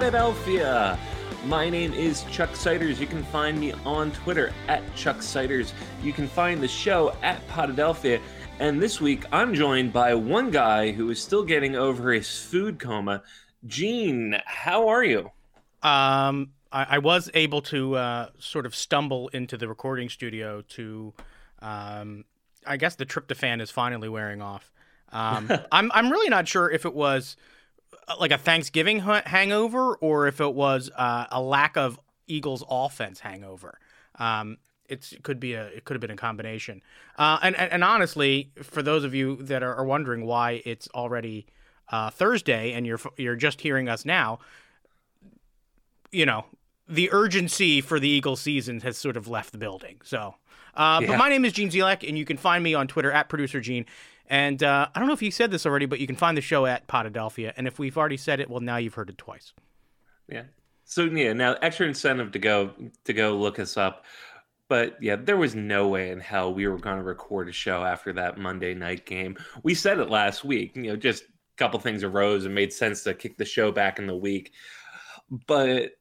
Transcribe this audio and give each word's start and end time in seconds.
Podadelphia. 0.00 0.98
My 1.44 1.68
name 1.68 1.92
is 1.92 2.24
Chuck 2.30 2.56
Siders. 2.56 2.98
You 2.98 3.06
can 3.06 3.22
find 3.24 3.60
me 3.60 3.72
on 3.84 4.10
Twitter 4.12 4.50
at 4.66 4.82
Chuck 4.96 5.20
Siders. 5.20 5.74
You 6.02 6.14
can 6.14 6.26
find 6.26 6.62
the 6.62 6.68
show 6.68 7.14
at 7.22 7.46
Podadelphia. 7.48 8.18
And 8.60 8.80
this 8.80 8.98
week, 8.98 9.26
I'm 9.30 9.52
joined 9.52 9.92
by 9.92 10.14
one 10.14 10.50
guy 10.50 10.90
who 10.92 11.10
is 11.10 11.22
still 11.22 11.44
getting 11.44 11.76
over 11.76 12.14
his 12.14 12.40
food 12.40 12.78
coma. 12.78 13.22
Gene, 13.66 14.40
how 14.46 14.88
are 14.88 15.04
you? 15.04 15.30
Um, 15.82 16.52
I, 16.72 16.86
I 16.92 16.98
was 16.98 17.30
able 17.34 17.60
to 17.62 17.96
uh, 17.96 18.28
sort 18.38 18.64
of 18.64 18.74
stumble 18.74 19.28
into 19.34 19.58
the 19.58 19.68
recording 19.68 20.08
studio 20.08 20.62
to, 20.62 21.12
um, 21.60 22.24
I 22.66 22.78
guess 22.78 22.94
the 22.94 23.04
tryptophan 23.04 23.60
is 23.60 23.70
finally 23.70 24.08
wearing 24.08 24.40
off. 24.40 24.72
Um, 25.12 25.52
I'm 25.72 25.92
I'm 25.92 26.10
really 26.10 26.30
not 26.30 26.48
sure 26.48 26.70
if 26.70 26.86
it 26.86 26.94
was 26.94 27.36
like 28.18 28.30
a 28.30 28.38
Thanksgiving 28.38 29.00
hangover 29.00 29.96
or 29.96 30.26
if 30.26 30.40
it 30.40 30.54
was 30.54 30.90
uh, 30.96 31.26
a 31.30 31.40
lack 31.40 31.76
of 31.76 31.98
Eagles 32.26 32.64
offense 32.68 33.20
hangover. 33.20 33.78
Um, 34.18 34.58
it's, 34.88 35.12
it 35.12 35.22
could 35.22 35.38
be 35.38 35.54
a 35.54 35.66
it 35.66 35.84
could 35.84 35.94
have 35.94 36.00
been 36.00 36.10
a 36.10 36.16
combination. 36.16 36.82
Uh, 37.16 37.38
and, 37.42 37.56
and, 37.56 37.72
and 37.72 37.84
honestly, 37.84 38.50
for 38.62 38.82
those 38.82 39.04
of 39.04 39.14
you 39.14 39.36
that 39.36 39.62
are, 39.62 39.74
are 39.74 39.84
wondering 39.84 40.26
why 40.26 40.62
it's 40.64 40.88
already 40.94 41.46
uh, 41.90 42.10
Thursday 42.10 42.72
and 42.72 42.86
you're 42.86 43.00
you're 43.16 43.36
just 43.36 43.60
hearing 43.60 43.88
us 43.88 44.04
now, 44.04 44.40
you 46.10 46.26
know 46.26 46.44
the 46.90 47.10
urgency 47.12 47.80
for 47.80 48.00
the 48.00 48.08
Eagles 48.08 48.40
season 48.40 48.80
has 48.80 48.98
sort 48.98 49.16
of 49.16 49.28
left 49.28 49.52
the 49.52 49.58
building. 49.58 50.00
So, 50.02 50.34
uh, 50.74 50.98
yeah. 51.00 51.06
but 51.06 51.18
my 51.18 51.28
name 51.28 51.44
is 51.44 51.52
Gene 51.52 51.70
Zelek, 51.70 52.06
and 52.06 52.18
you 52.18 52.24
can 52.24 52.36
find 52.36 52.64
me 52.64 52.74
on 52.74 52.88
Twitter 52.88 53.12
at 53.12 53.28
producer 53.28 53.60
Gene. 53.60 53.86
And 54.30 54.62
uh, 54.62 54.86
I 54.94 54.98
don't 54.98 55.08
know 55.08 55.12
if 55.12 55.22
you 55.22 55.32
said 55.32 55.50
this 55.50 55.66
already, 55.66 55.86
but 55.86 55.98
you 55.98 56.06
can 56.06 56.14
find 56.14 56.36
the 56.36 56.40
show 56.40 56.64
at 56.64 56.86
Podadelphia. 56.86 57.52
And 57.56 57.66
if 57.66 57.80
we've 57.80 57.98
already 57.98 58.16
said 58.16 58.38
it, 58.38 58.48
well, 58.48 58.60
now 58.60 58.76
you've 58.76 58.94
heard 58.94 59.10
it 59.10 59.18
twice. 59.18 59.52
Yeah. 60.28 60.44
So 60.84 61.04
yeah, 61.04 61.32
now 61.32 61.56
extra 61.60 61.86
incentive 61.86 62.30
to 62.32 62.38
go 62.38 62.72
to 63.04 63.12
go 63.12 63.36
look 63.36 63.58
us 63.58 63.76
up. 63.76 64.04
But 64.68 65.02
yeah, 65.02 65.16
there 65.16 65.36
was 65.36 65.56
no 65.56 65.88
way 65.88 66.10
in 66.10 66.20
hell 66.20 66.54
we 66.54 66.68
were 66.68 66.78
going 66.78 66.98
to 66.98 67.02
record 67.02 67.48
a 67.48 67.52
show 67.52 67.84
after 67.84 68.12
that 68.12 68.38
Monday 68.38 68.72
night 68.72 69.04
game. 69.04 69.36
We 69.64 69.74
said 69.74 69.98
it 69.98 70.10
last 70.10 70.44
week. 70.44 70.76
You 70.76 70.82
know, 70.84 70.96
just 70.96 71.24
a 71.24 71.26
couple 71.56 71.80
things 71.80 72.04
arose 72.04 72.44
and 72.44 72.54
made 72.54 72.72
sense 72.72 73.02
to 73.02 73.14
kick 73.14 73.36
the 73.36 73.44
show 73.44 73.72
back 73.72 73.98
in 73.98 74.06
the 74.06 74.16
week. 74.16 74.52
But 75.48 75.96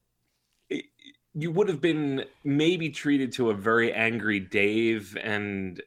you 1.33 1.49
would 1.51 1.67
have 1.67 1.81
been 1.81 2.25
maybe 2.43 2.89
treated 2.89 3.31
to 3.33 3.49
a 3.49 3.55
very 3.55 3.91
angry 3.91 4.39
Dave 4.39 5.17
and 5.19 5.81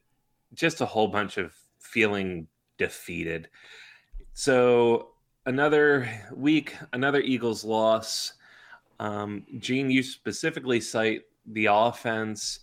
just 0.55 0.81
a 0.81 0.87
whole 0.87 1.09
bunch 1.09 1.39
of 1.39 1.55
feeling 1.93 2.47
defeated. 2.79 3.49
So 4.33 5.11
another 5.47 6.09
week, 6.35 6.75
another 6.93 7.21
Eagles 7.21 7.65
loss. 7.65 8.33
Um, 8.99 9.45
Gene, 9.59 9.91
you 9.91 10.03
specifically 10.03 10.81
cite 10.81 11.23
the 11.47 11.67
offense. 11.67 12.61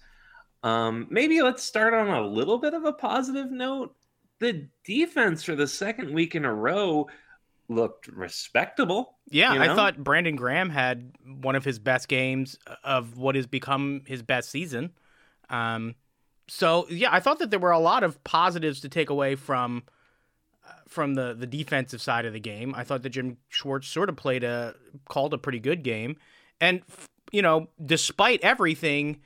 Um, 0.63 1.07
maybe 1.09 1.41
let's 1.41 1.63
start 1.63 1.93
on 1.93 2.07
a 2.09 2.25
little 2.25 2.57
bit 2.57 2.73
of 2.73 2.85
a 2.85 2.93
positive 2.93 3.51
note. 3.51 3.95
The 4.39 4.67
defense 4.83 5.43
for 5.43 5.55
the 5.55 5.67
second 5.67 6.13
week 6.13 6.35
in 6.35 6.45
a 6.45 6.53
row 6.53 7.07
looked 7.67 8.07
respectable. 8.07 9.17
Yeah, 9.29 9.53
you 9.53 9.59
know? 9.59 9.73
I 9.73 9.75
thought 9.75 10.03
Brandon 10.03 10.35
Graham 10.35 10.69
had 10.69 11.11
one 11.41 11.55
of 11.55 11.63
his 11.63 11.77
best 11.77 12.07
games 12.07 12.57
of 12.83 13.17
what 13.17 13.35
has 13.35 13.45
become 13.45 14.01
his 14.07 14.23
best 14.23 14.49
season. 14.49 14.91
Um, 15.49 15.95
so 16.49 16.87
yeah, 16.89 17.09
I 17.11 17.19
thought 17.19 17.39
that 17.39 17.51
there 17.51 17.59
were 17.59 17.71
a 17.71 17.79
lot 17.79 18.03
of 18.03 18.23
positives 18.23 18.81
to 18.81 18.89
take 18.89 19.09
away 19.09 19.35
from 19.35 19.83
uh, 20.67 20.71
from 20.87 21.13
the 21.13 21.33
the 21.33 21.47
defensive 21.47 22.01
side 22.01 22.25
of 22.25 22.33
the 22.33 22.39
game. 22.39 22.73
I 22.75 22.83
thought 22.83 23.03
that 23.03 23.09
Jim 23.09 23.37
Schwartz 23.49 23.87
sort 23.87 24.09
of 24.09 24.15
played 24.15 24.43
a 24.43 24.75
called 25.07 25.33
a 25.33 25.37
pretty 25.37 25.59
good 25.59 25.83
game, 25.83 26.17
and 26.59 26.81
you 27.31 27.41
know, 27.41 27.69
despite 27.83 28.41
everything, 28.41 29.21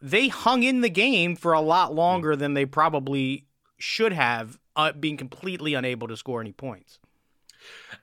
they 0.00 0.28
hung 0.28 0.62
in 0.62 0.80
the 0.80 0.88
game 0.88 1.36
for 1.36 1.52
a 1.52 1.60
lot 1.60 1.94
longer 1.94 2.34
than 2.34 2.54
they 2.54 2.64
probably 2.64 3.46
should 3.76 4.12
have, 4.12 4.58
uh, 4.76 4.92
being 4.92 5.16
completely 5.16 5.74
unable 5.74 6.08
to 6.08 6.16
score 6.16 6.40
any 6.40 6.52
points. 6.52 6.98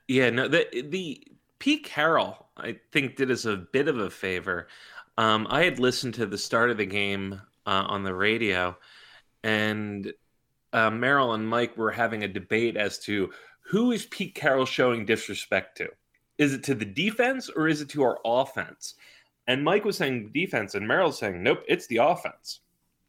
Yeah, 0.07 0.29
no, 0.29 0.47
the 0.47 0.67
the 0.87 1.21
Pete 1.59 1.83
Carroll 1.83 2.47
I 2.57 2.77
think 2.91 3.15
did 3.15 3.31
us 3.31 3.45
a 3.45 3.57
bit 3.57 3.87
of 3.87 3.97
a 3.97 4.09
favor. 4.09 4.67
Um, 5.17 5.47
I 5.49 5.63
had 5.63 5.79
listened 5.79 6.13
to 6.15 6.25
the 6.25 6.37
start 6.37 6.69
of 6.69 6.77
the 6.77 6.85
game 6.85 7.41
uh, 7.65 7.85
on 7.87 8.03
the 8.03 8.13
radio, 8.13 8.75
and 9.43 10.11
uh, 10.73 10.89
Merrill 10.89 11.33
and 11.33 11.47
Mike 11.47 11.77
were 11.77 11.91
having 11.91 12.23
a 12.23 12.27
debate 12.27 12.77
as 12.77 12.99
to 12.99 13.31
who 13.61 13.91
is 13.91 14.05
Pete 14.07 14.35
Carroll 14.35 14.65
showing 14.65 15.05
disrespect 15.05 15.77
to. 15.77 15.89
Is 16.37 16.53
it 16.53 16.63
to 16.63 16.75
the 16.75 16.85
defense 16.85 17.49
or 17.49 17.67
is 17.67 17.81
it 17.81 17.89
to 17.89 18.03
our 18.03 18.19
offense? 18.25 18.95
And 19.47 19.63
Mike 19.63 19.85
was 19.85 19.97
saying 19.97 20.31
defense, 20.33 20.75
and 20.75 20.87
Merrill's 20.87 21.19
saying 21.19 21.41
nope, 21.41 21.63
it's 21.67 21.87
the 21.87 21.97
offense. 21.97 22.61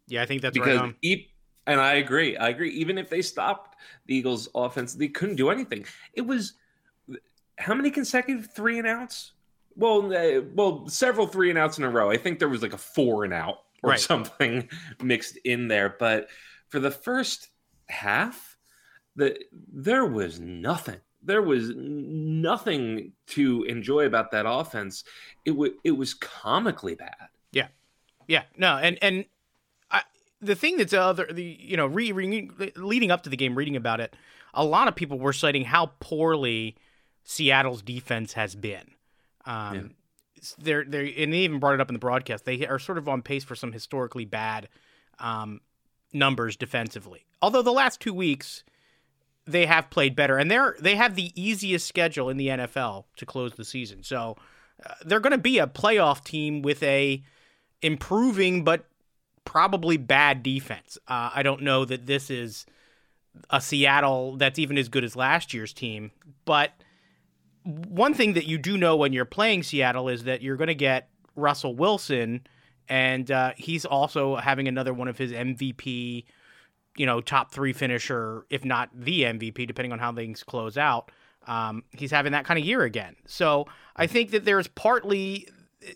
Yeah, 0.08 0.22
I 0.22 0.26
think 0.26 0.42
that's 0.42 0.54
because 0.54 0.80
right 0.80 0.94
e- 1.02 1.28
and 1.66 1.80
I 1.80 1.94
agree. 1.94 2.36
I 2.36 2.48
agree. 2.48 2.70
Even 2.72 2.98
if 2.98 3.08
they 3.08 3.22
stopped 3.22 3.76
the 4.06 4.16
Eagles' 4.16 4.48
offense, 4.54 4.94
they 4.94 5.08
couldn't 5.08 5.36
do 5.36 5.50
anything. 5.50 5.84
It 6.14 6.22
was 6.22 6.54
how 7.58 7.74
many 7.74 7.91
consecutive 7.91 8.50
three 8.52 8.78
and 8.78 8.86
outs? 8.86 9.32
Well, 9.76 10.12
uh, 10.12 10.42
well, 10.54 10.88
several 10.88 11.26
three 11.26 11.50
and 11.50 11.58
outs 11.58 11.78
in 11.78 11.84
a 11.84 11.91
row. 11.91 12.10
I 12.10 12.16
think 12.16 12.38
there 12.38 12.48
was 12.48 12.62
like 12.62 12.72
a 12.72 12.78
four 12.78 13.24
and 13.24 13.32
out 13.32 13.60
or 13.82 13.91
right. 13.91 14.00
something 14.00 14.69
mixed 15.03 15.37
in 15.44 15.69
there. 15.69 15.97
But 15.98 16.28
for 16.69 16.81
the 16.81 16.91
first 16.91 17.48
half, 17.88 18.56
the 19.16 19.38
there 19.72 20.06
was 20.06 20.41
nothing. 20.41 21.00
There 21.25 21.43
was 21.43 21.70
nothing 21.76 23.12
to 23.28 23.62
enjoy 23.65 24.06
about 24.06 24.32
that 24.32 24.44
offense. 24.48 25.04
It 25.44 25.53
was 25.53 25.71
it 25.84 25.92
was 25.92 26.15
comically 26.15 26.94
bad. 26.94 27.28
Yeah, 27.53 27.69
yeah, 28.26 28.44
no, 28.56 28.78
and 28.78 28.98
and 29.03 29.25
I, 29.91 30.03
the 30.41 30.54
thing 30.54 30.78
that's 30.78 30.92
other 30.92 31.28
the 31.31 31.44
you 31.60 31.76
know 31.76 31.87
re, 31.87 32.12
re, 32.12 32.50
leading 32.76 33.10
up 33.10 33.22
to 33.25 33.31
the 33.31 33.37
game, 33.37 33.54
reading 33.54 33.76
about 33.76 34.00
it, 34.00 34.16
a 34.54 34.65
lot 34.65 34.88
of 34.88 34.94
people 34.94 35.19
were 35.19 35.32
citing 35.32 35.65
how 35.65 35.92
poorly 36.00 36.76
Seattle's 37.25 37.82
defense 37.82 38.32
has 38.32 38.54
been. 38.54 38.92
Um, 39.44 39.75
yeah 39.75 39.82
they're 40.58 40.84
they 40.84 41.14
and 41.19 41.32
they 41.32 41.38
even 41.38 41.58
brought 41.58 41.75
it 41.75 41.80
up 41.80 41.88
in 41.88 41.94
the 41.94 41.98
broadcast. 41.98 42.44
They 42.44 42.66
are 42.66 42.78
sort 42.78 42.98
of 42.98 43.08
on 43.08 43.22
pace 43.22 43.44
for 43.44 43.54
some 43.54 43.72
historically 43.72 44.25
bad 44.25 44.69
um, 45.19 45.60
numbers 46.12 46.56
defensively. 46.56 47.25
Although 47.41 47.62
the 47.62 47.72
last 47.72 48.00
two 48.00 48.14
weeks 48.14 48.64
they 49.47 49.66
have 49.66 49.91
played 49.91 50.14
better, 50.14 50.38
and 50.38 50.50
they're 50.50 50.76
they 50.80 50.97
have 50.97 51.16
the 51.16 51.32
easiest 51.41 51.86
schedule 51.86 52.28
in 52.28 52.36
the 52.36 52.48
NFL 52.48 53.04
to 53.16 53.26
close 53.26 53.54
the 53.54 53.64
season. 53.64 54.03
So 54.03 54.36
uh, 54.84 54.94
they're 55.04 55.20
going 55.20 55.32
to 55.32 55.38
be 55.38 55.58
a 55.58 55.66
playoff 55.66 56.25
team 56.25 56.62
with 56.62 56.82
a 56.82 57.22
improving 57.80 58.64
but 58.64 58.86
probably 59.44 59.97
bad 59.97 60.42
defense. 60.42 60.98
Uh, 61.09 61.30
I 61.34 61.42
don't 61.42 61.62
know 61.62 61.84
that 61.84 62.06
this 62.06 62.30
is 62.30 62.66
a 63.50 63.60
Seattle 63.60 64.36
that's 64.36 64.59
even 64.59 64.78
as 64.78 64.88
good 64.88 65.04
as 65.04 65.16
last 65.16 65.53
year's 65.53 65.72
team, 65.72 66.12
but 66.44 66.72
one 67.64 68.14
thing 68.14 68.34
that 68.34 68.46
you 68.46 68.58
do 68.58 68.76
know 68.76 68.96
when 68.96 69.12
you're 69.12 69.24
playing 69.24 69.62
Seattle 69.62 70.08
is 70.08 70.24
that 70.24 70.42
you're 70.42 70.56
going 70.56 70.68
to 70.68 70.74
get 70.74 71.08
Russell 71.36 71.74
Wilson, 71.74 72.46
and 72.88 73.30
uh, 73.30 73.52
he's 73.56 73.84
also 73.84 74.36
having 74.36 74.68
another 74.68 74.92
one 74.92 75.08
of 75.08 75.18
his 75.18 75.32
MVP, 75.32 76.24
you 76.96 77.06
know, 77.06 77.20
top 77.20 77.52
three 77.52 77.72
finisher, 77.72 78.46
if 78.50 78.64
not 78.64 78.90
the 78.94 79.22
MVP, 79.22 79.66
depending 79.66 79.92
on 79.92 79.98
how 79.98 80.12
things 80.12 80.42
close 80.42 80.76
out. 80.76 81.10
Um, 81.46 81.84
he's 81.90 82.10
having 82.10 82.32
that 82.32 82.44
kind 82.44 82.58
of 82.58 82.64
year 82.64 82.82
again. 82.82 83.16
So 83.26 83.66
I 83.96 84.06
think 84.06 84.30
that 84.30 84.44
there's 84.44 84.68
partly 84.68 85.48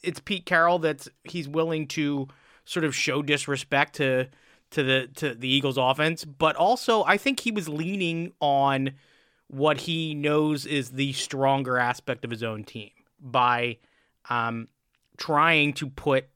it's 0.03 0.21
Pete 0.21 0.47
Carroll 0.47 0.78
that's 0.78 1.09
he's 1.25 1.48
willing 1.48 1.87
to 1.88 2.28
sort 2.65 2.84
of 2.84 2.95
show 2.95 3.22
disrespect 3.22 3.95
to 3.97 4.28
to 4.71 4.83
the 4.83 5.09
to 5.16 5.34
the 5.34 5.48
Eagles 5.48 5.78
offense, 5.78 6.24
but 6.24 6.57
also 6.57 7.04
I 7.04 7.16
think 7.16 7.41
he 7.41 7.53
was 7.53 7.69
leaning 7.69 8.33
on 8.41 8.92
what 9.48 9.83
he 9.83 10.15
knows 10.15 10.66
is 10.66 10.91
the 10.91 11.13
stronger 11.13 11.78
aspect 11.78 12.25
of 12.25 12.31
his 12.31 12.43
own 12.43 12.65
team 12.65 12.91
by 13.21 13.78
um, 14.28 14.69
trying 15.16 15.72
to 15.75 15.89
put 15.89 16.27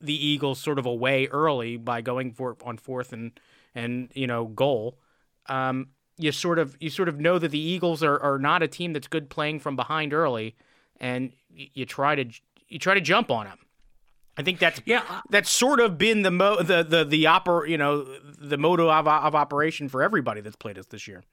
the 0.00 0.26
Eagles 0.26 0.60
sort 0.60 0.78
of 0.78 0.86
away 0.86 1.26
early 1.26 1.76
by 1.76 2.00
going 2.00 2.32
for 2.32 2.56
on 2.64 2.78
fourth 2.78 3.12
and 3.12 3.38
and 3.74 4.10
you 4.14 4.26
know 4.26 4.46
goal. 4.46 4.98
Um, 5.46 5.88
you 6.16 6.32
sort 6.32 6.58
of 6.58 6.76
you 6.80 6.90
sort 6.90 7.08
of 7.08 7.20
know 7.20 7.38
that 7.38 7.50
the 7.50 7.58
Eagles 7.58 8.02
are, 8.02 8.18
are 8.20 8.38
not 8.38 8.62
a 8.62 8.68
team 8.68 8.92
that's 8.92 9.08
good 9.08 9.30
playing 9.30 9.60
from 9.60 9.76
behind 9.76 10.12
early, 10.12 10.56
and 11.00 11.32
you 11.50 11.86
try 11.86 12.14
to 12.14 12.24
you 12.68 12.78
try 12.78 12.94
to 12.94 13.00
jump 13.00 13.30
on 13.30 13.46
them. 13.46 13.58
I 14.36 14.42
think 14.42 14.58
that's 14.60 14.80
yeah. 14.84 15.22
That's 15.30 15.50
sort 15.50 15.80
of 15.80 15.98
been 15.98 16.22
the 16.22 16.30
mo 16.30 16.62
the 16.62 16.82
the 16.82 17.04
the 17.04 17.24
oper 17.24 17.68
you 17.68 17.78
know 17.78 18.06
the 18.22 18.58
motto 18.58 18.90
of, 18.90 19.08
of 19.08 19.34
operation 19.34 19.88
for 19.88 20.02
everybody 20.02 20.40
that's 20.40 20.56
played 20.56 20.78
us 20.78 20.86
this 20.86 21.08
year 21.08 21.24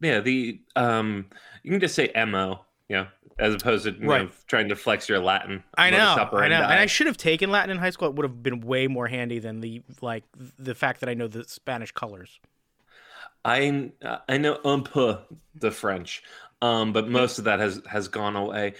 yeah, 0.00 0.20
the 0.20 0.60
um, 0.76 1.26
you 1.62 1.70
can 1.70 1.80
just 1.80 1.94
say 1.94 2.10
mo, 2.26 2.60
know, 2.88 3.06
as 3.38 3.54
opposed 3.54 3.84
to 3.84 3.92
right. 4.06 4.22
know, 4.22 4.30
trying 4.46 4.68
to 4.68 4.76
flex 4.76 5.08
your 5.08 5.18
Latin. 5.18 5.62
I 5.76 5.90
know, 5.90 6.28
I 6.32 6.48
know, 6.48 6.56
and 6.56 6.80
I 6.80 6.86
should 6.86 7.06
have 7.06 7.16
taken 7.16 7.50
Latin 7.50 7.70
in 7.70 7.78
high 7.78 7.90
school. 7.90 8.08
It 8.08 8.14
would 8.14 8.24
have 8.24 8.42
been 8.42 8.60
way 8.60 8.86
more 8.86 9.08
handy 9.08 9.38
than 9.38 9.60
the 9.60 9.82
like 10.00 10.24
the 10.58 10.74
fact 10.74 11.00
that 11.00 11.08
I 11.08 11.14
know 11.14 11.28
the 11.28 11.44
Spanish 11.44 11.92
colors. 11.92 12.40
I 13.44 13.90
I 14.28 14.38
know 14.38 14.58
un 14.64 14.82
peu 14.84 15.18
the 15.54 15.70
French, 15.70 16.22
um, 16.62 16.92
but 16.92 17.08
most 17.08 17.38
of 17.38 17.44
that 17.44 17.60
has 17.60 17.80
has 17.88 18.08
gone 18.08 18.36
away. 18.36 18.74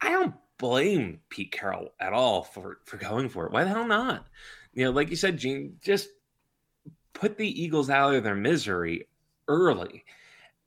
I 0.00 0.10
don't 0.10 0.34
blame 0.58 1.20
Pete 1.28 1.52
Carroll 1.52 1.92
at 1.98 2.12
all 2.12 2.42
for 2.42 2.78
for 2.84 2.96
going 2.96 3.28
for 3.28 3.46
it. 3.46 3.52
Why 3.52 3.64
the 3.64 3.70
hell 3.70 3.86
not? 3.86 4.26
You 4.74 4.84
know, 4.84 4.90
like 4.90 5.10
you 5.10 5.16
said, 5.16 5.38
Gene, 5.38 5.76
just 5.82 6.08
put 7.12 7.36
the 7.36 7.62
Eagles 7.62 7.90
out 7.90 8.14
of 8.14 8.24
their 8.24 8.34
misery 8.34 9.06
early, 9.48 10.04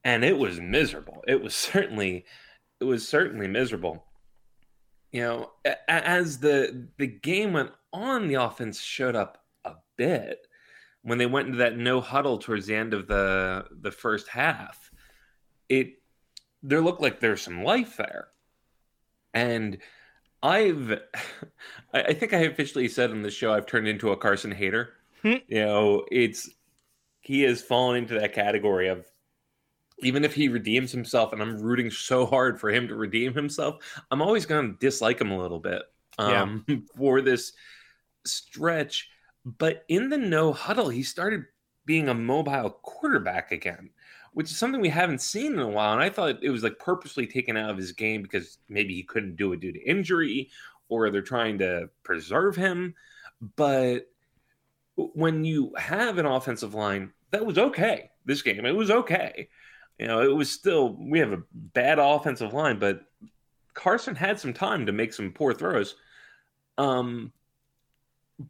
and 0.06 0.24
it 0.24 0.38
was 0.38 0.62
miserable. 0.62 1.24
It 1.28 1.44
was 1.44 1.54
certainly, 1.56 2.26
it 2.80 2.86
was 2.86 3.06
certainly 3.06 3.48
miserable. 3.48 4.06
You 5.12 5.22
know, 5.22 5.52
as 5.88 6.40
the 6.40 6.90
the 6.98 7.08
game 7.08 7.54
went 7.54 7.72
on, 7.94 8.28
the 8.28 8.36
offense 8.36 8.82
showed 8.82 9.16
up 9.16 9.38
a 9.64 9.74
bit 9.98 10.40
when 11.04 11.18
they 11.18 11.26
went 11.26 11.48
into 11.48 11.60
that 11.60 11.78
no 11.78 12.02
huddle 12.02 12.38
towards 12.38 12.68
the 12.68 12.76
end 12.76 12.94
of 12.94 13.08
the 13.08 13.66
the 13.72 13.92
first 13.92 14.28
half. 14.28 14.92
It 15.70 15.94
there 16.62 16.82
looked 16.82 17.02
like 17.02 17.20
there's 17.20 17.42
some 17.42 17.64
life 17.64 17.96
there, 17.96 18.28
and 19.34 19.78
I've, 20.44 21.00
I 21.94 22.14
think 22.14 22.34
I 22.34 22.40
officially 22.40 22.90
said 22.90 23.12
on 23.12 23.22
the 23.22 23.32
show 23.32 23.54
I've 23.54 23.68
turned 23.68 23.88
into 23.88 24.12
a 24.12 24.18
Carson 24.18 24.52
hater. 24.52 24.90
Hmm. 25.22 25.36
You 25.48 25.66
know, 25.66 26.06
it's 26.12 26.50
he 27.22 27.44
has 27.44 27.62
fallen 27.62 27.98
into 27.98 28.20
that 28.20 28.34
category 28.34 28.90
of 28.90 29.06
even 30.00 30.24
if 30.24 30.34
he 30.34 30.50
redeems 30.50 30.92
himself, 30.92 31.34
and 31.34 31.42
I'm 31.42 31.62
rooting 31.62 31.90
so 31.90 32.26
hard 32.26 32.60
for 32.60 32.70
him 32.70 32.88
to 32.88 32.96
redeem 32.96 33.34
himself, 33.34 33.78
I'm 34.12 34.22
always 34.22 34.46
going 34.46 34.72
to 34.72 34.80
dislike 34.80 35.22
him 35.22 35.32
a 35.32 35.38
little 35.38 35.60
bit 35.60 35.84
um, 36.18 36.66
yeah. 36.68 36.76
for 36.98 37.22
this 37.22 37.54
stretch. 38.26 39.10
But 39.46 39.86
in 39.88 40.10
the 40.10 40.18
no 40.18 40.54
huddle, 40.54 40.90
he 40.90 41.04
started 41.04 41.46
being 41.86 42.10
a 42.10 42.14
mobile 42.14 42.72
quarterback 42.82 43.52
again 43.52 43.92
which 44.36 44.52
is 44.52 44.58
something 44.58 44.82
we 44.82 44.90
haven't 44.90 45.22
seen 45.22 45.54
in 45.54 45.60
a 45.60 45.68
while. 45.68 45.94
And 45.94 46.04
I 46.04 46.10
thought 46.10 46.44
it 46.44 46.50
was 46.50 46.62
like 46.62 46.78
purposely 46.78 47.26
taken 47.26 47.56
out 47.56 47.70
of 47.70 47.78
his 47.78 47.94
game 47.94 48.22
because 48.22 48.58
maybe 48.68 48.94
he 48.94 49.02
couldn't 49.02 49.38
do 49.38 49.54
it 49.54 49.62
due 49.62 49.72
to 49.72 49.80
injury 49.80 50.50
or 50.90 51.10
they're 51.10 51.22
trying 51.22 51.58
to 51.60 51.90
preserve 52.04 52.54
him. 52.54 52.96
But 53.56 54.10
when 54.98 55.46
you 55.46 55.74
have 55.78 56.18
an 56.18 56.26
offensive 56.26 56.74
line, 56.74 57.14
that 57.32 57.46
was 57.46 57.58
okay 57.58 58.10
this 58.26 58.42
game. 58.42 58.66
It 58.66 58.76
was 58.76 58.92
okay. 58.92 59.48
You 60.00 60.08
know, 60.08 60.22
it 60.22 60.36
was 60.36 60.50
still, 60.52 60.96
we 61.00 61.20
have 61.20 61.32
a 61.32 61.44
bad 61.52 62.00
offensive 62.00 62.54
line, 62.54 62.80
but 62.80 63.02
Carson 63.74 64.16
had 64.16 64.40
some 64.40 64.54
time 64.54 64.86
to 64.86 64.92
make 64.92 65.14
some 65.14 65.32
poor 65.32 65.54
throws. 65.54 65.96
Um, 66.78 67.32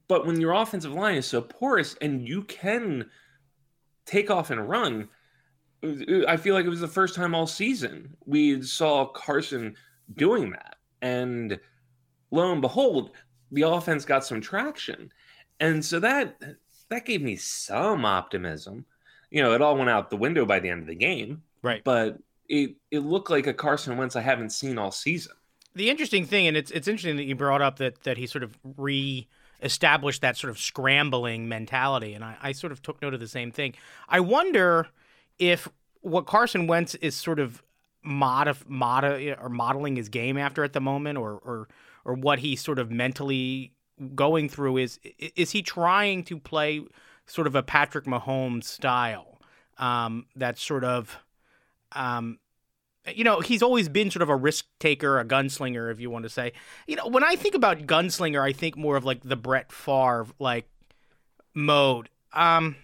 but 0.07 0.25
when 0.25 0.41
your 0.41 0.53
offensive 0.53 0.93
line 0.93 1.15
is 1.15 1.27
so 1.27 1.41
porous 1.41 1.95
and 2.01 2.27
you 2.27 2.43
can 2.43 3.09
take 4.05 4.31
off 4.31 4.49
and 4.49 4.67
run, 4.67 5.09
I 6.27 6.37
feel 6.37 6.55
like 6.55 6.65
it 6.65 6.69
was 6.69 6.79
the 6.79 6.87
first 6.87 7.15
time 7.15 7.35
all 7.35 7.45
season 7.45 8.15
we 8.25 8.61
saw 8.63 9.05
Carson 9.05 9.75
doing 10.15 10.51
that. 10.51 10.77
And 11.01 11.59
lo 12.31 12.51
and 12.51 12.61
behold, 12.61 13.11
the 13.51 13.63
offense 13.63 14.05
got 14.05 14.25
some 14.25 14.41
traction. 14.41 15.11
And 15.59 15.83
so 15.83 15.99
that 15.99 16.41
that 16.89 17.05
gave 17.05 17.21
me 17.21 17.35
some 17.35 18.05
optimism. 18.05 18.85
You 19.35 19.43
know, 19.43 19.53
it 19.53 19.61
all 19.61 19.75
went 19.75 19.89
out 19.89 20.09
the 20.09 20.15
window 20.15 20.45
by 20.45 20.61
the 20.61 20.69
end 20.69 20.79
of 20.79 20.87
the 20.87 20.95
game. 20.95 21.43
Right. 21.61 21.83
But 21.83 22.19
it 22.47 22.77
it 22.89 22.99
looked 22.99 23.29
like 23.29 23.47
a 23.47 23.53
Carson 23.53 23.97
Wentz 23.97 24.15
I 24.15 24.21
haven't 24.21 24.51
seen 24.51 24.77
all 24.77 24.91
season. 24.91 25.33
The 25.73 25.89
interesting 25.89 26.25
thing, 26.25 26.47
and 26.47 26.55
it's 26.55 26.71
it's 26.71 26.87
interesting 26.87 27.17
that 27.17 27.25
you 27.25 27.35
brought 27.35 27.61
up 27.61 27.77
that 27.79 28.01
that 28.03 28.17
he 28.17 28.27
sort 28.27 28.45
of 28.45 28.57
re 28.77 29.27
established 29.61 30.21
that 30.21 30.37
sort 30.37 30.51
of 30.51 30.57
scrambling 30.57 31.49
mentality. 31.49 32.13
And 32.13 32.23
I, 32.23 32.37
I 32.41 32.51
sort 32.53 32.71
of 32.71 32.81
took 32.81 33.01
note 33.01 33.13
of 33.13 33.19
the 33.19 33.27
same 33.27 33.51
thing. 33.51 33.73
I 34.07 34.21
wonder 34.21 34.87
if 35.37 35.67
what 35.99 36.27
Carson 36.27 36.65
Wentz 36.65 36.95
is 36.95 37.13
sort 37.13 37.39
of 37.39 37.61
mod, 38.03 38.55
mod 38.69 39.03
or 39.03 39.49
modeling 39.49 39.97
his 39.97 40.07
game 40.07 40.37
after 40.37 40.63
at 40.63 40.71
the 40.71 40.79
moment, 40.79 41.17
or 41.17 41.33
or 41.43 41.67
or 42.05 42.13
what 42.13 42.39
he's 42.39 42.61
sort 42.61 42.79
of 42.79 42.89
mentally 42.89 43.73
going 44.15 44.47
through 44.47 44.77
is 44.77 44.97
is 45.35 45.51
he 45.51 45.61
trying 45.61 46.23
to 46.23 46.39
play 46.39 46.85
sort 47.27 47.47
of 47.47 47.55
a 47.55 47.63
Patrick 47.63 48.05
Mahomes 48.05 48.65
style 48.65 49.39
um, 49.77 50.25
that's 50.35 50.61
sort 50.61 50.83
of 50.83 51.17
um, 51.91 52.39
you 53.13 53.23
know 53.23 53.39
he's 53.39 53.61
always 53.61 53.89
been 53.89 54.11
sort 54.11 54.23
of 54.23 54.29
a 54.29 54.35
risk 54.35 54.65
taker 54.79 55.19
a 55.19 55.25
gunslinger 55.25 55.91
if 55.91 55.99
you 55.99 56.09
want 56.09 56.23
to 56.23 56.29
say 56.29 56.51
you 56.87 56.95
know 56.95 57.07
when 57.07 57.23
i 57.23 57.35
think 57.35 57.53
about 57.53 57.77
gunslinger 57.81 58.41
i 58.41 58.51
think 58.51 58.75
more 58.75 58.95
of 58.95 59.05
like 59.05 59.21
the 59.21 59.35
brett 59.35 59.71
Favre 59.71 60.25
like 60.39 60.67
mode 61.53 62.09
um 62.33 62.75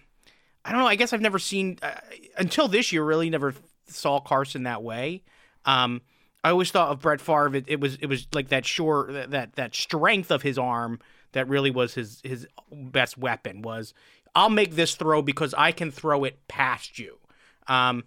I 0.64 0.70
don't 0.70 0.80
know. 0.80 0.86
I 0.86 0.94
guess 0.94 1.12
I've 1.12 1.20
never 1.20 1.38
seen 1.38 1.78
uh, 1.82 1.92
until 2.38 2.68
this 2.68 2.92
year. 2.92 3.04
Really, 3.04 3.30
never 3.30 3.54
saw 3.88 4.20
Carson 4.20 4.62
that 4.64 4.82
way. 4.82 5.22
Um, 5.64 6.02
I 6.44 6.50
always 6.50 6.70
thought 6.70 6.90
of 6.90 7.00
Brett 7.00 7.20
Favre. 7.20 7.54
It, 7.56 7.64
it, 7.66 7.80
was 7.80 7.96
it 7.96 8.06
was 8.06 8.26
like 8.32 8.48
that 8.48 8.64
sure 8.64 9.26
that 9.28 9.54
that 9.56 9.74
strength 9.74 10.30
of 10.30 10.42
his 10.42 10.58
arm 10.58 11.00
that 11.32 11.48
really 11.48 11.70
was 11.70 11.94
his 11.94 12.20
his 12.22 12.46
best 12.70 13.18
weapon. 13.18 13.62
Was 13.62 13.92
I'll 14.34 14.50
make 14.50 14.74
this 14.74 14.94
throw 14.94 15.22
because 15.22 15.54
I 15.56 15.72
can 15.72 15.90
throw 15.90 16.24
it 16.24 16.46
past 16.48 16.98
you. 16.98 17.18
Um, 17.66 18.04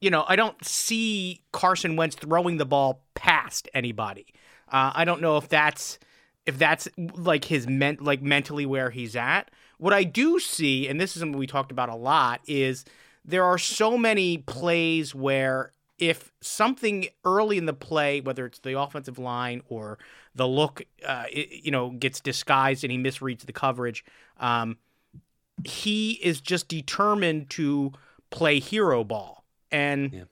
you 0.00 0.10
know, 0.10 0.24
I 0.28 0.36
don't 0.36 0.62
see 0.64 1.42
Carson 1.52 1.96
Wentz 1.96 2.16
throwing 2.16 2.58
the 2.58 2.66
ball 2.66 3.04
past 3.14 3.68
anybody. 3.72 4.26
Uh, 4.68 4.92
I 4.94 5.04
don't 5.04 5.22
know 5.22 5.36
if 5.36 5.48
that's 5.48 5.98
if 6.46 6.58
that's 6.58 6.88
like 7.16 7.44
his 7.46 7.66
ment 7.66 8.02
like 8.02 8.22
mentally 8.22 8.66
where 8.66 8.90
he's 8.90 9.16
at. 9.16 9.50
What 9.78 9.92
I 9.92 10.04
do 10.04 10.38
see, 10.38 10.88
and 10.88 11.00
this 11.00 11.16
is 11.16 11.20
something 11.20 11.38
we 11.38 11.46
talked 11.46 11.72
about 11.72 11.88
a 11.88 11.96
lot, 11.96 12.40
is 12.46 12.84
there 13.24 13.44
are 13.44 13.58
so 13.58 13.96
many 13.96 14.38
plays 14.38 15.14
where 15.14 15.72
if 15.98 16.32
something 16.40 17.06
early 17.24 17.56
in 17.56 17.66
the 17.66 17.72
play, 17.72 18.20
whether 18.20 18.44
it's 18.46 18.58
the 18.58 18.78
offensive 18.78 19.18
line 19.18 19.62
or 19.68 19.98
the 20.34 20.46
look, 20.46 20.82
uh, 21.06 21.24
it, 21.30 21.64
you 21.64 21.70
know, 21.70 21.90
gets 21.90 22.20
disguised 22.20 22.84
and 22.84 22.90
he 22.90 22.98
misreads 22.98 23.46
the 23.46 23.52
coverage, 23.52 24.04
um, 24.38 24.76
he 25.66 26.12
is 26.22 26.40
just 26.40 26.68
determined 26.68 27.50
to 27.50 27.92
play 28.30 28.58
hero 28.58 29.04
ball. 29.04 29.44
And 29.70 30.12
yeah. 30.12 30.24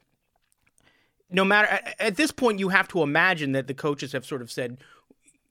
no 1.30 1.44
matter 1.44 1.80
at, 1.98 2.16
this 2.16 2.30
point, 2.30 2.58
you 2.58 2.68
have 2.68 2.88
to 2.88 3.02
imagine 3.02 3.52
that 3.52 3.66
the 3.66 3.74
coaches 3.74 4.12
have 4.12 4.24
sort 4.24 4.42
of 4.42 4.50
said, 4.50 4.78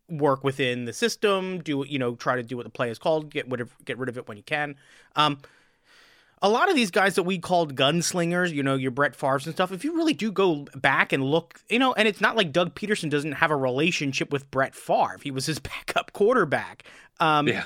work 0.09 0.43
within 0.43 0.85
the 0.85 0.93
system, 0.93 1.61
do 1.61 1.85
you 1.87 1.97
know, 1.97 2.15
try 2.15 2.35
to 2.35 2.43
do 2.43 2.57
what 2.57 2.63
the 2.63 2.69
play 2.69 2.89
is 2.89 2.99
called, 2.99 3.29
get 3.29 3.49
rid 3.49 3.61
of 3.61 3.73
get 3.85 3.97
rid 3.97 4.09
of 4.09 4.17
it 4.17 4.27
when 4.27 4.37
you 4.37 4.43
can. 4.43 4.75
Um, 5.15 5.39
a 6.41 6.49
lot 6.49 6.69
of 6.69 6.75
these 6.75 6.89
guys 6.91 7.15
that 7.15 7.23
we 7.23 7.37
called 7.37 7.75
gunslingers, 7.75 8.51
you 8.51 8.63
know, 8.63 8.75
your 8.75 8.91
Brett 8.91 9.15
Favre's 9.15 9.45
and 9.45 9.55
stuff, 9.55 9.71
if 9.71 9.83
you 9.83 9.95
really 9.95 10.13
do 10.13 10.31
go 10.31 10.65
back 10.75 11.13
and 11.13 11.23
look, 11.23 11.61
you 11.69 11.77
know, 11.77 11.93
and 11.93 12.07
it's 12.07 12.21
not 12.21 12.35
like 12.35 12.51
Doug 12.51 12.73
Pederson 12.73 13.09
doesn't 13.09 13.33
have 13.33 13.51
a 13.51 13.55
relationship 13.55 14.31
with 14.31 14.49
Brett 14.49 14.73
Favre. 14.73 15.19
He 15.21 15.29
was 15.31 15.45
his 15.45 15.59
backup 15.59 16.13
quarterback. 16.13 16.83
Um, 17.19 17.47
yeah. 17.47 17.65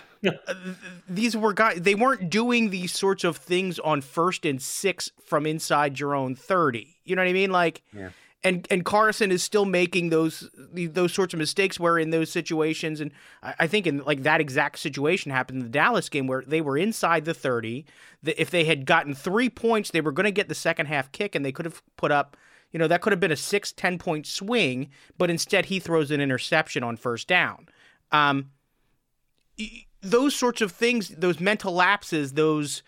these 1.08 1.38
were 1.38 1.54
guys, 1.54 1.80
they 1.82 1.96
weren't 1.96 2.30
doing 2.30 2.70
these 2.70 2.92
sorts 2.92 3.24
of 3.24 3.38
things 3.38 3.80
on 3.80 4.02
first 4.02 4.46
and 4.46 4.62
six 4.62 5.10
from 5.26 5.46
inside 5.46 5.98
your 5.98 6.14
own 6.14 6.36
30. 6.36 6.98
You 7.06 7.16
know 7.16 7.22
what 7.22 7.30
I 7.30 7.34
mean? 7.34 7.52
Like, 7.52 7.82
yeah 7.94 8.10
and 8.44 8.68
and 8.70 8.86
Carson 8.86 9.32
is 9.32 9.44
still 9.44 9.66
making 9.66 10.10
those 10.10 10.50
those 10.74 11.14
sorts 11.14 11.34
of 11.34 11.40
mistakes 11.40 11.80
where 11.80 11.98
in 11.98 12.12
those 12.12 12.32
situations 12.32 13.02
and 13.02 13.12
I, 13.42 13.68
think 13.68 13.88
in 13.88 14.04
like 14.04 14.24
that 14.24 14.40
exact 14.40 14.80
situation 14.80 15.32
happened 15.32 15.60
in 15.60 15.64
the 15.64 15.72
Dallas 15.72 16.10
game 16.10 16.28
where 16.28 16.44
they 16.46 16.62
were 16.62 16.78
inside 16.78 17.26
the 17.26 17.34
30 17.34 17.86
that 18.24 18.40
if 18.40 18.52
they 18.52 18.66
had 18.66 18.86
gotten 18.86 19.16
3 19.16 19.50
points 19.50 19.92
they 19.92 20.02
were 20.02 20.12
going 20.12 20.26
to 20.26 20.32
get 20.32 20.48
the 20.48 20.56
second 20.56 20.86
half 20.86 21.12
kick 21.12 21.36
and 21.36 21.44
they 21.44 21.52
could 21.52 21.66
have 21.66 21.82
put 21.98 22.12
up 22.12 22.38
you 22.72 22.80
know 22.80 22.88
that 22.88 23.02
could 23.02 23.12
have 23.12 23.20
been 23.20 23.32
a 23.32 23.38
6 23.38 23.72
10 23.72 23.98
point 23.98 24.28
swing 24.28 24.90
but 25.18 25.30
instead 25.30 25.66
he 25.66 25.80
throws 25.80 26.12
an 26.12 26.22
interception 26.22 26.84
on 26.84 26.98
first 26.98 27.28
down. 27.28 27.68
Um, 28.12 28.52
those 30.02 30.36
sorts 30.36 30.62
of 30.62 30.72
things 30.72 31.10
those 31.10 31.40
mental 31.40 31.74
lapses 31.74 32.34
those 32.34 32.84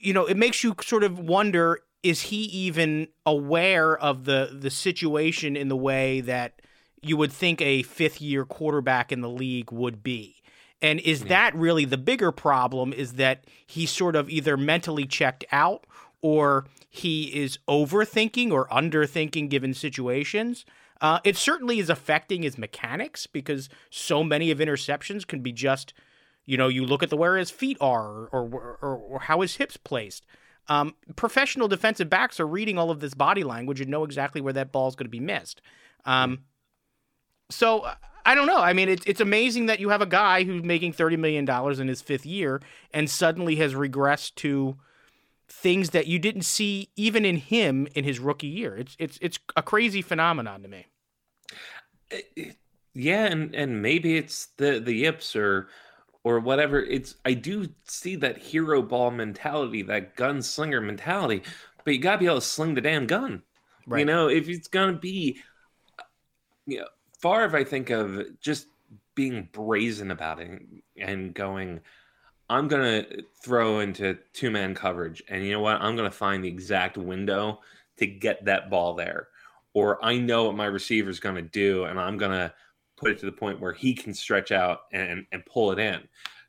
you 0.00 0.12
know 0.12 0.24
it 0.26 0.36
makes 0.36 0.62
you 0.62 0.74
sort 0.80 1.02
of 1.02 1.18
wonder 1.18 1.80
is 2.04 2.22
he 2.22 2.42
even 2.44 3.08
aware 3.26 3.96
of 3.98 4.24
the 4.24 4.50
the 4.52 4.70
situation 4.70 5.56
in 5.56 5.68
the 5.68 5.76
way 5.76 6.20
that 6.20 6.60
you 7.02 7.16
would 7.16 7.32
think 7.32 7.60
a 7.60 7.82
fifth 7.82 8.20
year 8.20 8.44
quarterback 8.44 9.10
in 9.10 9.22
the 9.22 9.28
league 9.28 9.72
would 9.72 10.04
be? 10.04 10.36
And 10.82 11.00
is 11.00 11.22
yeah. 11.22 11.28
that 11.28 11.54
really 11.56 11.86
the 11.86 11.96
bigger 11.96 12.30
problem? 12.30 12.92
Is 12.92 13.14
that 13.14 13.44
he's 13.66 13.90
sort 13.90 14.14
of 14.14 14.28
either 14.28 14.56
mentally 14.56 15.06
checked 15.06 15.44
out 15.50 15.86
or 16.20 16.66
he 16.90 17.24
is 17.34 17.58
overthinking 17.66 18.52
or 18.52 18.68
underthinking 18.68 19.48
given 19.48 19.72
situations? 19.72 20.66
Uh, 21.00 21.20
it 21.24 21.36
certainly 21.36 21.78
is 21.78 21.88
affecting 21.88 22.42
his 22.42 22.58
mechanics 22.58 23.26
because 23.26 23.68
so 23.90 24.22
many 24.22 24.50
of 24.50 24.58
interceptions 24.58 25.26
can 25.26 25.40
be 25.40 25.52
just, 25.52 25.94
you 26.44 26.56
know, 26.56 26.68
you 26.68 26.84
look 26.84 27.02
at 27.02 27.10
the 27.10 27.16
where 27.16 27.36
his 27.36 27.50
feet 27.50 27.78
are 27.80 28.28
or, 28.28 28.76
or, 28.80 28.96
or 28.96 29.20
how 29.20 29.40
his 29.40 29.56
hips 29.56 29.76
placed. 29.78 30.26
Um, 30.68 30.94
professional 31.16 31.68
defensive 31.68 32.08
backs 32.08 32.40
are 32.40 32.46
reading 32.46 32.78
all 32.78 32.90
of 32.90 33.00
this 33.00 33.14
body 33.14 33.44
language 33.44 33.80
and 33.80 33.90
know 33.90 34.04
exactly 34.04 34.40
where 34.40 34.52
that 34.54 34.72
ball 34.72 34.88
is 34.88 34.94
going 34.96 35.06
to 35.06 35.10
be 35.10 35.20
missed. 35.20 35.60
Um, 36.04 36.44
so 37.50 37.86
I 38.24 38.34
don't 38.34 38.46
know. 38.46 38.58
I 38.58 38.72
mean, 38.72 38.88
it's 38.88 39.04
it's 39.06 39.20
amazing 39.20 39.66
that 39.66 39.80
you 39.80 39.90
have 39.90 40.00
a 40.00 40.06
guy 40.06 40.44
who's 40.44 40.62
making 40.62 40.94
thirty 40.94 41.16
million 41.16 41.44
dollars 41.44 41.78
in 41.78 41.88
his 41.88 42.00
fifth 42.00 42.24
year 42.24 42.60
and 42.92 43.08
suddenly 43.08 43.56
has 43.56 43.74
regressed 43.74 44.36
to 44.36 44.76
things 45.48 45.90
that 45.90 46.06
you 46.06 46.18
didn't 46.18 46.42
see 46.42 46.88
even 46.96 47.24
in 47.24 47.36
him 47.36 47.86
in 47.94 48.04
his 48.04 48.18
rookie 48.18 48.46
year. 48.46 48.76
It's 48.76 48.96
it's 48.98 49.18
it's 49.20 49.38
a 49.56 49.62
crazy 49.62 50.00
phenomenon 50.00 50.62
to 50.62 50.68
me. 50.68 50.86
yeah, 52.94 53.26
and 53.26 53.54
and 53.54 53.82
maybe 53.82 54.16
it's 54.16 54.46
the 54.56 54.80
the 54.80 54.94
yips 54.94 55.36
or 55.36 55.68
or 56.24 56.40
whatever. 56.40 56.82
It's 56.82 57.14
I 57.24 57.34
do 57.34 57.68
see 57.84 58.16
that 58.16 58.38
hero 58.38 58.82
ball 58.82 59.10
mentality, 59.10 59.82
that 59.82 60.16
gunslinger 60.16 60.82
mentality, 60.82 61.42
but 61.84 61.92
you 61.92 62.00
gotta 62.00 62.18
be 62.18 62.26
able 62.26 62.36
to 62.36 62.40
sling 62.40 62.74
the 62.74 62.80
damn 62.80 63.06
gun. 63.06 63.42
Right. 63.86 64.00
You 64.00 64.04
know, 64.06 64.28
if 64.28 64.48
it's 64.48 64.68
gonna 64.68 64.94
be, 64.94 65.38
uh, 65.98 66.04
you 66.66 66.80
know, 66.80 66.88
Favre, 67.20 67.56
I 67.56 67.64
think 67.64 67.90
of 67.90 68.40
just 68.40 68.66
being 69.14 69.48
brazen 69.52 70.10
about 70.10 70.40
it 70.40 70.62
and 70.96 71.32
going, 71.34 71.80
I'm 72.50 72.68
gonna 72.68 73.04
throw 73.42 73.80
into 73.80 74.18
two 74.32 74.50
man 74.50 74.74
coverage, 74.74 75.22
and 75.28 75.44
you 75.44 75.52
know 75.52 75.60
what? 75.60 75.80
I'm 75.80 75.96
gonna 75.96 76.10
find 76.10 76.42
the 76.42 76.48
exact 76.48 76.96
window 76.96 77.60
to 77.98 78.06
get 78.06 78.46
that 78.46 78.70
ball 78.70 78.94
there, 78.94 79.28
or 79.74 80.02
I 80.04 80.18
know 80.18 80.44
what 80.44 80.56
my 80.56 80.66
receiver 80.66 81.10
is 81.10 81.20
gonna 81.20 81.42
do, 81.42 81.84
and 81.84 82.00
I'm 82.00 82.16
gonna 82.16 82.52
put 83.04 83.12
it 83.12 83.18
to 83.20 83.26
the 83.26 83.32
point 83.32 83.60
where 83.60 83.72
he 83.72 83.94
can 83.94 84.14
stretch 84.14 84.52
out 84.52 84.80
and 84.92 85.26
and 85.32 85.44
pull 85.46 85.72
it 85.72 85.78
in. 85.78 86.00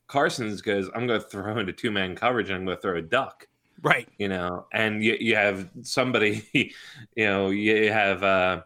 Carson's 0.07 0.61
goes, 0.61 0.89
I'm 0.93 1.07
going 1.07 1.19
to 1.19 1.27
throw 1.27 1.57
into 1.57 1.73
two 1.73 1.91
man 1.91 2.15
coverage 2.15 2.49
and 2.49 2.57
I'm 2.57 2.65
going 2.65 2.77
to 2.77 2.81
throw 2.81 2.97
a 2.97 3.01
duck. 3.01 3.47
Right. 3.81 4.07
You 4.17 4.29
know, 4.29 4.67
and 4.71 5.03
you, 5.03 5.17
you 5.19 5.35
have 5.35 5.69
somebody, 5.81 6.47
you 7.15 7.25
know, 7.25 7.49
you 7.49 7.91
have 7.91 8.23
uh, 8.23 8.61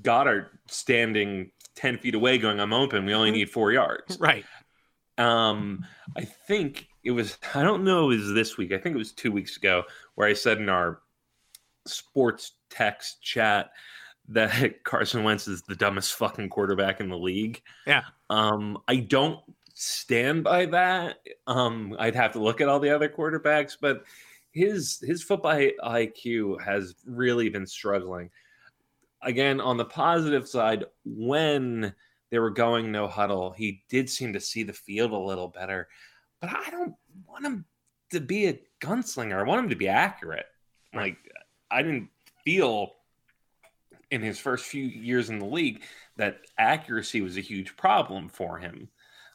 Goedert 0.00 0.48
standing 0.68 1.50
10 1.76 1.98
feet 1.98 2.14
away 2.14 2.38
going, 2.38 2.60
I'm 2.60 2.72
open. 2.72 3.04
We 3.04 3.14
only 3.14 3.30
mm-hmm. 3.30 3.38
need 3.38 3.50
four 3.50 3.72
yards. 3.72 4.18
Right. 4.18 4.44
Um, 5.18 5.84
I 6.16 6.24
think 6.24 6.88
it 7.04 7.10
was, 7.10 7.38
I 7.54 7.62
don't 7.62 7.84
know, 7.84 8.10
it 8.10 8.16
was 8.16 8.32
this 8.32 8.56
week. 8.56 8.72
I 8.72 8.78
think 8.78 8.94
it 8.94 8.98
was 8.98 9.12
two 9.12 9.30
weeks 9.30 9.56
ago 9.56 9.84
where 10.14 10.26
I 10.26 10.32
said 10.32 10.58
in 10.58 10.68
our 10.68 11.00
sports 11.86 12.52
text 12.70 13.22
chat 13.22 13.70
that 14.28 14.82
Carson 14.84 15.24
Wentz 15.24 15.48
is 15.48 15.62
the 15.62 15.76
dumbest 15.76 16.14
fucking 16.14 16.48
quarterback 16.48 17.00
in 17.00 17.08
the 17.08 17.18
league. 17.18 17.62
Yeah. 17.86 18.02
Um, 18.30 18.78
I 18.88 18.96
don't 18.96 19.40
stand 19.74 20.44
by 20.44 20.66
that. 20.66 21.18
Um, 21.46 21.96
I'd 21.98 22.14
have 22.14 22.32
to 22.32 22.38
look 22.40 22.60
at 22.60 22.68
all 22.68 22.80
the 22.80 22.94
other 22.94 23.08
quarterbacks, 23.08 23.76
but 23.80 24.04
his 24.52 25.00
his 25.00 25.22
football 25.22 25.54
IQ 25.54 26.60
has 26.62 26.94
really 27.06 27.48
been 27.48 27.66
struggling. 27.66 28.30
Again, 29.22 29.60
on 29.60 29.76
the 29.76 29.84
positive 29.84 30.48
side, 30.48 30.84
when 31.04 31.94
they 32.30 32.38
were 32.38 32.50
going 32.50 32.90
no 32.90 33.06
huddle, 33.06 33.52
he 33.52 33.82
did 33.88 34.10
seem 34.10 34.32
to 34.32 34.40
see 34.40 34.62
the 34.62 34.72
field 34.72 35.12
a 35.12 35.18
little 35.18 35.48
better. 35.48 35.88
But 36.40 36.50
I 36.50 36.70
don't 36.70 36.94
want 37.26 37.46
him 37.46 37.64
to 38.10 38.20
be 38.20 38.48
a 38.48 38.58
gunslinger. 38.80 39.38
I 39.38 39.44
want 39.44 39.64
him 39.64 39.70
to 39.70 39.76
be 39.76 39.88
accurate. 39.88 40.46
Like 40.94 41.16
I 41.70 41.82
didn't 41.82 42.08
feel 42.44 42.96
in 44.12 44.20
his 44.20 44.38
first 44.38 44.66
few 44.66 44.84
years 44.84 45.30
in 45.30 45.38
the 45.38 45.46
league 45.46 45.82
that 46.18 46.36
accuracy 46.58 47.22
was 47.22 47.38
a 47.38 47.40
huge 47.40 47.76
problem 47.76 48.28
for 48.28 48.58
him. 48.58 48.88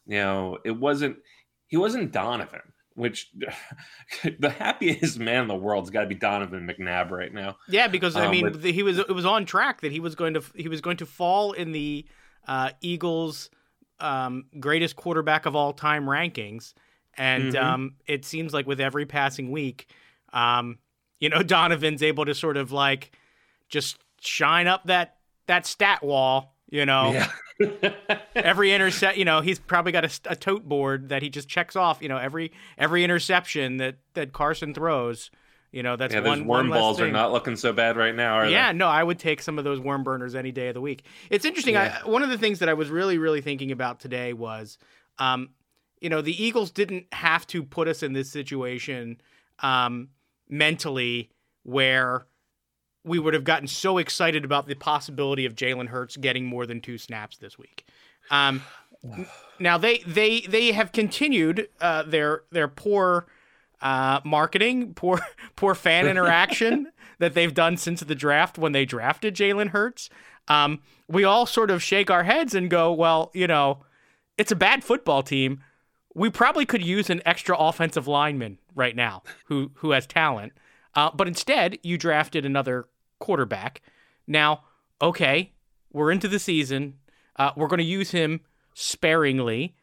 You 0.06 0.20
know, 0.20 0.58
it 0.64 0.72
wasn't 0.72 1.18
he 1.66 1.78
wasn't 1.78 2.12
Donovan, 2.14 2.62
which 2.94 3.32
the 4.40 4.50
happiest 4.50 5.18
man 5.18 5.42
in 5.42 5.48
the 5.48 5.56
world's 5.56 5.90
got 5.90 6.02
to 6.02 6.08
be 6.08 6.16
Donovan 6.16 6.70
McNabb 6.70 7.10
right 7.10 7.34
now. 7.34 7.58
Yeah, 7.68 7.88
because 7.88 8.16
I 8.16 8.26
um, 8.26 8.32
mean, 8.32 8.52
but, 8.52 8.64
he 8.64 8.84
was 8.84 9.00
it 9.00 9.14
was 9.14 9.26
on 9.26 9.46
track 9.46 9.82
that 9.82 9.92
he 9.92 10.00
was 10.00 10.14
going 10.14 10.36
to 10.36 10.44
he 10.56 10.70
was 10.70 10.80
going 10.80 10.98
to 10.98 11.08
fall 11.08 11.54
in 11.54 11.72
the 11.72 12.06
uh, 12.48 12.70
Eagles' 12.80 13.50
um, 14.00 14.46
greatest 14.60 14.96
quarterback 14.96 15.48
of 15.48 15.56
all 15.56 15.74
time 15.74 16.06
rankings, 16.06 16.76
and 17.18 17.54
mm-hmm. 17.54 17.66
um, 17.66 17.96
it 18.06 18.26
seems 18.26 18.54
like 18.54 18.68
with 18.68 18.80
every 18.80 19.08
passing 19.08 19.50
week, 19.50 19.90
um, 20.34 20.78
you 21.20 21.30
know, 21.30 21.42
Donovan's 21.44 22.04
able 22.04 22.26
to 22.26 22.36
sort 22.36 22.58
of 22.58 22.72
like 22.72 23.12
just 23.70 23.98
shine 24.22 24.68
up 24.68 24.86
that 24.86 25.18
that 25.48 25.66
stat 25.66 26.04
wall. 26.04 26.54
You 26.70 26.86
know, 26.86 27.14
yeah. 27.14 27.94
every 28.36 28.74
intercept. 28.74 29.18
You 29.18 29.26
know, 29.26 29.42
he's 29.42 29.60
probably 29.60 29.92
got 29.92 30.06
a, 30.06 30.32
a, 30.32 30.36
tote 30.36 30.68
board 30.68 31.10
that 31.10 31.22
he 31.22 31.30
just 31.30 31.48
checks 31.48 31.76
off. 31.78 32.02
You 32.02 32.10
know, 32.10 32.18
every 32.18 32.52
every 32.78 33.04
interception 33.04 33.78
that 33.78 33.98
that 34.14 34.34
Carson 34.34 34.74
throws. 34.74 35.32
You 35.72 35.84
know, 35.84 35.96
that's 35.96 36.14
yeah. 36.14 36.22
Those 36.22 36.40
one, 36.40 36.48
worm 36.48 36.70
one 36.70 36.80
balls 36.80 37.02
are 37.02 37.12
not 37.12 37.32
looking 37.32 37.56
so 37.56 37.74
bad 37.74 37.98
right 37.98 38.16
now. 38.16 38.40
yeah, 38.40 38.46
they? 38.46 38.52
Yeah, 38.52 38.72
no, 38.72 38.88
I 38.88 39.04
would 39.04 39.20
take 39.20 39.42
some 39.42 39.58
of 39.58 39.66
those 39.66 39.80
worm 39.80 40.04
burners 40.04 40.34
any 40.34 40.52
day 40.52 40.70
of 40.70 40.74
the 40.74 40.82
week. 40.82 41.04
It's 41.30 41.46
interesting. 41.46 41.74
Yeah. 41.76 42.00
I, 42.04 42.10
one 42.10 42.24
of 42.24 42.30
the 42.30 42.38
things 42.38 42.60
that 42.60 42.70
I 42.70 42.74
was 42.74 42.90
really, 42.90 43.18
really 43.18 43.42
thinking 43.42 43.72
about 43.72 44.00
today 44.00 44.34
was, 44.34 44.78
um, 45.20 45.50
you 46.00 46.10
know, 46.10 46.22
the 46.22 46.42
Eagles 46.42 46.72
didn't 46.72 47.06
have 47.14 47.46
to 47.48 47.64
put 47.64 47.88
us 47.88 48.02
in 48.02 48.14
this 48.14 48.32
situation 48.32 49.20
um, 49.60 50.10
mentally 50.50 51.32
where 51.64 52.26
we 53.08 53.20
would 53.20 53.34
have 53.34 53.44
gotten 53.44 53.68
so 53.68 53.98
excited 53.98 54.46
about 54.46 54.68
the 54.68 54.76
possibility 54.76 55.46
of 55.46 55.56
Jalen 55.56 55.88
Hurts 55.88 56.18
getting 56.18 56.46
more 56.46 56.66
than 56.66 56.82
two 56.82 56.98
snaps 56.98 57.38
this 57.38 57.58
week. 57.58 57.86
Um, 58.30 58.62
now 59.60 59.78
they 59.78 60.00
they 60.00 60.42
they 60.42 60.72
have 60.72 60.92
continued 60.92 61.70
uh, 61.80 62.04
their 62.04 62.44
their 62.52 62.68
poor 62.68 63.28
uh, 63.82 64.20
marketing, 64.24 64.94
poor 64.94 65.20
poor 65.56 65.76
fan 65.76 66.08
interaction 66.08 66.92
that 67.20 67.34
they've 67.34 67.54
done 67.54 67.78
since 67.78 68.02
the 68.02 68.16
draft 68.16 68.58
when 68.58 68.72
they 68.72 68.86
drafted 68.86 69.36
Jalen 69.36 69.70
Hurts. 69.70 70.10
Um, 70.48 70.82
we 71.08 71.24
all 71.24 71.46
sort 71.46 71.72
of 71.72 71.82
shake 71.82 72.10
our 72.10 72.24
heads 72.24 72.54
and 72.54 72.70
go, 72.70 72.94
well, 72.94 73.32
you 73.34 73.48
know, 73.48 73.84
it's 74.38 74.52
a 74.52 74.56
bad 74.56 74.84
football 74.84 75.24
team. 75.24 75.62
We 76.14 76.30
probably 76.30 76.66
could 76.66 76.86
use 76.86 77.10
an 77.10 77.22
extra 77.26 77.56
offensive 77.58 78.08
lineman 78.08 78.60
right 78.76 78.96
now 78.96 79.24
who 79.46 79.72
who 79.76 79.92
has 79.92 80.06
talent. 80.06 80.54
Uh, 80.96 81.12
but 81.14 81.28
instead, 81.28 81.78
you 81.84 81.98
drafted 81.98 82.46
another 82.46 82.88
quarterback. 83.20 83.82
Now, 84.26 84.64
okay, 85.02 85.54
we're 85.92 86.12
into 86.12 86.28
the 86.28 86.40
season. 86.40 86.96
Uh, 87.36 87.52
we're 87.56 87.68
going 87.68 87.80
to 87.80 87.84
use 87.84 88.12
him 88.12 88.42
sparingly, 88.74 89.76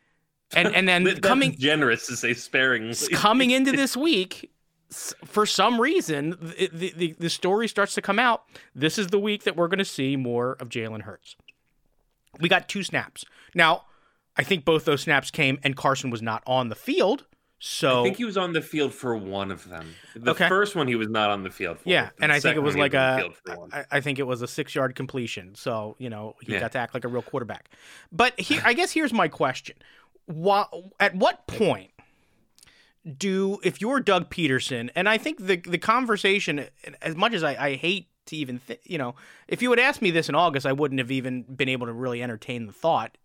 and 0.55 0.75
and 0.75 0.89
then 0.89 1.17
coming 1.21 1.57
generous 1.57 2.07
to 2.09 2.17
say 2.17 2.35
sparingly. 2.35 2.95
coming 3.13 3.51
into 3.51 3.73
this 3.77 3.97
week, 3.97 4.51
for 4.91 5.47
some 5.47 5.81
reason, 5.81 6.37
the, 6.41 6.93
the 6.97 7.15
the 7.19 7.31
story 7.31 7.69
starts 7.69 7.95
to 7.95 8.03
come 8.03 8.19
out. 8.19 8.45
This 8.75 8.99
is 8.99 9.09
the 9.09 9.19
week 9.19 9.45
that 9.45 9.57
we're 9.57 9.69
going 9.69 9.79
to 9.79 9.85
see 9.85 10.17
more 10.17 10.53
of 10.61 10.69
Jalen 10.69 11.03
Hurts. 11.03 11.37
We 12.41 12.49
got 12.49 12.69
two 12.69 12.83
snaps 12.83 13.25
now. 13.55 13.85
I 14.37 14.43
think 14.43 14.65
both 14.65 14.85
those 14.85 15.03
snaps 15.03 15.31
came, 15.31 15.61
and 15.63 15.77
Carson 15.77 16.11
was 16.11 16.21
not 16.21 16.43
on 16.45 16.69
the 16.69 16.75
field. 16.75 17.25
So 17.67 18.01
I 18.01 18.05
think 18.05 18.19
he 18.19 18.27
was 18.27 18.37
on 18.37 18.53
the 18.53 18.61
field 18.61 18.93
for 18.93 19.17
one 19.17 19.51
of 19.51 19.67
them. 19.71 19.95
The 20.15 20.33
okay. 20.33 20.51
first 20.51 20.77
one 20.77 20.87
he 20.87 20.97
was 20.97 21.09
not 21.09 21.31
on 21.31 21.45
the 21.45 21.51
field 21.51 21.79
for. 21.79 21.89
Yeah, 21.89 22.11
and 22.21 22.31
I 22.31 22.39
think 22.39 22.57
it 22.57 22.61
was 22.61 22.77
like 22.77 22.93
a. 22.93 23.31
I 23.91 24.03
think 24.03 24.19
it 24.19 24.25
was 24.25 24.43
a 24.43 24.47
six 24.47 24.75
yard 24.75 24.95
completion. 24.95 25.55
So 25.55 25.97
you 25.99 26.11
know 26.11 26.37
he 26.43 26.53
yeah. 26.53 26.61
got 26.61 26.73
to 26.73 26.79
act 26.79 26.93
like 26.93 27.05
a 27.05 27.09
real 27.09 27.23
quarterback. 27.23 27.71
But 28.13 28.39
he, 28.39 28.61
I 28.61 28.75
guess 28.75 28.93
here's 28.93 29.15
my 29.15 29.29
question: 29.29 29.77
what, 30.27 30.75
At 31.01 31.15
what 31.15 31.47
point 31.47 31.91
do 33.17 33.61
if 33.65 33.81
you're 33.81 33.99
Doug 33.99 34.29
Pederson, 34.29 34.91
and 34.95 35.09
I 35.09 35.17
think 35.17 35.47
the 35.47 35.57
the 35.57 35.79
conversation, 35.79 36.67
as 37.01 37.17
much 37.17 37.33
as 37.33 37.43
I, 37.43 37.57
I 37.69 37.75
hate 37.77 38.09
to 38.27 38.37
even 38.37 38.61
th- 38.67 38.81
you 38.85 38.99
know, 38.99 39.15
if 39.49 39.63
you 39.63 39.71
had 39.71 39.79
asked 39.79 40.03
me 40.03 40.11
this 40.11 40.29
in 40.29 40.35
August, 40.35 40.67
I 40.67 40.73
wouldn't 40.75 40.99
have 40.99 41.11
even 41.11 41.45
been 41.45 41.71
able 41.71 41.87
to 41.87 41.95
really 41.95 42.23
entertain 42.23 42.67
the 42.67 42.75
thought. 42.75 43.17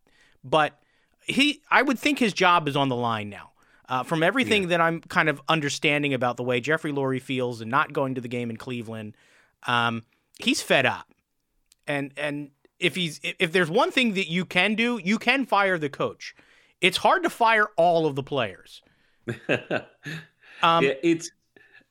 But 0.46 0.80
he, 1.20 1.62
I 1.70 1.82
would 1.82 2.00
think 2.00 2.20
his 2.20 2.32
job 2.32 2.70
is 2.70 2.78
on 2.78 2.88
the 2.88 2.96
line 2.96 3.30
now. 3.30 3.52
Uh, 3.90 4.04
from 4.04 4.22
everything 4.22 4.64
yeah. 4.64 4.70
that 4.70 4.82
I'm 4.82 5.02
kind 5.02 5.30
of 5.30 5.42
understanding 5.50 6.14
about 6.14 6.38
the 6.38 6.44
way 6.44 6.62
Jeffrey 6.62 6.92
Lurie 6.92 7.22
feels 7.22 7.60
and 7.60 7.72
not 7.72 7.92
going 7.92 8.14
to 8.16 8.22
the 8.22 8.28
game 8.28 8.52
in 8.52 8.56
Cleveland, 8.58 9.18
um, 9.66 10.04
he's 10.38 10.62
fed 10.62 10.86
up. 10.86 11.08
And 11.88 12.14
and 12.16 12.52
if 12.80 12.96
he's 12.96 13.20
if 13.24 13.52
there's 13.52 13.70
one 13.70 13.92
thing 13.92 14.14
that 14.14 14.30
you 14.30 14.46
can 14.46 14.76
do, 14.76 15.00
you 15.04 15.18
can 15.18 15.46
fire 15.46 15.80
the 15.80 15.90
coach. 15.90 16.36
It's 16.82 16.98
hard 16.98 17.24
to 17.24 17.32
fire 17.32 17.68
all 17.78 18.06
of 18.06 18.16
the 18.16 18.22
players. 18.22 18.84
um, 19.50 20.84
yeah, 20.84 20.94
it's 21.04 21.32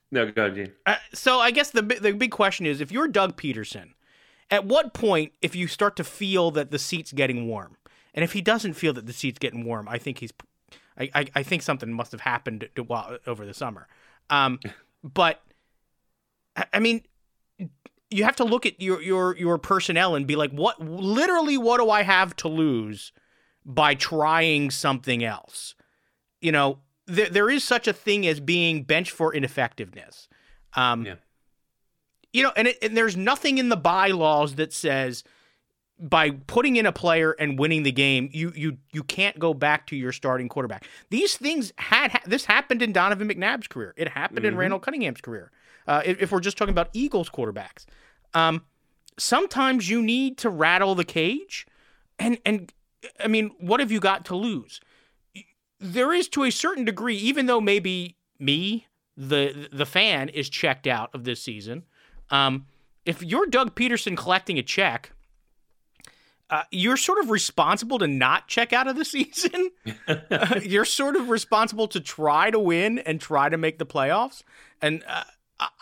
no 0.09 0.31
go 0.31 0.45
ahead. 0.45 0.71
Uh, 0.85 0.95
so 1.13 1.39
I 1.39 1.51
guess 1.51 1.71
the 1.71 1.81
the 1.81 2.13
big 2.13 2.31
question 2.31 2.65
is, 2.65 2.79
if 2.79 2.93
you're 2.93 3.09
Doug 3.09 3.35
Pederson, 3.35 3.89
at 4.49 4.65
what 4.65 4.93
point, 4.93 5.33
if 5.41 5.53
you 5.53 5.67
start 5.67 5.95
to 5.97 6.05
feel 6.05 6.49
that 6.51 6.71
the 6.71 6.79
seat's 6.79 7.11
getting 7.11 7.47
warm, 7.47 7.75
and 8.13 8.23
if 8.23 8.33
he 8.33 8.41
doesn't 8.41 8.73
feel 8.73 8.93
that 8.93 9.05
the 9.05 9.13
seat's 9.13 9.39
getting 9.39 9.65
warm, 9.65 9.87
I 9.89 9.97
think 9.97 10.19
he's 10.19 10.31
I, 10.99 11.09
I, 11.15 11.25
I 11.35 11.43
think 11.43 11.61
something 11.61 11.91
must 11.91 12.11
have 12.11 12.21
happened 12.21 12.69
to, 12.75 12.83
well, 12.83 13.17
over 13.25 13.45
the 13.45 13.53
summer. 13.53 13.87
Um, 14.29 14.59
but 15.03 15.41
I 16.73 16.79
mean, 16.79 17.03
you 18.09 18.23
have 18.23 18.35
to 18.37 18.43
look 18.43 18.65
at 18.65 18.81
your 18.81 19.01
your 19.01 19.37
your 19.37 19.57
personnel 19.57 20.15
and 20.15 20.25
be 20.25 20.35
like, 20.35 20.51
what 20.51 20.81
literally 20.81 21.57
what 21.57 21.77
do 21.79 21.89
I 21.89 22.03
have 22.03 22.35
to 22.37 22.47
lose 22.47 23.11
by 23.65 23.93
trying 23.93 24.71
something 24.71 25.23
else? 25.23 25.75
You 26.41 26.51
know, 26.51 26.79
there 27.05 27.29
there 27.29 27.49
is 27.49 27.63
such 27.63 27.87
a 27.87 27.93
thing 27.93 28.25
as 28.25 28.39
being 28.39 28.83
benched 28.83 29.11
for 29.11 29.33
ineffectiveness. 29.33 30.27
Um, 30.75 31.05
yeah. 31.05 31.15
You 32.31 32.43
know, 32.43 32.51
and, 32.55 32.67
it, 32.67 32.77
and 32.83 32.95
there's 32.95 33.17
nothing 33.17 33.57
in 33.57 33.69
the 33.69 33.77
bylaws 33.77 34.55
that 34.55 34.71
says 34.71 35.23
by 35.99 36.31
putting 36.31 36.77
in 36.77 36.85
a 36.85 36.91
player 36.91 37.31
and 37.31 37.59
winning 37.59 37.83
the 37.83 37.91
game, 37.91 38.29
you 38.31 38.53
you 38.55 38.77
you 38.93 39.03
can't 39.03 39.37
go 39.37 39.53
back 39.53 39.87
to 39.87 39.95
your 39.95 40.11
starting 40.11 40.47
quarterback. 40.47 40.87
These 41.09 41.35
things 41.35 41.73
had 41.77 42.11
ha- 42.11 42.21
this 42.25 42.45
happened 42.45 42.81
in 42.81 42.93
Donovan 42.93 43.27
McNabb's 43.27 43.67
career. 43.67 43.93
It 43.97 44.07
happened 44.09 44.39
mm-hmm. 44.39 44.47
in 44.47 44.57
Randall 44.57 44.79
Cunningham's 44.79 45.21
career. 45.21 45.51
Uh, 45.87 46.01
if, 46.05 46.21
if, 46.21 46.31
we're 46.31 46.39
just 46.39 46.57
talking 46.57 46.71
about 46.71 46.89
Eagles 46.93 47.29
quarterbacks, 47.29 47.85
um, 48.33 48.63
sometimes 49.17 49.89
you 49.89 50.01
need 50.01 50.37
to 50.37 50.49
rattle 50.49 50.95
the 50.95 51.03
cage, 51.03 51.67
and 52.17 52.37
and 52.45 52.71
I 53.19 53.27
mean, 53.27 53.51
what 53.59 53.79
have 53.79 53.91
you 53.91 53.99
got 53.99 54.25
to 54.25 54.35
lose? 54.35 54.79
There 55.79 56.13
is 56.13 56.29
to 56.29 56.43
a 56.43 56.51
certain 56.51 56.85
degree, 56.85 57.15
even 57.15 57.45
though 57.45 57.61
maybe 57.61 58.15
me, 58.39 58.87
the 59.17 59.67
the 59.71 59.85
fan, 59.85 60.29
is 60.29 60.49
checked 60.49 60.87
out 60.87 61.09
of 61.13 61.25
this 61.25 61.41
season. 61.41 61.83
Um, 62.29 62.67
if 63.05 63.23
you're 63.23 63.47
Doug 63.47 63.75
Pederson 63.75 64.15
collecting 64.15 64.59
a 64.59 64.63
check, 64.63 65.11
uh, 66.49 66.63
you're 66.71 66.97
sort 66.97 67.19
of 67.19 67.29
responsible 67.29 67.99
to 67.99 68.07
not 68.07 68.47
check 68.47 68.73
out 68.73 68.87
of 68.87 68.95
the 68.95 69.05
season. 69.05 69.69
uh, 70.07 70.59
you're 70.63 70.85
sort 70.85 71.15
of 71.15 71.29
responsible 71.29 71.87
to 71.87 71.99
try 71.99 72.49
to 72.51 72.59
win 72.59 72.99
and 72.99 73.21
try 73.21 73.49
to 73.49 73.57
make 73.57 73.77
the 73.77 73.85
playoffs. 73.85 74.43
And 74.81 75.03
uh, 75.07 75.23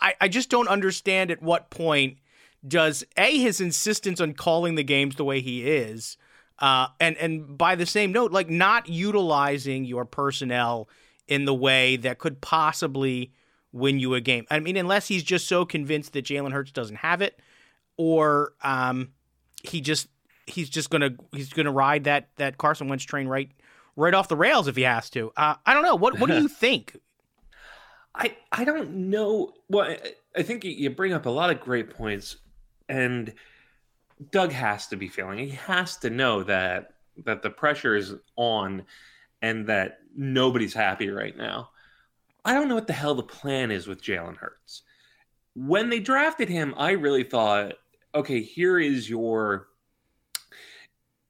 I, 0.00 0.14
I 0.20 0.28
just 0.28 0.50
don't 0.50 0.68
understand 0.68 1.30
at 1.30 1.42
what 1.42 1.70
point 1.70 2.18
does 2.66 3.04
a 3.16 3.38
his 3.38 3.60
insistence 3.60 4.20
on 4.20 4.34
calling 4.34 4.74
the 4.74 4.82
games 4.82 5.14
the 5.14 5.24
way 5.24 5.40
he 5.40 5.68
is 5.68 6.16
uh, 6.58 6.88
and 6.98 7.16
and 7.18 7.56
by 7.56 7.74
the 7.74 7.86
same 7.86 8.12
note, 8.12 8.32
like 8.32 8.50
not 8.50 8.88
utilizing 8.88 9.84
your 9.84 10.04
personnel 10.04 10.88
in 11.26 11.44
the 11.44 11.54
way 11.54 11.96
that 11.96 12.18
could 12.18 12.40
possibly 12.40 13.32
win 13.72 13.98
you 13.98 14.14
a 14.14 14.20
game. 14.20 14.46
I 14.50 14.60
mean, 14.60 14.76
unless 14.76 15.08
he's 15.08 15.22
just 15.22 15.46
so 15.46 15.64
convinced 15.64 16.14
that 16.14 16.24
Jalen 16.24 16.52
Hurts 16.52 16.72
doesn't 16.72 16.96
have 16.96 17.22
it, 17.22 17.38
or 17.96 18.54
um, 18.62 19.10
he 19.62 19.80
just 19.80 20.08
he's 20.48 20.70
just 20.70 20.90
gonna 20.90 21.10
he's 21.32 21.52
gonna 21.52 21.72
ride 21.72 22.04
that 22.04 22.28
that 22.36 22.58
Carson 22.58 22.88
Wentz 22.88 23.04
train 23.04 23.28
right 23.28 23.50
right 23.96 24.14
off 24.14 24.28
the 24.28 24.36
rails 24.36 24.68
if 24.68 24.76
he 24.76 24.82
has 24.82 25.10
to. 25.10 25.32
Uh, 25.36 25.54
I 25.66 25.74
don't 25.74 25.82
know. 25.82 25.96
What 25.96 26.18
what 26.18 26.28
do 26.28 26.40
you 26.40 26.48
think? 26.48 26.96
I 28.14 28.36
I 28.52 28.64
don't 28.64 29.10
know. 29.10 29.52
Well, 29.68 29.90
I, 29.90 29.98
I 30.36 30.42
think 30.42 30.64
you 30.64 30.90
bring 30.90 31.12
up 31.12 31.26
a 31.26 31.30
lot 31.30 31.50
of 31.50 31.60
great 31.60 31.90
points, 31.90 32.36
and 32.88 33.32
Doug 34.30 34.52
has 34.52 34.86
to 34.88 34.96
be 34.96 35.08
feeling. 35.08 35.38
He 35.38 35.50
has 35.50 35.96
to 35.98 36.10
know 36.10 36.42
that 36.44 36.94
that 37.24 37.42
the 37.42 37.50
pressure 37.50 37.96
is 37.96 38.14
on 38.36 38.84
and 39.42 39.66
that 39.66 39.98
nobody's 40.16 40.74
happy 40.74 41.08
right 41.10 41.36
now. 41.36 41.70
I 42.44 42.54
don't 42.54 42.68
know 42.68 42.74
what 42.74 42.86
the 42.86 42.92
hell 42.92 43.14
the 43.14 43.22
plan 43.22 43.70
is 43.70 43.86
with 43.86 44.02
Jalen 44.02 44.36
Hurts. 44.36 44.82
When 45.54 45.90
they 45.90 46.00
drafted 46.00 46.48
him, 46.48 46.74
I 46.76 46.92
really 46.92 47.24
thought, 47.24 47.74
okay, 48.14 48.40
here 48.40 48.78
is 48.78 49.10
your 49.10 49.68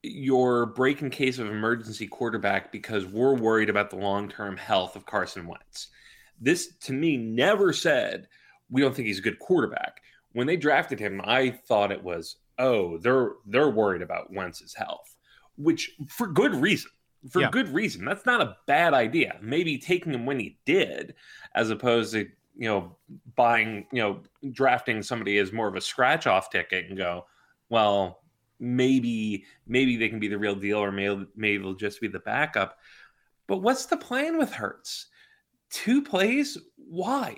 your 0.03 0.67
break 0.67 1.03
in 1.03 1.11
case 1.11 1.39
of 1.39 1.49
emergency 1.49 2.07
quarterback 2.07 2.71
because 2.71 3.05
we're 3.05 3.35
worried 3.35 3.71
about 3.71 3.91
the 3.91 3.97
long-term 3.97 4.57
health 4.57 4.97
of 4.97 5.07
Carson 5.07 5.47
Wentz. 5.47 5.89
This 6.41 6.77
to 6.83 6.93
me 6.93 7.17
never 7.17 7.73
said 7.73 8.29
we 8.71 8.81
don't 8.81 8.95
think 8.95 9.09
he's 9.09 9.19
a 9.19 9.23
good 9.23 9.39
quarterback. 9.39 10.03
When 10.33 10.47
they 10.47 10.57
drafted 10.57 11.01
him, 11.01 11.21
I 11.25 11.51
thought 11.51 11.91
it 11.91 12.03
was 12.03 12.37
oh, 12.59 12.99
they're 12.99 13.33
they're 13.47 13.71
worried 13.71 14.03
about 14.03 14.33
Wentz's 14.33 14.75
health, 14.75 15.17
which 15.57 15.93
for 16.09 16.27
good 16.27 16.55
reason. 16.55 16.91
For 17.31 17.41
yeah. 17.41 17.51
good 17.51 17.69
reason. 17.69 18.05
That's 18.05 18.27
not 18.27 18.41
a 18.41 18.57
bad 18.67 18.95
idea. 18.95 19.39
Maybe 19.43 19.77
taking 19.79 20.15
him 20.15 20.25
when 20.25 20.39
he 20.39 20.59
did, 20.65 21.15
as 21.55 21.71
opposed 21.71 22.13
to 22.13 22.29
you 22.57 22.69
know 22.69 22.97
buying 23.35 23.87
you 23.93 24.03
know 24.03 24.21
drafting 24.53 25.03
somebody 25.03 25.39
as 25.39 25.53
more 25.53 25.69
of 25.69 25.75
a 25.75 25.81
scratch 25.81 26.27
off 26.27 26.51
ticket 26.51 26.87
and 26.89 26.97
go, 26.97 27.27
well, 27.71 28.23
maybe 28.61 29.45
maybe 29.67 29.97
they 29.97 30.09
can 30.09 30.19
be 30.19 30.29
the 30.29 30.39
real 30.39 30.55
deal, 30.55 30.79
or 30.79 30.93
maybe 30.93 31.27
maybe 31.37 31.63
they'll 31.63 31.75
just 31.75 32.01
be 32.01 32.09
the 32.09 32.21
backup. 32.21 32.79
But 33.47 33.59
what's 33.59 33.87
the 33.87 33.97
plan 33.97 34.39
with 34.39 34.53
Hurts? 34.53 35.07
Two 35.71 36.03
plays? 36.03 36.59
Why? 36.77 37.37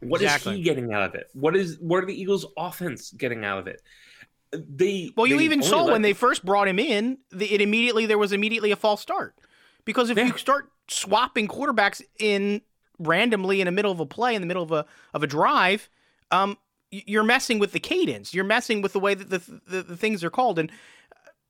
What 0.00 0.20
exactly. 0.20 0.52
is 0.52 0.58
he 0.58 0.64
getting 0.64 0.92
out 0.92 1.02
of 1.02 1.14
it? 1.14 1.28
What 1.32 1.56
is 1.56 1.78
what 1.80 2.02
are 2.02 2.06
the 2.06 2.20
Eagles' 2.20 2.46
offense 2.56 3.12
getting 3.12 3.44
out 3.44 3.58
of 3.58 3.66
it? 3.66 3.82
They 4.52 5.10
well, 5.16 5.26
you 5.26 5.38
they 5.38 5.44
even 5.44 5.62
saw 5.62 5.90
when 5.90 6.02
they 6.02 6.12
first 6.12 6.44
brought 6.44 6.68
him 6.68 6.78
in, 6.78 7.18
the, 7.30 7.52
it 7.52 7.60
immediately 7.60 8.06
there 8.06 8.18
was 8.18 8.32
immediately 8.32 8.70
a 8.70 8.76
false 8.76 9.00
start 9.00 9.34
because 9.84 10.10
if 10.10 10.18
yeah. 10.18 10.26
you 10.26 10.36
start 10.36 10.70
swapping 10.88 11.48
quarterbacks 11.48 12.02
in 12.18 12.60
randomly 12.98 13.60
in 13.60 13.66
the 13.66 13.72
middle 13.72 13.92
of 13.92 14.00
a 14.00 14.06
play, 14.06 14.34
in 14.34 14.42
the 14.42 14.46
middle 14.46 14.62
of 14.62 14.72
a 14.72 14.84
of 15.14 15.22
a 15.22 15.26
drive, 15.26 15.88
um, 16.30 16.58
you're 16.92 17.24
messing 17.24 17.58
with 17.58 17.72
the 17.72 17.80
cadence. 17.80 18.34
You're 18.34 18.44
messing 18.44 18.82
with 18.82 18.92
the 18.92 19.00
way 19.00 19.14
that 19.14 19.30
the, 19.30 19.38
the, 19.66 19.82
the 19.82 19.96
things 19.96 20.22
are 20.22 20.30
called. 20.30 20.58
And 20.58 20.70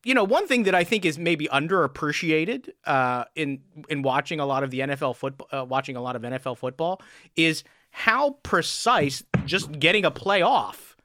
you 0.05 0.14
know, 0.14 0.24
one 0.24 0.46
thing 0.46 0.64
that 0.64 0.74
I 0.74 0.85
think 0.85 1.05
is 1.05 1.18
maybe 1.18 1.46
underappreciated 1.48 2.70
uh, 2.87 3.24
in 3.35 3.61
in 3.88 4.02
watching 4.02 4.40
a 4.40 4.46
lot 4.46 4.64
of 4.64 4.70
the 4.70 4.81
NFL 4.81 5.16
football, 5.16 5.48
uh, 5.52 5.64
watching 5.64 5.96
a 5.96 6.02
lot 6.02 6.16
of 6.16 6.22
NFL 6.22 6.59
football, 6.59 7.00
is 7.37 7.62
how 7.90 8.31
precise 8.42 9.22
just 9.44 9.70
getting 9.78 10.05
a 10.05 10.11
play 10.11 10.42
off 10.42 10.96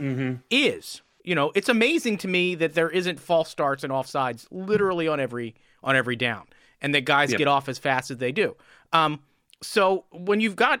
mm-hmm. 0.00 0.36
is. 0.50 1.02
You 1.24 1.34
know, 1.34 1.52
it's 1.54 1.68
amazing 1.68 2.18
to 2.18 2.28
me 2.28 2.54
that 2.54 2.74
there 2.74 2.88
isn't 2.88 3.20
false 3.20 3.50
starts 3.50 3.84
and 3.84 3.92
offsides 3.92 4.46
literally 4.50 5.08
on 5.08 5.20
every 5.20 5.54
on 5.82 5.94
every 5.94 6.16
down, 6.16 6.46
and 6.80 6.94
that 6.94 7.04
guys 7.04 7.30
yep. 7.30 7.38
get 7.38 7.48
off 7.48 7.68
as 7.68 7.78
fast 7.78 8.10
as 8.10 8.16
they 8.16 8.32
do. 8.32 8.56
Um, 8.92 9.20
so 9.62 10.04
when 10.10 10.40
you've 10.40 10.56
got 10.56 10.80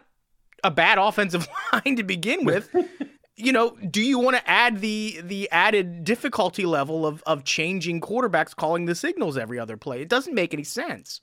a 0.64 0.70
bad 0.70 0.98
offensive 0.98 1.48
line 1.72 1.96
to 1.96 2.02
begin 2.02 2.44
with, 2.44 2.74
you 3.36 3.52
know, 3.52 3.76
do 3.90 4.02
you 4.02 4.18
want 4.18 4.36
to 4.36 4.50
add 4.50 4.80
the 4.80 5.20
the 5.22 5.50
added 5.50 6.04
difficulty 6.04 6.66
level 6.66 7.06
of 7.06 7.22
of 7.26 7.44
changing 7.44 8.00
quarterbacks 8.00 8.54
calling 8.54 8.86
the 8.86 8.94
signals 8.94 9.36
every 9.36 9.58
other 9.58 9.76
play? 9.76 10.02
It 10.02 10.08
doesn't 10.08 10.34
make 10.34 10.52
any 10.54 10.64
sense. 10.64 11.20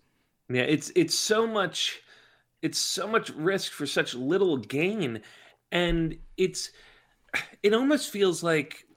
Yeah, 0.50 0.64
it's 0.64 0.92
it's 0.96 1.16
so 1.16 1.48
much 1.48 2.02
it's 2.66 2.80
so 2.80 3.08
much 3.08 3.30
risk 3.30 3.72
for 3.72 3.86
such 3.86 4.16
little 4.16 4.58
gain 4.58 5.22
and 5.72 6.18
it's 6.36 6.72
it 7.62 7.76
almost 7.76 8.10
feels 8.10 8.42
like 8.42 8.88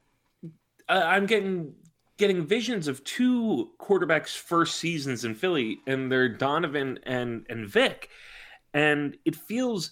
i'm 0.88 1.26
getting 1.26 1.74
getting 2.16 2.46
visions 2.46 2.88
of 2.88 3.04
two 3.04 3.70
quarterbacks 3.78 4.34
first 4.34 4.76
seasons 4.76 5.24
in 5.24 5.34
philly 5.34 5.80
and 5.86 6.10
they're 6.10 6.30
donovan 6.30 6.98
and 7.02 7.44
and 7.50 7.68
vick 7.68 8.08
and 8.72 9.18
it 9.26 9.36
feels 9.36 9.90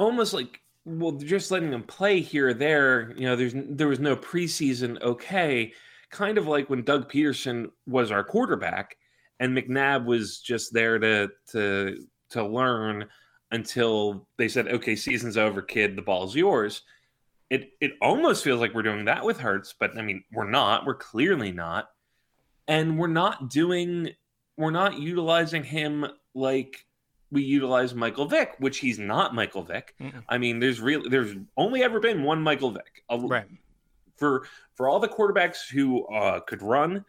almost 0.00 0.32
like 0.32 0.60
well 0.84 1.12
just 1.12 1.50
letting 1.50 1.70
them 1.70 1.82
play 1.82 2.20
here 2.20 2.48
or 2.48 2.54
there 2.54 3.12
you 3.16 3.26
know 3.26 3.36
there's 3.36 3.54
there 3.54 3.88
was 3.88 4.00
no 4.00 4.16
preseason 4.16 5.00
okay 5.02 5.72
kind 6.10 6.38
of 6.38 6.46
like 6.46 6.68
when 6.70 6.82
doug 6.82 7.10
Pederson 7.10 7.66
was 7.86 8.10
our 8.10 8.24
quarterback 8.24 8.96
and 9.38 9.56
mcnabb 9.56 10.04
was 10.04 10.40
just 10.40 10.72
there 10.72 10.98
to 10.98 11.28
to 11.52 11.98
to 12.30 12.44
learn 12.44 13.06
until 13.50 14.26
they 14.36 14.48
said, 14.48 14.68
"Okay, 14.68 14.96
season's 14.96 15.36
over, 15.36 15.62
kid. 15.62 15.96
The 15.96 16.02
ball's 16.02 16.36
yours." 16.36 16.82
It 17.50 17.72
it 17.80 17.92
almost 18.00 18.44
feels 18.44 18.60
like 18.60 18.74
we're 18.74 18.82
doing 18.82 19.04
that 19.06 19.24
with 19.24 19.38
Hurts, 19.38 19.74
but 19.78 19.96
I 19.98 20.02
mean, 20.02 20.24
we're 20.32 20.48
not. 20.48 20.86
We're 20.86 20.94
clearly 20.94 21.52
not, 21.52 21.90
and 22.68 22.98
we're 22.98 23.08
not 23.08 23.50
doing. 23.50 24.10
We're 24.56 24.70
not 24.70 24.98
utilizing 24.98 25.64
him 25.64 26.06
like 26.34 26.86
we 27.30 27.42
utilize 27.42 27.94
Michael 27.94 28.26
Vick, 28.26 28.54
which 28.58 28.78
he's 28.78 28.98
not 28.98 29.34
Michael 29.34 29.62
Vick. 29.62 29.94
Mm-mm. 30.00 30.22
I 30.28 30.38
mean, 30.38 30.58
there's 30.58 30.80
really 30.80 31.08
there's 31.08 31.36
only 31.56 31.82
ever 31.82 32.00
been 32.00 32.22
one 32.22 32.42
Michael 32.42 32.72
Vick. 32.72 33.04
Right. 33.10 33.46
For 34.16 34.46
for 34.74 34.88
all 34.88 35.00
the 35.00 35.08
quarterbacks 35.08 35.68
who 35.70 36.06
uh, 36.06 36.40
could 36.40 36.62
run, 36.62 37.04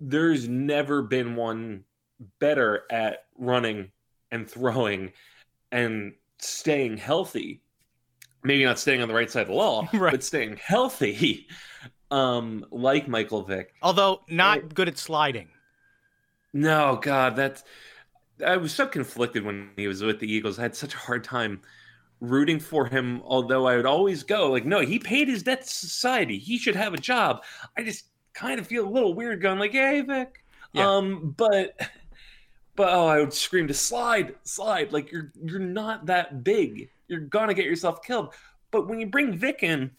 there's 0.00 0.48
never 0.48 1.02
been 1.02 1.36
one 1.36 1.84
better 2.38 2.84
at 2.90 3.26
running 3.38 3.90
and 4.30 4.48
throwing 4.48 5.12
and 5.72 6.14
staying 6.38 6.96
healthy 6.96 7.60
maybe 8.42 8.64
not 8.64 8.78
staying 8.78 9.00
on 9.00 9.08
the 9.08 9.14
right 9.14 9.30
side 9.30 9.42
of 9.42 9.48
the 9.48 9.54
law 9.54 9.88
right. 9.94 10.12
but 10.12 10.22
staying 10.22 10.56
healthy 10.56 11.46
um 12.10 12.64
like 12.70 13.08
michael 13.08 13.42
vick 13.42 13.72
although 13.82 14.20
not 14.28 14.74
good 14.74 14.88
at 14.88 14.98
sliding 14.98 15.48
no 16.52 16.98
god 17.02 17.34
that's 17.34 17.64
i 18.46 18.56
was 18.56 18.72
so 18.72 18.86
conflicted 18.86 19.44
when 19.44 19.70
he 19.76 19.86
was 19.86 20.02
with 20.02 20.20
the 20.20 20.30
eagles 20.30 20.58
i 20.58 20.62
had 20.62 20.74
such 20.74 20.94
a 20.94 20.98
hard 20.98 21.24
time 21.24 21.60
rooting 22.20 22.58
for 22.58 22.86
him 22.86 23.20
although 23.24 23.66
i 23.66 23.76
would 23.76 23.86
always 23.86 24.22
go 24.22 24.50
like 24.50 24.64
no 24.64 24.80
he 24.80 24.98
paid 24.98 25.28
his 25.28 25.42
debt 25.42 25.62
to 25.62 25.68
society 25.68 26.38
he 26.38 26.58
should 26.58 26.76
have 26.76 26.94
a 26.94 26.98
job 26.98 27.42
i 27.76 27.82
just 27.82 28.06
kind 28.32 28.58
of 28.58 28.66
feel 28.66 28.86
a 28.86 28.90
little 28.90 29.14
weird 29.14 29.42
going 29.42 29.58
like 29.58 29.72
hey 29.72 30.00
Vick. 30.00 30.44
yeah. 30.72 30.88
um 30.88 31.34
but 31.36 31.78
but 32.76 32.88
oh, 32.92 33.06
I 33.06 33.20
would 33.20 33.32
scream 33.32 33.68
to 33.68 33.74
slide, 33.74 34.34
slide. 34.42 34.92
Like 34.92 35.12
you're 35.12 35.32
you're 35.42 35.60
not 35.60 36.06
that 36.06 36.42
big. 36.42 36.90
You're 37.08 37.20
gonna 37.20 37.54
get 37.54 37.66
yourself 37.66 38.02
killed. 38.02 38.34
But 38.70 38.88
when 38.88 38.98
you 38.98 39.06
bring 39.06 39.36
Vick 39.36 39.62
in, 39.62 39.90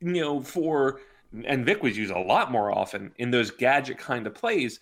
you 0.00 0.20
know, 0.20 0.40
for 0.40 1.00
and 1.44 1.64
Vick 1.64 1.82
was 1.82 1.96
used 1.96 2.12
a 2.12 2.18
lot 2.18 2.50
more 2.50 2.76
often 2.76 3.12
in 3.18 3.30
those 3.30 3.50
gadget 3.50 3.98
kind 3.98 4.26
of 4.26 4.34
plays, 4.34 4.80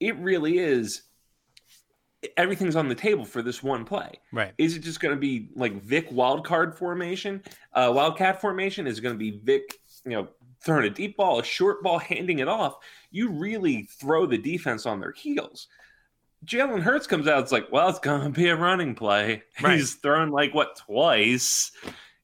it 0.00 0.16
really 0.18 0.58
is 0.58 1.02
everything's 2.36 2.76
on 2.76 2.88
the 2.88 2.94
table 2.94 3.24
for 3.24 3.42
this 3.42 3.62
one 3.62 3.84
play. 3.84 4.18
Right. 4.32 4.52
Is 4.58 4.76
it 4.76 4.80
just 4.80 5.00
going 5.00 5.14
to 5.14 5.20
be 5.20 5.48
like 5.54 5.82
Vick 5.82 6.10
wildcard 6.10 6.74
formation, 6.74 7.42
uh, 7.72 7.92
wildcat 7.94 8.40
formation? 8.40 8.86
Is 8.86 8.98
it 8.98 9.02
going 9.02 9.14
to 9.14 9.18
be 9.18 9.40
Vick, 9.42 9.78
you 10.04 10.12
know, 10.12 10.28
throwing 10.62 10.84
a 10.86 10.90
deep 10.90 11.16
ball, 11.16 11.38
a 11.40 11.44
short 11.44 11.82
ball, 11.82 11.98
handing 11.98 12.38
it 12.40 12.48
off? 12.48 12.76
You 13.10 13.30
really 13.30 13.82
throw 14.00 14.26
the 14.26 14.38
defense 14.38 14.86
on 14.86 15.00
their 15.00 15.12
heels. 15.12 15.68
Jalen 16.44 16.82
Hurts 16.82 17.06
comes 17.06 17.26
out, 17.26 17.42
it's 17.42 17.50
like, 17.52 17.72
well, 17.72 17.88
it's 17.88 17.98
gonna 17.98 18.30
be 18.30 18.48
a 18.48 18.56
running 18.56 18.94
play. 18.94 19.42
Right. 19.62 19.78
He's 19.78 19.94
thrown 19.94 20.30
like 20.30 20.54
what 20.54 20.76
twice. 20.76 21.72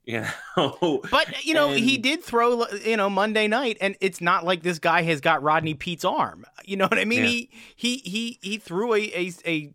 You 0.04 0.26
know, 0.56 1.00
but 1.12 1.44
you 1.44 1.54
know 1.54 1.70
And- 1.70 1.78
he 1.78 1.96
did 1.96 2.24
throw 2.24 2.66
you 2.84 2.96
know 2.96 3.08
Monday 3.08 3.46
night, 3.46 3.78
and 3.80 3.96
it's 4.00 4.20
not 4.20 4.44
like 4.44 4.62
this 4.62 4.78
guy 4.80 5.02
has 5.02 5.20
got 5.20 5.42
Rodney 5.44 5.74
Peete's 5.74 6.04
arm. 6.04 6.44
You 6.64 6.76
know 6.76 6.86
what 6.88 6.98
I 6.98 7.04
mean? 7.04 7.20
Yeah. 7.22 7.28
He 7.28 7.50
he 7.76 7.96
he 7.98 8.38
he 8.42 8.58
threw 8.58 8.94
a, 8.94 8.98
a 8.98 9.32
a 9.46 9.74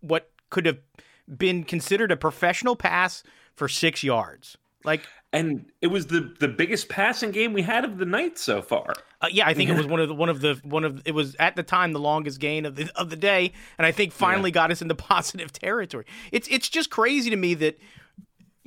what 0.00 0.30
could 0.50 0.66
have 0.66 0.78
been 1.36 1.64
considered 1.64 2.10
a 2.10 2.16
professional 2.16 2.76
pass 2.76 3.22
for 3.54 3.68
six 3.68 4.02
yards. 4.02 4.56
Like 4.84 5.02
and 5.32 5.66
it 5.82 5.88
was 5.88 6.06
the 6.06 6.34
the 6.40 6.48
biggest 6.48 6.88
passing 6.88 7.30
game 7.30 7.52
we 7.52 7.62
had 7.62 7.84
of 7.84 7.98
the 7.98 8.06
night 8.06 8.38
so 8.38 8.62
far. 8.62 8.94
Uh, 9.20 9.26
yeah, 9.30 9.46
I 9.46 9.52
think 9.52 9.68
it 9.68 9.76
was 9.76 9.86
one 9.86 10.00
of 10.00 10.08
the 10.08 10.14
one 10.14 10.28
of 10.28 10.40
the 10.40 10.54
one 10.62 10.84
of 10.84 11.02
it 11.04 11.12
was 11.12 11.36
at 11.38 11.56
the 11.56 11.62
time 11.62 11.92
the 11.92 11.98
longest 11.98 12.40
gain 12.40 12.64
of 12.64 12.76
the 12.76 12.90
of 12.94 13.10
the 13.10 13.16
day, 13.16 13.52
and 13.76 13.86
I 13.86 13.92
think 13.92 14.12
finally 14.12 14.50
got 14.50 14.70
us 14.70 14.80
into 14.80 14.94
positive 14.94 15.52
territory. 15.52 16.06
It's 16.32 16.48
it's 16.50 16.68
just 16.68 16.90
crazy 16.90 17.28
to 17.30 17.36
me 17.36 17.54
that 17.54 17.78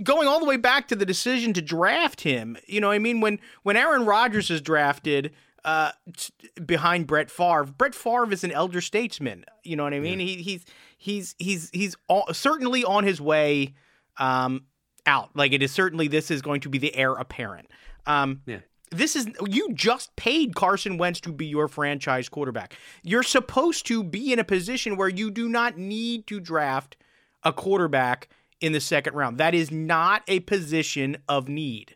going 0.04 0.28
all 0.28 0.40
the 0.40 0.46
way 0.46 0.58
back 0.58 0.88
to 0.90 0.96
the 0.96 1.06
decision 1.06 1.54
to 1.54 1.62
draft 1.62 2.22
him. 2.22 2.58
You 2.68 2.80
know, 2.80 2.88
what 2.88 2.94
I 2.94 3.00
mean 3.00 3.22
when 3.22 3.40
when 3.64 3.76
Aaron 3.76 4.06
Rodgers 4.06 4.52
is 4.52 4.62
drafted 4.62 5.32
uh, 5.66 5.92
t- 6.16 6.34
behind 6.64 7.08
Brett 7.08 7.32
Favre, 7.32 7.66
Brett 7.66 7.96
Favre 7.96 8.32
is 8.32 8.44
an 8.44 8.52
elder 8.52 8.82
statesman. 8.82 9.46
You 9.64 9.76
know 9.76 9.84
what 9.84 9.94
I 9.94 10.00
mean? 10.00 10.20
He, 10.20 10.38
he's 10.38 10.66
he's 11.02 11.36
he's 11.40 11.70
he's 11.74 11.96
all, 12.08 12.32
certainly 12.32 12.84
on 12.86 13.04
his 13.04 13.20
way 13.20 13.74
um, 14.18 14.66
out. 15.06 15.36
Like 15.36 15.52
it 15.52 15.64
is 15.64 15.72
certainly 15.72 16.08
this 16.08 16.30
is 16.30 16.42
going 16.42 16.62
to 16.62 16.70
be 16.70 16.78
the 16.78 16.96
heir 16.96 17.14
apparent. 17.14 17.70
Um, 18.06 18.42
Yeah. 18.46 18.60
this 18.92 19.16
is 19.16 19.28
you 19.48 19.74
just 19.74 20.16
paid 20.16 20.54
Carson 20.56 20.98
Wentz 20.98 21.20
to 21.22 21.32
be 21.34 21.48
your 21.48 21.68
franchise 21.68 22.30
quarterback. 22.30 22.76
You're 23.04 23.24
supposed 23.24 23.86
to 23.88 24.04
be 24.04 24.32
in 24.32 24.38
a 24.40 24.44
position 24.44 24.96
where 24.96 25.10
you 25.10 25.32
do 25.32 25.50
not 25.50 25.78
need 25.78 26.28
to 26.28 26.40
draft 26.40 26.98
a 27.44 27.52
quarterback 27.52 28.30
in 28.60 28.72
the 28.74 28.80
second 28.80 29.16
round. 29.16 29.40
That 29.40 29.56
is 29.56 29.72
not 29.72 30.22
a 30.28 30.42
position 30.42 31.18
of 31.28 31.50
need. 31.50 31.96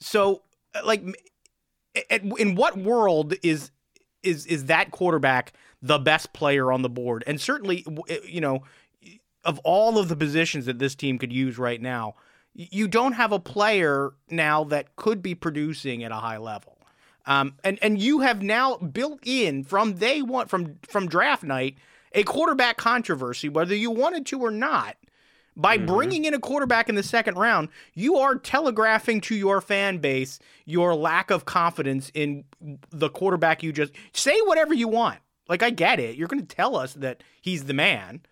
So, 0.00 0.42
like, 0.84 1.02
in 2.10 2.54
what 2.56 2.76
world 2.76 3.34
is 3.42 3.70
is 4.22 4.44
is 4.46 4.66
that 4.66 4.90
quarterback 4.90 5.52
the 5.84 5.98
best 5.98 6.32
player 6.32 6.72
on 6.72 6.82
the 6.82 6.88
board? 6.88 7.22
And 7.26 7.40
certainly, 7.40 7.86
you 8.26 8.40
know, 8.40 8.62
of 9.44 9.58
all 9.60 9.98
of 9.98 10.08
the 10.08 10.16
positions 10.16 10.66
that 10.66 10.78
this 10.78 10.94
team 10.94 11.18
could 11.18 11.32
use 11.32 11.58
right 11.58 11.80
now, 11.80 12.14
you 12.54 12.88
don't 12.88 13.12
have 13.12 13.32
a 13.32 13.38
player 13.38 14.12
now 14.30 14.64
that 14.64 14.96
could 14.96 15.22
be 15.22 15.34
producing 15.34 16.02
at 16.02 16.10
a 16.10 16.16
high 16.16 16.38
level. 16.38 16.78
Um, 17.26 17.54
and 17.64 17.78
and 17.82 18.00
you 18.00 18.20
have 18.20 18.42
now 18.42 18.76
built 18.76 19.20
in 19.24 19.64
from 19.64 19.94
day 19.94 20.22
one 20.22 20.46
from 20.46 20.78
from 20.86 21.08
draft 21.08 21.42
night 21.42 21.76
a 22.12 22.22
quarterback 22.22 22.76
controversy, 22.76 23.48
whether 23.48 23.74
you 23.74 23.90
wanted 23.90 24.26
to 24.26 24.40
or 24.40 24.50
not. 24.50 24.96
By 25.56 25.78
bringing 25.78 26.24
in 26.24 26.34
a 26.34 26.40
quarterback 26.40 26.88
in 26.88 26.96
the 26.96 27.02
second 27.04 27.36
round, 27.36 27.68
you 27.94 28.16
are 28.16 28.34
telegraphing 28.34 29.20
to 29.22 29.36
your 29.36 29.60
fan 29.60 29.98
base 29.98 30.40
your 30.64 30.96
lack 30.96 31.30
of 31.30 31.44
confidence 31.44 32.10
in 32.12 32.44
the 32.90 33.08
quarterback 33.08 33.62
you 33.62 33.72
just 33.72 33.92
say 34.12 34.36
whatever 34.46 34.74
you 34.74 34.88
want. 34.88 35.20
Like 35.48 35.62
I 35.62 35.70
get 35.70 36.00
it. 36.00 36.16
You're 36.16 36.28
going 36.28 36.44
to 36.44 36.54
tell 36.56 36.76
us 36.76 36.94
that 36.94 37.22
he's 37.40 37.64
the 37.64 37.74
man. 37.74 38.22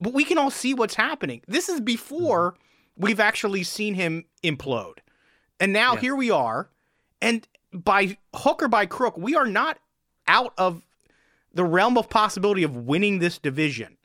But 0.00 0.12
we 0.12 0.24
can 0.24 0.36
all 0.38 0.50
see 0.50 0.74
what's 0.74 0.94
happening. 0.94 1.42
This 1.46 1.68
is 1.68 1.80
before 1.80 2.56
we've 2.96 3.20
actually 3.20 3.62
seen 3.62 3.94
him 3.94 4.24
implode. 4.44 4.98
And 5.60 5.72
now 5.72 5.94
Yeah. 5.94 6.00
here 6.00 6.16
we 6.16 6.30
are. 6.30 6.70
And 7.20 7.46
by 7.72 8.16
hook 8.34 8.62
or 8.62 8.68
by 8.68 8.86
crook, 8.86 9.16
we 9.16 9.34
are 9.36 9.46
not 9.46 9.78
out 10.26 10.52
of 10.58 10.82
the 11.54 11.64
realm 11.64 11.96
of 11.96 12.10
possibility 12.10 12.62
of 12.64 12.76
winning 12.76 13.18
this 13.20 13.38
division. 13.38 13.96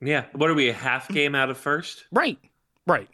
Yeah. 0.00 0.26
What 0.32 0.50
are 0.50 0.54
we 0.54 0.68
a 0.68 0.72
half 0.74 1.08
game 1.08 1.34
out 1.34 1.50
of 1.50 1.56
first? 1.58 2.04
Right. 2.12 2.38
Right. 2.86 3.08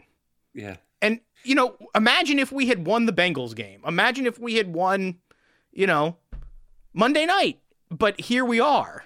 Yeah. 0.54 0.76
And, 1.02 1.20
you 1.44 1.54
know, 1.54 1.76
imagine 1.94 2.38
if 2.38 2.50
we 2.50 2.66
had 2.66 2.86
won 2.86 3.06
the 3.06 3.12
Bengals 3.12 3.54
game. 3.54 3.82
Imagine 3.86 4.26
if 4.26 4.38
we 4.38 4.54
had 4.54 4.72
won, 4.72 5.16
you 5.72 5.86
know, 5.86 6.16
Monday 6.92 7.26
night. 7.26 7.60
But 7.90 8.20
here 8.20 8.44
we 8.44 8.60
are. 8.60 9.04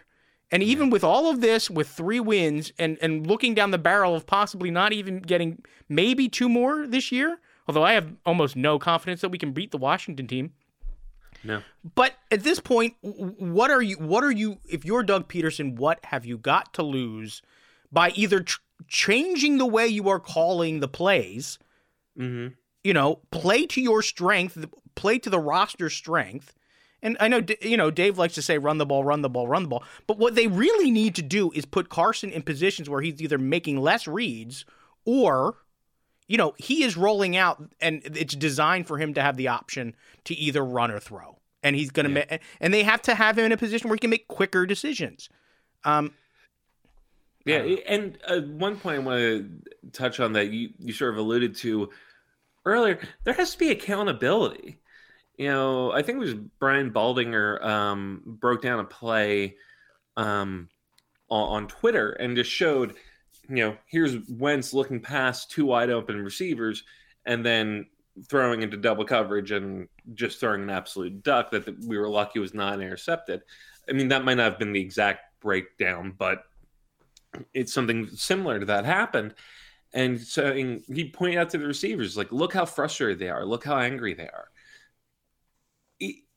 And 0.51 0.63
even 0.63 0.91
with 0.91 1.05
all 1.05 1.31
of 1.31 1.41
this, 1.41 1.71
with 1.71 1.89
three 1.89 2.19
wins 2.19 2.73
and, 2.79 2.99
and 3.01 3.27
looking 3.27 3.55
down 3.55 3.71
the 3.71 3.79
barrel 3.79 4.17
of 4.17 4.27
possibly 4.27 4.71
not 4.71 4.93
even 4.93 5.21
getting 5.21 5.63
maybe 5.89 6.29
two 6.29 6.49
more 6.49 6.87
this 6.87 7.13
year, 7.13 7.39
although 7.69 7.85
I 7.85 7.93
have 7.93 8.13
almost 8.27 8.57
no 8.57 8.79
confidence 8.79 9.21
that 9.21 9.29
we 9.29 9.39
can 9.39 9.53
beat 9.53 9.71
the 9.71 9.79
Washington 9.79 10.27
team. 10.27 10.53
No. 11.45 11.63
But 11.95 12.15
at 12.31 12.43
this 12.43 12.61
point, 12.61 12.97
what 13.01 13.71
are 13.71 13.81
you? 13.81 13.97
What 13.97 14.25
are 14.25 14.31
you? 14.31 14.59
If 14.69 14.85
you're 14.85 15.03
Doug 15.03 15.29
Pederson, 15.29 15.77
what 15.77 16.05
have 16.05 16.27
you 16.27 16.37
got 16.37 16.75
to 16.75 16.83
lose 16.83 17.43
by 17.91 18.11
either 18.11 18.41
tr- 18.41 18.59
changing 18.89 19.59
the 19.59 19.67
way 19.67 19.87
you 19.87 20.09
are 20.09 20.21
calling 20.21 20.81
the 20.81 20.89
plays? 20.89 21.59
Mm-hmm. 22.19 22.55
You 22.85 22.95
know, 22.95 23.21
play 23.31 23.67
to 23.67 23.81
your 23.81 24.03
strength, 24.03 24.63
play 24.95 25.19
to 25.21 25.31
the 25.31 25.39
roster 25.39 25.89
strength. 25.89 26.55
And 27.03 27.17
I 27.21 27.29
know, 27.29 27.41
you 27.63 27.77
know, 27.77 27.91
Dave 27.91 28.19
likes 28.19 28.35
to 28.35 28.43
say, 28.43 28.59
"Run 28.59 28.79
the 28.79 28.87
ball, 28.87 29.05
run 29.05 29.23
the 29.23 29.31
ball, 29.31 29.49
run 29.49 29.63
the 29.63 29.69
ball." 29.69 29.85
But 30.07 30.19
what 30.19 30.35
they 30.35 30.47
really 30.47 30.91
need 30.91 31.15
to 31.17 31.23
do 31.23 31.51
is 31.53 31.65
put 31.65 31.89
Carson 31.89 32.31
in 32.31 32.43
positions 32.43 32.91
where 32.91 33.01
he's 33.01 33.21
either 33.23 33.39
making 33.39 33.79
less 33.79 34.07
reads 34.07 34.65
or 35.05 35.57
you 36.29 36.37
know, 36.37 36.55
he 36.59 36.85
is 36.85 36.97
rolling 36.97 37.37
out 37.37 37.61
and 37.81 38.03
it's 38.05 38.37
designed 38.37 38.87
for 38.87 38.99
him 38.99 39.15
to 39.15 39.21
have 39.21 39.37
the 39.37 39.49
option 39.49 39.97
to 40.23 40.33
either 40.37 40.65
run 40.65 40.89
or 40.93 41.01
throw. 41.01 41.37
And 41.61 41.75
he's 41.75 41.91
going 41.91 42.05
to 42.07 42.13
Yeah. 42.21 42.25
make, 42.31 42.41
and 42.61 42.73
they 42.73 42.85
have 42.85 43.03
to 43.03 43.17
have 43.17 43.37
him 43.37 43.47
in 43.47 43.51
a 43.51 43.57
position 43.57 43.89
where 43.89 43.97
he 43.97 43.99
can 43.99 44.11
make 44.11 44.29
quicker 44.29 44.65
decisions. 44.65 45.29
Um, 45.83 46.15
Yeah, 47.45 47.57
I 47.57 47.59
don't 47.59 47.69
know. 47.71 47.77
and 47.87 48.19
uh, 48.29 48.41
one 48.57 48.77
point 48.79 48.97
I 48.97 48.99
want 49.01 49.19
to 49.19 49.91
touch 49.91 50.21
on 50.21 50.33
that 50.35 50.51
you, 50.53 50.71
you 50.79 50.93
sort 50.93 51.11
of 51.11 51.19
alluded 51.19 51.57
to 51.57 51.91
earlier. 52.65 53.01
There 53.25 53.35
has 53.35 53.51
to 53.55 53.59
be 53.59 53.71
accountability. 53.71 54.79
You 55.41 55.49
know, 55.49 55.91
I 55.91 56.03
think 56.03 56.17
it 56.17 56.21
was 56.21 56.35
Brian 56.35 56.91
Baldinger 56.91 57.65
um, 57.65 58.21
broke 58.27 58.61
down 58.61 58.79
a 58.79 58.85
play 58.85 59.57
um, 60.19 60.69
on, 61.31 61.63
on 61.63 61.67
Twitter 61.67 62.11
and 62.11 62.37
just 62.37 62.51
showed, 62.51 62.97
you 63.49 63.57
know, 63.57 63.77
here's 63.87 64.19
Wentz 64.29 64.75
looking 64.75 65.01
past 65.01 65.51
two 65.51 65.65
wide 65.65 65.89
open 65.89 66.23
receivers 66.23 66.85
and 67.25 67.43
then 67.43 67.87
throwing 68.29 68.61
into 68.61 68.77
double 68.77 69.07
coverage 69.07 69.51
and 69.51 69.89
just 70.13 70.41
throwing 70.41 70.65
an 70.65 70.69
absolute 70.69 71.23
duck 71.23 71.51
that 71.53 71.75
we 71.87 71.97
were 71.97 72.11
lucky 72.11 72.39
was 72.39 72.53
not 72.53 72.83
intercepted. 72.83 73.41
I 73.89 73.93
mean, 73.93 74.09
that 74.09 74.27
might 74.27 74.35
not 74.35 74.51
have 74.51 74.59
been 74.59 74.75
the 74.75 74.83
exact 74.83 75.41
breakdown, 75.41 76.15
but 76.19 76.45
it's 77.55 77.73
something 77.73 78.09
similar 78.09 78.61
to 78.61 78.67
that 78.67 78.85
happened. 78.85 79.35
And 79.95 80.21
so 80.21 80.53
he 80.53 81.11
pointed 81.15 81.39
out 81.39 81.49
to 81.49 81.57
the 81.59 81.67
receivers, 81.67 82.15
like, 82.19 82.31
look 82.31 82.53
how 82.53 82.67
frustrated 82.67 83.19
they 83.19 83.31
are, 83.31 83.47
look 83.47 83.65
how 83.65 83.79
angry 83.79 84.13
they 84.13 84.29
are. 84.29 84.50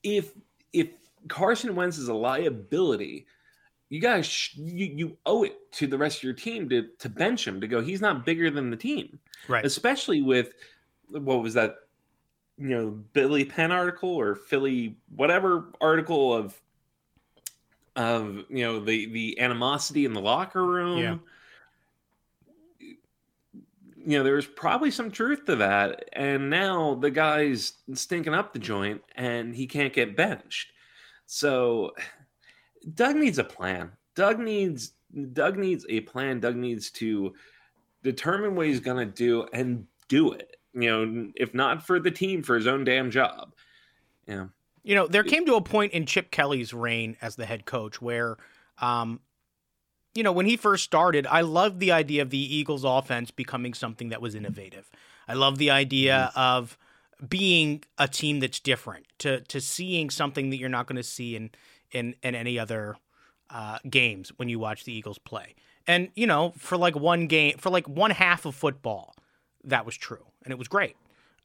If 0.04 0.32
if 0.74 0.90
Carson 1.28 1.76
Wentz 1.76 1.98
is 1.98 2.08
a 2.08 2.14
liability, 2.14 3.26
you 3.90 4.00
guys 4.00 4.26
sh- 4.26 4.56
you, 4.56 4.86
you 4.86 5.18
owe 5.26 5.44
it 5.44 5.72
to 5.74 5.88
the 5.88 5.98
rest 5.98 6.18
of 6.18 6.24
your 6.24 6.34
team 6.34 6.70
to 6.70 6.88
to 7.00 7.10
bench 7.10 7.48
him 7.48 7.62
to 7.62 7.68
go. 7.68 7.82
He's 7.82 8.02
not 8.02 8.26
bigger 8.26 8.50
than 8.50 8.70
the 8.70 8.78
team, 8.78 9.20
right. 9.48 9.66
especially 9.66 10.22
with 10.22 10.54
what 11.10 11.42
was 11.42 11.54
that, 11.54 11.76
you 12.58 12.70
know, 12.70 12.90
Billy 13.14 13.46
Penn 13.46 13.72
article 13.72 14.10
or 14.10 14.36
Philly 14.36 14.98
whatever 15.16 15.66
article 15.80 16.34
of 16.34 16.60
of 17.96 18.44
you 18.50 18.64
know 18.64 18.84
the 18.84 19.06
the 19.08 19.40
animosity 19.40 20.06
in 20.06 20.14
the 20.14 20.22
locker 20.22 20.66
room. 20.66 21.00
Yeah. 21.00 21.18
You 24.06 24.18
know, 24.18 24.24
there's 24.24 24.46
probably 24.46 24.92
some 24.92 25.12
truth 25.12 25.46
to 25.46 25.56
that. 25.58 26.10
And 26.14 26.50
now 26.50 26.96
the 26.96 27.12
guy's 27.12 27.74
stinking 27.94 28.34
up 28.34 28.54
the 28.54 28.60
joint 28.60 29.02
and 29.16 29.56
he 29.56 29.66
can't 29.66 29.94
get 29.94 30.18
benched. 30.18 30.72
So 31.26 31.92
Doug 32.94 33.16
needs 33.16 33.40
a 33.40 33.44
plan. 33.44 33.92
Doug 34.16 34.40
needs 34.40 34.92
Doug 35.34 35.58
needs 35.58 35.86
a 35.90 36.02
plan. 36.02 36.40
Doug 36.40 36.56
needs 36.56 36.90
to 36.92 37.34
determine 38.04 38.56
what 38.56 38.68
he's 38.68 38.80
gonna 38.80 39.06
do 39.06 39.48
and 39.54 39.86
do 40.08 40.34
it. 40.34 40.58
You 40.74 40.90
know, 40.90 41.32
if 41.36 41.54
not 41.54 41.86
for 41.86 42.00
the 42.00 42.12
team, 42.12 42.44
for 42.44 42.56
his 42.56 42.68
own 42.68 42.84
damn 42.84 43.12
job. 43.12 43.54
Yeah. 44.28 44.48
You 44.84 44.96
know, 44.96 45.08
there 45.08 45.24
came 45.24 45.46
to 45.46 45.56
a 45.56 45.62
point 45.62 45.94
in 45.94 46.06
Chip 46.06 46.30
Kelly's 46.30 46.74
reign 46.74 47.16
as 47.22 47.36
the 47.36 47.46
head 47.46 47.66
coach 47.66 48.02
where, 48.02 48.38
um, 48.80 49.22
you 50.16 50.24
know, 50.24 50.32
when 50.32 50.46
he 50.46 50.58
first 50.58 50.84
started, 50.84 51.26
I 51.28 51.42
loved 51.42 51.80
the 51.80 51.92
idea 51.92 52.22
of 52.22 52.30
the 52.30 52.56
Eagles' 52.56 52.84
offense 52.84 53.32
becoming 53.32 53.74
something 53.74 54.10
that 54.10 54.22
was 54.22 54.36
innovative. 54.36 54.90
I 55.28 55.34
love 55.34 55.58
the 55.58 55.72
idea 55.72 56.32
of 56.36 56.78
being 57.28 57.84
a 57.98 58.08
team 58.08 58.40
that's 58.40 58.60
different, 58.60 59.06
to 59.20 59.42
to 59.42 59.62
seeing 59.62 60.10
something 60.10 60.50
that 60.50 60.58
you're 60.58 60.70
not 60.70 60.88
going 60.88 60.98
to 60.98 61.04
see 61.04 61.36
in 61.36 61.52
in 61.92 62.16
in 62.22 62.36
any 62.36 62.60
other 62.60 62.98
uh, 63.50 63.80
games 63.90 64.32
when 64.38 64.50
you 64.50 64.60
watch 64.60 64.84
the 64.84 64.94
Eagles 64.94 65.18
play. 65.18 65.56
And 65.88 66.10
you 66.16 66.28
know, 66.28 66.54
for 66.58 66.78
like 66.78 66.96
one 66.96 67.28
game, 67.28 67.58
for 67.58 67.70
like 67.70 67.88
one 67.88 68.12
half 68.12 68.46
of 68.46 68.56
football, 68.56 69.16
that 69.64 69.86
was 69.86 69.96
true, 69.96 70.26
and 70.44 70.52
it 70.52 70.58
was 70.58 70.68
great. 70.68 70.96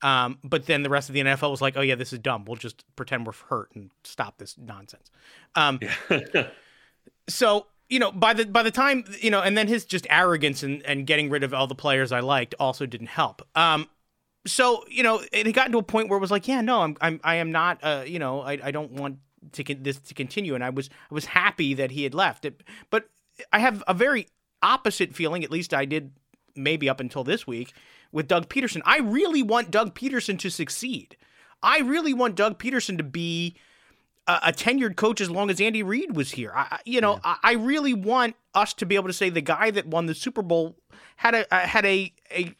Um, 0.00 0.38
but 0.44 0.66
then 0.66 0.82
the 0.84 0.90
rest 0.90 1.08
of 1.08 1.14
the 1.14 1.20
NFL 1.20 1.50
was 1.50 1.60
like, 1.60 1.76
"Oh 1.76 1.80
yeah, 1.80 1.96
this 1.96 2.12
is 2.12 2.18
dumb. 2.20 2.44
We'll 2.44 2.56
just 2.56 2.84
pretend 2.96 3.26
we're 3.26 3.32
hurt 3.32 3.70
and 3.74 3.90
stop 4.04 4.38
this 4.38 4.56
nonsense." 4.58 5.10
Um, 5.54 5.80
Yeah. 5.82 6.48
so 7.28 7.66
you 7.88 7.98
know, 7.98 8.12
by 8.12 8.34
the 8.34 8.46
by 8.46 8.62
the 8.62 8.70
time 8.70 9.04
you 9.20 9.30
know, 9.30 9.40
and 9.40 9.56
then 9.56 9.68
his 9.68 9.84
just 9.84 10.06
arrogance 10.10 10.62
and 10.62 10.82
and 10.84 11.06
getting 11.06 11.30
rid 11.30 11.42
of 11.42 11.54
all 11.54 11.66
the 11.66 11.74
players 11.74 12.12
I 12.12 12.20
liked 12.20 12.54
also 12.60 12.86
didn't 12.86 13.08
help. 13.08 13.46
Um, 13.54 13.88
so 14.46 14.84
you 14.88 15.02
know, 15.02 15.22
it 15.32 15.50
gotten 15.52 15.72
to 15.72 15.78
a 15.78 15.82
point 15.82 16.08
where 16.08 16.16
it 16.16 16.20
was 16.20 16.30
like, 16.30 16.48
yeah, 16.48 16.60
no, 16.60 16.80
I'm, 16.82 16.96
I'm, 17.00 17.20
I 17.24 17.36
am 17.36 17.52
not, 17.52 17.78
uh, 17.82 18.04
you 18.06 18.18
know, 18.18 18.40
I, 18.40 18.58
I 18.62 18.70
don't 18.70 18.92
want 18.92 19.18
to 19.52 19.64
con- 19.64 19.82
this 19.82 19.98
to 19.98 20.14
continue, 20.14 20.54
and 20.54 20.64
I 20.64 20.70
was, 20.70 20.90
I 21.10 21.14
was 21.14 21.26
happy 21.26 21.74
that 21.74 21.90
he 21.90 22.04
had 22.04 22.14
left 22.14 22.44
it, 22.44 22.62
but 22.90 23.08
I 23.52 23.58
have 23.60 23.82
a 23.86 23.94
very 23.94 24.28
opposite 24.62 25.14
feeling. 25.14 25.44
At 25.44 25.50
least 25.50 25.72
I 25.72 25.84
did, 25.84 26.12
maybe 26.56 26.88
up 26.88 27.00
until 27.00 27.24
this 27.24 27.46
week 27.46 27.72
with 28.12 28.28
Doug 28.28 28.48
Pederson. 28.48 28.82
I 28.84 28.98
really 28.98 29.42
want 29.42 29.70
Doug 29.70 29.94
Pederson 29.94 30.38
to 30.40 30.50
succeed. 30.50 31.16
I 31.62 31.80
really 31.80 32.14
want 32.14 32.34
Doug 32.34 32.58
Pederson 32.58 32.96
to 32.98 33.04
be 33.04 33.56
a, 34.28 34.40
a 34.48 34.52
tenured 34.52 34.96
coach 34.96 35.20
as 35.20 35.30
long 35.30 35.50
as 35.50 35.60
Andy 35.60 35.82
Reid 35.82 36.14
was 36.14 36.30
here. 36.30 36.52
I, 36.54 36.78
you 36.84 37.00
know, 37.00 37.14
yeah. 37.14 37.36
I, 37.42 37.50
I, 37.50 37.52
really 37.54 37.94
want 37.94 38.36
us 38.54 38.72
to 38.74 38.86
be 38.86 38.94
able 38.94 39.08
to 39.08 39.12
say 39.12 39.30
the 39.30 39.40
guy 39.40 39.70
that 39.72 39.86
won 39.86 40.06
the 40.06 40.14
Super 40.14 40.42
Bowl 40.42 40.76
had 41.16 41.34
a 41.34 41.46
had 41.50 41.84
a 41.84 42.12
a 42.30 42.54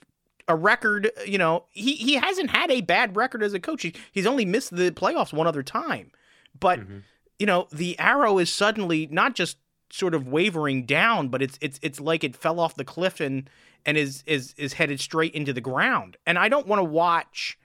a 0.49 0.57
record, 0.57 1.11
you 1.27 1.39
know, 1.39 1.67
he 1.71 1.95
he 1.95 2.15
hasn't 2.15 2.51
had 2.51 2.71
a 2.71 2.81
bad 2.81 3.17
record 3.17 3.43
as 3.43 3.53
a 3.53 3.61
coach. 3.61 3.83
He, 3.83 3.95
he's 4.11 4.27
only 4.27 4.45
missed 4.45 4.75
the 4.75 4.91
playoffs 4.91 5.33
one 5.33 5.47
other 5.47 5.63
time. 5.63 6.11
But 6.59 6.81
mm-hmm. 6.81 6.99
you 7.39 7.47
know, 7.47 7.69
the 7.71 7.99
arrow 7.99 8.39
is 8.39 8.51
suddenly 8.51 9.07
not 9.11 9.35
just 9.35 9.59
sort 9.91 10.15
of 10.15 10.27
wavering 10.27 10.87
down, 10.87 11.29
but 11.29 11.43
it's 11.43 11.59
it's 11.61 11.79
it's 11.83 12.01
like 12.01 12.25
it 12.25 12.35
fell 12.35 12.59
off 12.59 12.75
the 12.75 12.85
cliff 12.85 13.21
and 13.21 13.49
and 13.85 13.97
is 13.97 14.25
is 14.27 14.55
is 14.57 14.75
headed 14.75 15.01
straight 15.01 15.35
into 15.35 15.53
the 15.53 15.61
ground. 15.61 16.17
And 16.27 16.39
I 16.39 16.49
don't 16.49 16.67
want 16.67 16.81
to 16.81 16.85
watch 16.85 17.59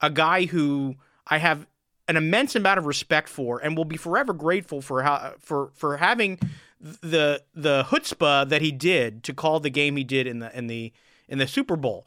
a 0.00 0.10
guy 0.10 0.46
who 0.46 0.94
I 1.26 1.38
have 1.38 1.66
an 2.08 2.16
immense 2.16 2.56
amount 2.56 2.78
of 2.78 2.86
respect 2.86 3.28
for 3.28 3.60
and 3.60 3.76
will 3.76 3.84
be 3.84 3.96
forever 3.96 4.32
grateful 4.32 4.80
for 4.80 5.02
how 5.02 5.34
for 5.38 5.70
for 5.74 5.98
having 5.98 6.38
the 6.80 7.42
the 7.54 7.84
chutzpah 7.84 8.48
that 8.48 8.62
he 8.62 8.72
did 8.72 9.22
to 9.24 9.34
call 9.34 9.60
the 9.60 9.70
game 9.70 9.96
he 9.96 10.04
did 10.04 10.26
in 10.26 10.38
the 10.38 10.56
in 10.56 10.66
the 10.66 10.92
in 11.28 11.38
the 11.38 11.46
Super 11.46 11.76
Bowl. 11.76 12.06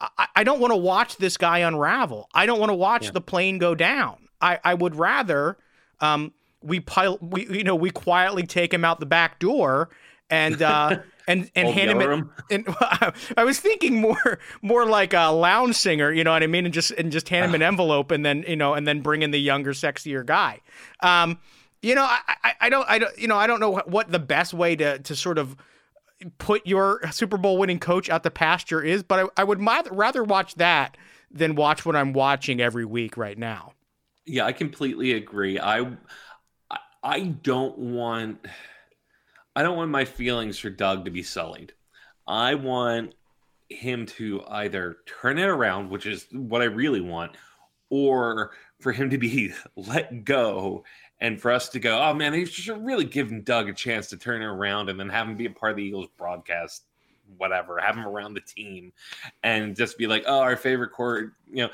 I, 0.00 0.26
I 0.36 0.44
don't 0.44 0.58
want 0.58 0.72
to 0.72 0.76
watch 0.76 1.18
this 1.18 1.36
guy 1.36 1.58
unravel. 1.58 2.28
I 2.34 2.46
don't 2.46 2.58
want 2.58 2.70
to 2.70 2.74
watch 2.74 3.06
yeah. 3.06 3.10
the 3.12 3.20
plane 3.20 3.58
go 3.58 3.74
down. 3.74 4.16
I, 4.40 4.58
I 4.64 4.74
would 4.74 4.96
rather 4.96 5.56
um, 6.00 6.32
we 6.62 6.80
pile 6.80 7.18
we 7.20 7.46
you 7.46 7.64
know 7.64 7.76
we 7.76 7.90
quietly 7.90 8.44
take 8.44 8.72
him 8.72 8.84
out 8.84 9.00
the 9.00 9.06
back 9.06 9.38
door 9.38 9.90
and 10.30 10.60
uh, 10.62 11.00
and 11.26 11.50
and 11.54 11.68
hand 11.68 11.90
him, 11.90 12.30
it, 12.50 12.66
and 12.66 12.76
I 13.36 13.44
was 13.44 13.60
thinking 13.60 14.00
more 14.00 14.38
more 14.60 14.86
like 14.86 15.12
a 15.12 15.30
lounge 15.30 15.76
singer, 15.76 16.12
you 16.12 16.24
know 16.24 16.32
what 16.32 16.42
I 16.42 16.46
mean, 16.46 16.64
and 16.64 16.74
just 16.74 16.90
and 16.92 17.12
just 17.12 17.28
hand 17.28 17.46
him 17.46 17.54
an 17.54 17.62
envelope 17.62 18.10
and 18.10 18.24
then 18.24 18.44
you 18.46 18.56
know 18.56 18.74
and 18.74 18.86
then 18.86 19.00
bring 19.00 19.22
in 19.22 19.30
the 19.30 19.40
younger, 19.40 19.72
sexier 19.72 20.24
guy. 20.24 20.60
Um, 21.00 21.38
you 21.80 21.94
know, 21.94 22.04
I, 22.04 22.20
I, 22.44 22.52
I 22.62 22.68
don't 22.68 22.88
I 22.88 22.98
don't 22.98 23.18
you 23.18 23.28
know 23.28 23.36
I 23.36 23.46
don't 23.46 23.60
know 23.60 23.78
what 23.86 24.10
the 24.10 24.18
best 24.18 24.54
way 24.54 24.76
to 24.76 24.98
to 24.98 25.16
sort 25.16 25.38
of 25.38 25.56
put 26.38 26.66
your 26.66 27.00
Super 27.10 27.36
Bowl 27.36 27.58
winning 27.58 27.80
coach 27.80 28.08
out 28.08 28.22
the 28.22 28.30
pasture 28.30 28.82
is, 28.82 29.02
but 29.02 29.30
I, 29.36 29.42
I 29.42 29.44
would 29.44 29.60
rather 29.90 30.22
watch 30.22 30.54
that 30.56 30.96
than 31.30 31.54
watch 31.54 31.84
what 31.84 31.96
I'm 31.96 32.12
watching 32.12 32.60
every 32.60 32.84
week 32.84 33.16
right 33.16 33.38
now. 33.38 33.72
Yeah, 34.24 34.44
I 34.44 34.52
completely 34.52 35.12
agree. 35.12 35.58
I 35.58 35.96
I 37.02 37.20
don't 37.20 37.76
want 37.76 38.46
I 39.54 39.62
don't 39.62 39.76
want 39.76 39.90
my 39.90 40.04
feelings 40.04 40.58
for 40.58 40.70
Doug 40.70 41.04
to 41.04 41.10
be 41.10 41.22
sullied. 41.22 41.72
I 42.26 42.54
want 42.54 43.14
him 43.68 44.06
to 44.06 44.42
either 44.48 44.98
turn 45.06 45.38
it 45.38 45.48
around, 45.48 45.90
which 45.90 46.06
is 46.06 46.26
what 46.32 46.62
I 46.62 46.66
really 46.66 47.00
want, 47.00 47.32
or 47.90 48.52
for 48.80 48.92
him 48.92 49.10
to 49.10 49.18
be 49.18 49.52
let 49.76 50.24
go 50.24 50.84
and 51.20 51.40
for 51.40 51.52
us 51.52 51.68
to 51.70 51.78
go, 51.78 52.00
oh 52.02 52.14
man, 52.14 52.32
they 52.32 52.44
should 52.44 52.84
really 52.84 53.04
give 53.04 53.44
Doug 53.44 53.68
a 53.68 53.72
chance 53.72 54.08
to 54.08 54.16
turn 54.16 54.42
it 54.42 54.46
around 54.46 54.88
and 54.88 54.98
then 54.98 55.08
have 55.08 55.28
him 55.28 55.36
be 55.36 55.46
a 55.46 55.50
part 55.50 55.72
of 55.72 55.76
the 55.76 55.84
Eagles 55.84 56.08
broadcast, 56.18 56.84
whatever, 57.36 57.78
have 57.78 57.96
him 57.96 58.06
around 58.06 58.34
the 58.34 58.40
team 58.40 58.92
and 59.42 59.76
just 59.76 59.98
be 59.98 60.06
like, 60.06 60.24
oh, 60.26 60.40
our 60.40 60.56
favorite 60.56 60.90
court, 60.90 61.32
you 61.50 61.64
know, 61.64 61.70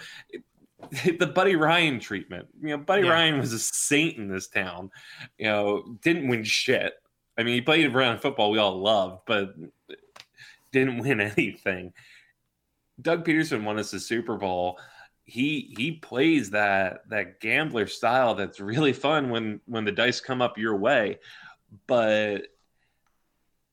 the 1.18 1.26
Buddy 1.26 1.56
Ryan 1.56 1.98
treatment. 1.98 2.46
You 2.60 2.70
know, 2.70 2.78
Buddy 2.78 3.02
yeah. 3.02 3.12
Ryan 3.12 3.38
was 3.38 3.52
a 3.52 3.58
saint 3.58 4.16
in 4.16 4.28
this 4.28 4.48
town. 4.48 4.90
You 5.38 5.46
know, 5.46 5.98
didn't 6.02 6.28
win 6.28 6.44
shit. 6.44 6.94
I 7.38 7.44
mean, 7.44 7.54
he 7.54 7.60
played 7.60 7.94
around 7.94 8.20
football 8.20 8.50
we 8.50 8.58
all 8.58 8.78
loved, 8.78 9.22
but 9.24 9.54
didn't 10.72 10.98
win 11.02 11.20
anything. 11.20 11.92
Doug 13.00 13.24
Pederson 13.24 13.62
won 13.62 13.78
us 13.78 13.92
the 13.92 14.00
Super 14.00 14.36
Bowl. 14.36 14.78
He 15.24 15.74
he 15.76 15.92
plays 15.92 16.50
that 16.50 17.08
that 17.10 17.40
gambler 17.40 17.86
style 17.86 18.34
that's 18.34 18.60
really 18.60 18.92
fun 18.92 19.30
when 19.30 19.60
when 19.66 19.84
the 19.84 19.92
dice 19.92 20.20
come 20.20 20.42
up 20.42 20.58
your 20.58 20.76
way. 20.76 21.18
But 21.86 22.48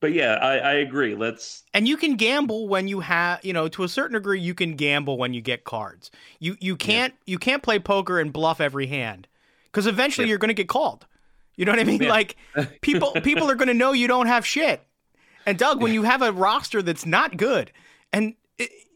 but 0.02 0.14
yeah, 0.14 0.34
I, 0.34 0.58
I 0.58 0.74
agree. 0.74 1.16
Let's 1.16 1.64
and 1.74 1.88
you 1.88 1.98
can 1.98 2.16
gamble 2.16 2.68
when 2.68 2.88
you 2.88 3.00
have 3.00 3.44
you 3.44 3.54
know 3.54 3.68
to 3.70 3.84
a 3.84 3.90
certain 3.90 4.14
degree 4.14 4.40
you 4.40 4.54
can 4.54 4.76
gamble 4.76 5.18
when 5.18 5.34
you 5.34 5.42
get 5.42 5.64
cards. 5.64 6.12
You 6.40 6.58
you 6.60 6.76
can't 6.76 7.14
yeah. 7.26 7.32
you 7.32 7.40
can't 7.40 7.64
play 7.64 7.80
poker 7.80 8.20
and 8.20 8.34
bluff 8.34 8.60
every 8.60 8.88
hand 8.88 9.28
because 9.66 9.88
eventually 9.88 10.28
yeah. 10.28 10.32
you're 10.32 10.38
going 10.38 10.50
to 10.50 10.54
get 10.54 10.68
called. 10.68 11.08
You 11.56 11.66
know 11.66 11.72
what 11.72 11.80
I 11.80 11.84
mean? 11.84 12.02
Yeah. 12.02 12.10
Like 12.10 12.36
people 12.82 13.12
people 13.24 13.50
are 13.50 13.56
going 13.56 13.68
to 13.68 13.74
know 13.74 13.94
you 13.94 14.08
don't 14.08 14.28
have 14.28 14.46
shit. 14.46 14.82
And 15.46 15.58
Doug, 15.58 15.82
when 15.82 15.94
you 15.94 16.04
have 16.04 16.22
a 16.22 16.32
roster 16.32 16.82
that's 16.82 17.06
not 17.06 17.38
good, 17.38 17.72
and 18.12 18.34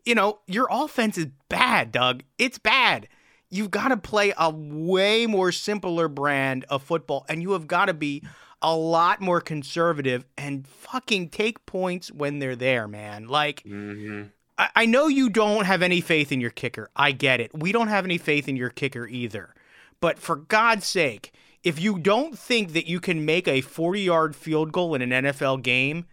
you 0.06 0.16
know 0.16 0.40
your 0.48 0.68
offense 0.70 1.18
is 1.18 1.28
bad, 1.48 1.92
Doug, 1.92 2.24
it's 2.38 2.58
bad. 2.58 3.08
You've 3.52 3.72
got 3.72 3.88
to 3.88 3.98
play 3.98 4.34
a 4.38 4.50
way 4.52 5.26
more 5.26 5.52
simpler 5.52 6.08
brand 6.08 6.66
of 6.70 6.84
football, 6.84 7.26
and 7.30 7.42
you 7.42 7.54
have 7.54 7.68
got 7.68 7.86
to 7.86 7.94
be 7.94 8.24
a 8.62 8.76
lot 8.76 9.22
more 9.22 9.42
conservative 9.42 10.26
and 10.38 10.68
fucking 10.68 11.30
take 11.30 11.66
points 11.66 12.12
when 12.12 12.40
they're 12.40 12.56
there, 12.56 12.88
man. 12.88 13.28
Like. 13.28 13.64
Mm-hmm. 13.64 14.24
I, 14.58 14.70
I 14.76 14.86
know 14.86 15.08
you 15.08 15.30
don't 15.30 15.66
have 15.66 15.82
any 15.82 16.02
faith 16.02 16.34
in 16.34 16.42
your 16.42 16.50
kicker. 16.50 16.90
I 16.94 17.14
get 17.14 17.40
it. 17.40 17.58
We 17.58 17.72
don't 17.72 17.88
have 17.88 18.04
any 18.04 18.18
faith 18.18 18.50
in 18.50 18.58
your 18.58 18.70
kicker 18.70 19.08
either. 19.08 19.56
But 20.02 20.20
for 20.20 20.36
God's 20.36 20.86
sake, 20.86 21.32
if 21.64 21.80
you 21.80 22.00
don't 22.00 22.38
think 22.38 22.74
that 22.74 22.88
you 22.88 23.00
can 23.00 23.26
make 23.26 23.48
a 23.48 23.62
40 23.62 24.02
yard 24.02 24.36
field 24.36 24.72
goal 24.72 24.96
in 24.96 25.02
an 25.02 25.26
NFL 25.26 25.62
game, 25.62 26.06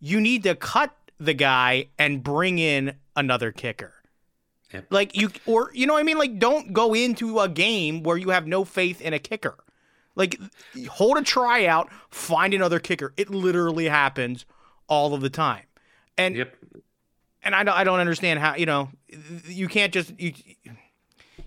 you 0.00 0.20
need 0.20 0.42
to 0.44 0.54
cut 0.54 0.94
the 1.18 1.34
guy 1.34 1.88
and 1.98 2.22
bring 2.22 2.58
in 2.58 2.94
another 3.16 3.52
kicker. 3.52 3.92
Yep. 4.72 4.86
Like 4.90 5.16
you, 5.16 5.30
or 5.46 5.70
you 5.72 5.86
know 5.86 5.94
what 5.94 6.00
I 6.00 6.02
mean? 6.02 6.18
Like, 6.18 6.38
don't 6.38 6.72
go 6.72 6.94
into 6.94 7.38
a 7.38 7.48
game 7.48 8.02
where 8.02 8.16
you 8.16 8.30
have 8.30 8.46
no 8.46 8.64
faith 8.64 9.00
in 9.00 9.12
a 9.12 9.18
kicker. 9.18 9.56
Like, 10.16 10.38
hold 10.90 11.16
a 11.16 11.22
tryout, 11.22 11.90
find 12.10 12.54
another 12.54 12.78
kicker. 12.78 13.12
It 13.16 13.30
literally 13.30 13.86
happens 13.86 14.44
all 14.88 15.14
of 15.14 15.20
the 15.20 15.30
time. 15.30 15.64
And 16.16 16.36
yep. 16.36 16.56
and 17.42 17.54
I 17.54 17.64
don't, 17.64 17.74
I 17.74 17.84
don't 17.84 18.00
understand 18.00 18.40
how 18.40 18.54
you 18.54 18.66
know 18.66 18.90
you 19.46 19.68
can't 19.68 19.92
just 19.92 20.18
you 20.18 20.32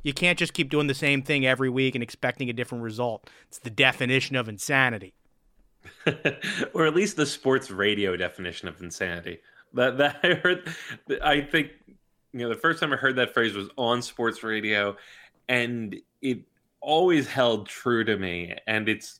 you 0.08 0.13
can't 0.13 0.39
just 0.39 0.54
keep 0.54 0.70
doing 0.70 0.88
the 0.88 0.93
same 0.93 1.22
thing 1.22 1.46
every 1.46 1.70
week 1.70 1.93
and 1.93 2.02
expecting 2.02 2.50
a 2.50 2.54
different 2.54 2.82
result. 2.82 3.30
It's 3.50 3.60
the 3.60 3.70
definition 3.70 4.38
of 4.38 4.48
insanity. 4.48 5.13
or 6.74 6.88
at 6.88 6.96
least 6.96 7.17
the 7.17 7.26
sports 7.26 7.70
radio 7.70 8.15
definition 8.15 8.70
of 8.70 8.82
insanity. 8.82 9.39
That 9.74 9.98
that 9.98 10.20
I 10.24 10.36
heard 10.36 10.74
I 11.22 11.41
think 11.41 11.72
you 12.32 12.39
know 12.39 12.48
the 12.48 12.56
first 12.56 12.80
time 12.80 12.93
I 12.93 12.96
heard 12.96 13.17
that 13.17 13.34
phrase 13.34 13.54
was 13.54 13.67
on 13.76 14.02
sports 14.02 14.43
radio 14.43 14.96
and 15.50 15.98
it 16.22 16.39
always 16.80 17.28
held 17.28 17.67
true 17.67 18.06
to 18.06 18.17
me 18.17 18.56
and 18.65 18.88
it's 18.88 19.20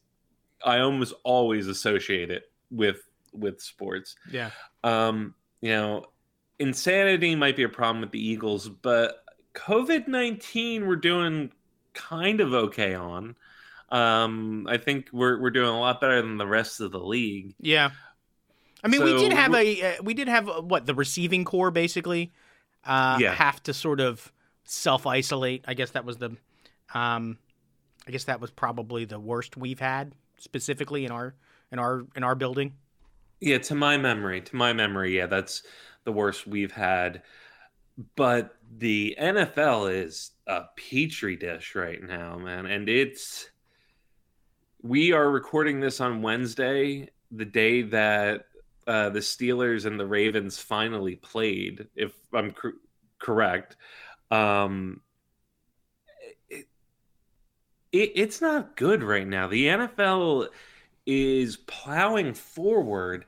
I 0.64 0.80
almost 0.80 1.14
always 1.24 1.68
associate 1.68 2.32
it 2.32 2.44
with 2.72 3.02
with 3.34 3.60
sports. 3.60 4.16
Yeah. 4.32 4.52
Um, 4.86 5.36
you 5.60 5.72
know, 5.72 6.06
insanity 6.60 7.36
might 7.36 7.58
be 7.58 7.64
a 7.64 7.70
problem 7.70 8.00
with 8.00 8.12
the 8.12 8.26
Eagles, 8.26 8.70
but 8.70 9.26
COVID 9.58 10.08
19, 10.08 10.88
we're 10.88 10.96
doing 10.96 11.52
kind 11.94 12.40
of 12.40 12.54
okay 12.54 12.94
on. 12.94 13.36
Um, 13.90 14.68
I 14.70 14.78
think 14.78 15.10
we're, 15.12 15.42
we're 15.42 15.50
doing 15.50 15.70
a 15.70 15.80
lot 15.80 16.00
better 16.00 16.22
than 16.22 16.38
the 16.38 16.48
rest 16.48 16.80
of 16.80 16.92
the 16.92 17.00
league. 17.00 17.56
Yeah. 17.60 17.92
I 18.84 18.88
mean, 18.88 19.00
so, 19.00 19.06
we 19.06 19.18
did 19.18 19.34
have 19.34 19.54
a, 19.56 19.82
uh, 19.82 20.04
we 20.04 20.14
did 20.14 20.28
have, 20.28 20.48
a, 20.48 20.62
what, 20.62 20.86
the 20.86 20.94
receiving 20.94 21.44
corps 21.44 21.72
basically 21.72 22.32
uh, 22.86 23.18
yeah. 23.20 23.34
have 23.34 23.64
to 23.64 23.74
sort 23.74 24.00
of 24.00 24.32
self 24.66 25.08
isolate. 25.08 25.66
I 25.68 25.74
guess 25.74 25.92
that 25.92 26.06
was 26.06 26.18
the, 26.18 26.38
um, 26.94 27.38
I 28.08 28.12
guess 28.12 28.26
that 28.26 28.40
was 28.40 28.52
probably 28.52 29.06
the 29.06 29.20
worst 29.20 29.58
we've 29.58 29.80
had 29.80 30.14
specifically 30.38 31.06
in 31.06 31.12
our, 31.12 31.34
in 31.72 31.80
our, 31.80 32.06
in 32.16 32.24
our 32.24 32.36
building. 32.36 32.74
Yeah. 33.40 33.58
To 33.60 33.76
my 33.76 33.98
memory, 33.98 34.42
to 34.42 34.56
my 34.56 34.74
memory. 34.74 35.18
Yeah. 35.18 35.26
That's 35.26 35.64
the 36.04 36.12
worst 36.12 36.46
we've 36.46 36.72
had 36.72 37.24
but 38.16 38.56
the 38.78 39.16
NFL 39.20 39.94
is 39.94 40.32
a 40.46 40.64
petri 40.76 41.36
dish 41.36 41.76
right 41.76 42.02
now, 42.02 42.38
man, 42.38 42.66
and 42.66 42.88
it's 42.88 43.50
we 44.82 45.12
are 45.12 45.30
recording 45.30 45.80
this 45.80 46.00
on 46.00 46.22
Wednesday, 46.22 47.10
the 47.32 47.46
day 47.46 47.82
that 47.82 48.46
uh, 48.86 49.10
the 49.10 49.20
Steelers 49.20 49.86
and 49.86 50.00
the 50.00 50.06
Ravens 50.06 50.60
finally 50.60 51.16
played, 51.16 51.88
if 51.96 52.14
I'm 52.34 52.52
cr- 52.52 52.70
correct. 53.20 53.76
Um, 54.32 55.02
it, 56.50 56.68
it, 57.92 58.12
it's 58.16 58.40
not 58.40 58.78
good 58.78 59.04
right 59.04 59.28
now. 59.28 59.48
The 59.48 59.66
NFL 59.66 60.48
is 61.06 61.58
plowing 61.58 62.34
forward, 62.34 63.26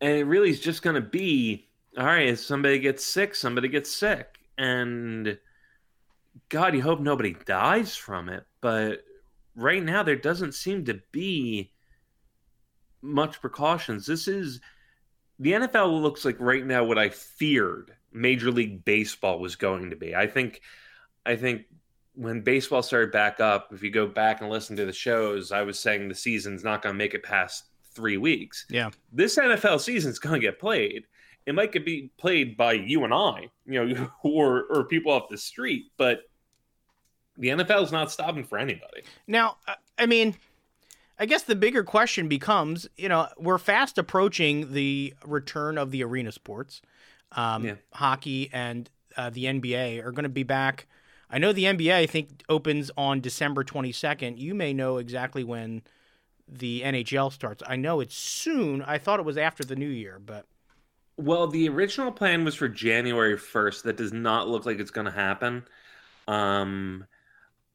and 0.00 0.12
it 0.12 0.24
really 0.24 0.50
is 0.50 0.60
just 0.60 0.82
going 0.82 0.96
to 0.96 1.02
be 1.02 1.68
all 1.96 2.06
right, 2.06 2.28
if 2.28 2.40
somebody 2.40 2.78
gets 2.78 3.04
sick, 3.04 3.34
somebody 3.34 3.68
gets 3.68 3.94
sick. 3.94 4.38
and 4.58 5.38
God, 6.48 6.74
you 6.74 6.82
hope 6.82 7.00
nobody 7.00 7.36
dies 7.46 7.96
from 7.96 8.28
it. 8.28 8.44
But 8.60 9.04
right 9.54 9.82
now, 9.82 10.02
there 10.02 10.16
doesn't 10.16 10.54
seem 10.54 10.84
to 10.86 11.00
be 11.12 11.72
much 13.02 13.40
precautions. 13.40 14.06
This 14.06 14.28
is 14.28 14.60
the 15.38 15.52
NFL 15.52 16.00
looks 16.02 16.24
like 16.24 16.38
right 16.40 16.64
now 16.64 16.84
what 16.84 16.98
I 16.98 17.08
feared 17.08 17.94
Major 18.12 18.50
League 18.50 18.84
Baseball 18.84 19.38
was 19.38 19.56
going 19.56 19.90
to 19.90 19.96
be. 19.96 20.14
I 20.14 20.26
think, 20.26 20.60
I 21.26 21.36
think 21.36 21.62
when 22.14 22.40
baseball 22.40 22.82
started 22.82 23.12
back 23.12 23.40
up, 23.40 23.72
if 23.72 23.82
you 23.82 23.90
go 23.90 24.06
back 24.06 24.40
and 24.40 24.50
listen 24.50 24.76
to 24.76 24.86
the 24.86 24.92
shows, 24.92 25.52
I 25.52 25.62
was 25.62 25.78
saying 25.78 26.08
the 26.08 26.14
season's 26.14 26.64
not 26.64 26.82
going 26.82 26.94
to 26.94 26.98
make 26.98 27.14
it 27.14 27.22
past 27.22 27.64
three 27.92 28.16
weeks. 28.16 28.66
Yeah, 28.68 28.90
this 29.12 29.36
NFL 29.36 29.80
season's 29.80 30.18
going 30.18 30.40
to 30.40 30.46
get 30.46 30.60
played. 30.60 31.04
It 31.46 31.54
might 31.54 31.72
get 31.72 31.84
be 31.84 32.10
played 32.16 32.56
by 32.56 32.72
you 32.72 33.04
and 33.04 33.12
I, 33.12 33.50
you 33.66 33.84
know, 33.84 34.10
or 34.22 34.64
or 34.70 34.84
people 34.84 35.12
off 35.12 35.28
the 35.28 35.38
street, 35.38 35.86
but 35.96 36.22
the 37.36 37.48
NFL 37.48 37.82
is 37.82 37.92
not 37.92 38.10
stopping 38.10 38.44
for 38.44 38.58
anybody. 38.58 39.02
Now, 39.26 39.56
I 39.98 40.06
mean, 40.06 40.36
I 41.18 41.26
guess 41.26 41.42
the 41.42 41.56
bigger 41.56 41.84
question 41.84 42.28
becomes, 42.28 42.88
you 42.96 43.08
know, 43.08 43.28
we're 43.36 43.58
fast 43.58 43.98
approaching 43.98 44.72
the 44.72 45.14
return 45.24 45.78
of 45.78 45.90
the 45.90 46.02
arena 46.04 46.32
sports. 46.32 46.80
Um, 47.32 47.64
yeah. 47.64 47.74
Hockey 47.92 48.50
and 48.52 48.88
uh, 49.16 49.30
the 49.30 49.44
NBA 49.44 50.04
are 50.04 50.12
going 50.12 50.24
to 50.24 50.28
be 50.28 50.42
back. 50.42 50.86
I 51.30 51.38
know 51.38 51.52
the 51.52 51.64
NBA, 51.64 51.92
I 51.92 52.06
think, 52.06 52.44
opens 52.48 52.90
on 52.96 53.20
December 53.20 53.64
22nd. 53.64 54.38
You 54.38 54.54
may 54.54 54.72
know 54.72 54.98
exactly 54.98 55.42
when 55.42 55.82
the 56.46 56.82
NHL 56.82 57.32
starts. 57.32 57.62
I 57.66 57.76
know 57.76 58.00
it's 58.00 58.14
soon. 58.14 58.82
I 58.82 58.98
thought 58.98 59.18
it 59.18 59.24
was 59.24 59.38
after 59.38 59.64
the 59.64 59.76
new 59.76 59.88
year, 59.88 60.20
but. 60.24 60.46
Well, 61.16 61.46
the 61.46 61.68
original 61.68 62.10
plan 62.10 62.44
was 62.44 62.54
for 62.54 62.68
January 62.68 63.36
1st. 63.36 63.82
That 63.84 63.96
does 63.96 64.12
not 64.12 64.48
look 64.48 64.66
like 64.66 64.80
it's 64.80 64.90
going 64.90 65.04
to 65.06 65.12
happen. 65.12 65.64
Um, 66.26 67.06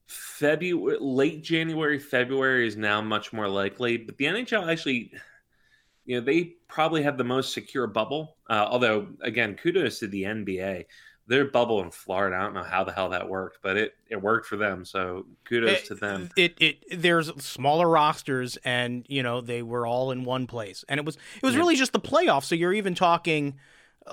February, 0.08 0.98
late 1.00 1.44
January, 1.44 2.00
February 2.00 2.68
is 2.68 2.76
now 2.76 3.02
much 3.02 3.32
more 3.32 3.48
likely. 3.48 3.98
But 3.98 4.18
the 4.18 4.26
NHL 4.26 4.70
actually, 4.70 5.14
you 6.06 6.20
know, 6.20 6.26
they 6.26 6.56
probably 6.68 7.04
have 7.04 7.18
the 7.18 7.24
most 7.24 7.54
secure 7.54 7.88
bubble. 7.88 8.38
Uh, 8.50 8.68
although, 8.70 9.08
again, 9.22 9.56
kudos 9.56 10.00
to 10.00 10.08
the 10.08 10.24
NBA. 10.24 10.86
Their 11.30 11.46
bubble 11.46 11.82
in 11.84 11.92
Florida, 11.92 12.36
I 12.36 12.42
don't 12.42 12.56
know 12.56 12.64
how 12.64 12.84
the 12.84 12.92
hell 12.92 13.10
that 13.10 13.30
worked, 13.30 13.60
but 13.62 13.78
it 13.78 13.96
it 14.10 14.22
worked 14.22 14.48
for 14.48 14.58
them. 14.58 14.84
So 14.84 15.28
kudos 15.46 15.80
it, 15.80 15.86
to 15.86 15.96
them. 15.96 16.32
It 16.36 16.56
it 16.60 16.84
there's 16.92 17.32
smaller 17.42 17.88
rosters, 17.88 18.58
and 18.66 19.06
you 19.08 19.24
know 19.24 19.40
they 19.40 19.62
were 19.62 19.86
all 19.86 20.12
in 20.12 20.26
one 20.26 20.48
place, 20.48 20.84
and 20.90 21.00
it 21.00 21.06
was 21.06 21.18
it 21.38 21.44
was 21.44 21.54
yeah. 21.54 21.60
really 21.60 21.76
just 21.76 21.94
the 21.94 22.00
playoffs. 22.00 22.46
So 22.46 22.56
you're 22.56 22.74
even 22.74 22.96
talking 22.96 23.56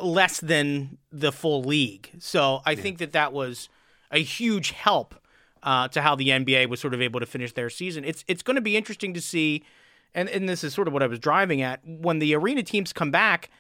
less 0.03 0.41
than 0.41 0.99
the 1.11 1.33
full 1.33 1.63
league. 1.63 2.11
So 2.19 2.61
I 2.67 2.73
yeah. 2.73 2.83
think 2.83 2.99
that 2.99 3.13
that 3.13 3.33
was 3.33 3.69
a 4.11 4.23
huge 4.23 4.71
help 4.71 5.15
uh, 5.63 5.89
to 5.89 6.03
how 6.03 6.15
the 6.15 6.29
NBA 6.29 6.69
was 6.69 6.81
sort 6.81 6.95
of 6.95 7.03
able 7.03 7.21
to 7.21 7.27
finish 7.27 7.53
their 7.53 7.71
season. 7.71 8.05
It's 8.05 8.25
it's 8.29 8.43
going 8.43 8.57
to 8.57 8.61
be 8.61 8.77
interesting 8.77 9.15
to 9.15 9.21
see, 9.21 9.65
and 10.15 10.29
and 10.29 10.49
this 10.49 10.63
is 10.63 10.75
sort 10.75 10.89
of 10.89 10.95
what 10.95 11.03
I 11.03 11.07
was 11.07 11.19
driving 11.19 11.63
at 11.63 11.81
when 11.85 12.19
the 12.19 12.35
arena 12.35 12.63
teams 12.63 12.93
come 12.93 13.11
back. 13.11 13.51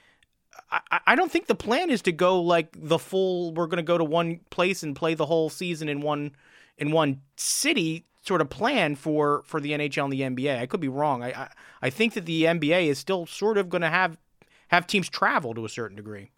I, 0.70 1.00
I 1.08 1.14
don't 1.14 1.30
think 1.30 1.46
the 1.46 1.54
plan 1.54 1.90
is 1.90 2.02
to 2.02 2.12
go 2.12 2.40
like 2.40 2.76
the 2.76 2.98
full. 2.98 3.52
We're 3.52 3.66
going 3.66 3.78
to 3.78 3.82
go 3.82 3.98
to 3.98 4.04
one 4.04 4.40
place 4.50 4.82
and 4.82 4.96
play 4.96 5.14
the 5.14 5.26
whole 5.26 5.48
season 5.48 5.88
in 5.88 6.00
one 6.00 6.32
in 6.78 6.90
one 6.90 7.22
city 7.36 8.04
sort 8.22 8.40
of 8.40 8.50
plan 8.50 8.96
for 8.96 9.42
for 9.44 9.60
the 9.60 9.72
NHL 9.72 10.04
and 10.04 10.12
the 10.12 10.44
NBA. 10.44 10.58
I 10.58 10.66
could 10.66 10.80
be 10.80 10.88
wrong. 10.88 11.22
I 11.22 11.28
I, 11.28 11.48
I 11.82 11.90
think 11.90 12.14
that 12.14 12.26
the 12.26 12.44
NBA 12.44 12.86
is 12.86 12.98
still 12.98 13.26
sort 13.26 13.58
of 13.58 13.68
going 13.68 13.82
to 13.82 13.90
have 13.90 14.18
have 14.68 14.86
teams 14.86 15.08
travel 15.08 15.54
to 15.54 15.64
a 15.64 15.68
certain 15.68 15.96
degree. 15.96 16.30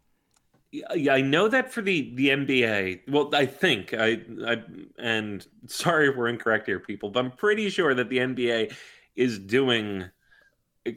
Yeah, 0.71 1.15
I 1.15 1.23
know 1.23 1.49
that 1.49 1.73
for 1.73 1.81
the 1.81 2.15
the 2.15 2.29
NBA. 2.29 3.01
Well, 3.09 3.31
I 3.35 3.47
think 3.47 3.95
I 3.95 4.21
I 4.47 4.63
and 4.99 5.47
sorry 5.67 6.11
if 6.11 6.17
we're 6.17 6.29
incorrect 6.29 6.67
here, 6.67 6.79
people, 6.79 7.09
but 7.09 7.25
I'm 7.25 7.31
pretty 7.31 7.71
sure 7.71 7.95
that 7.95 8.11
the 8.11 8.19
NBA 8.19 8.75
is 9.17 9.39
doing 9.39 10.11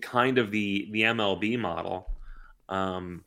kind 0.02 0.38
of 0.38 0.52
the 0.52 0.90
the 0.92 1.04
MLB 1.04 1.58
model. 1.58 2.11
Um, 2.70 3.24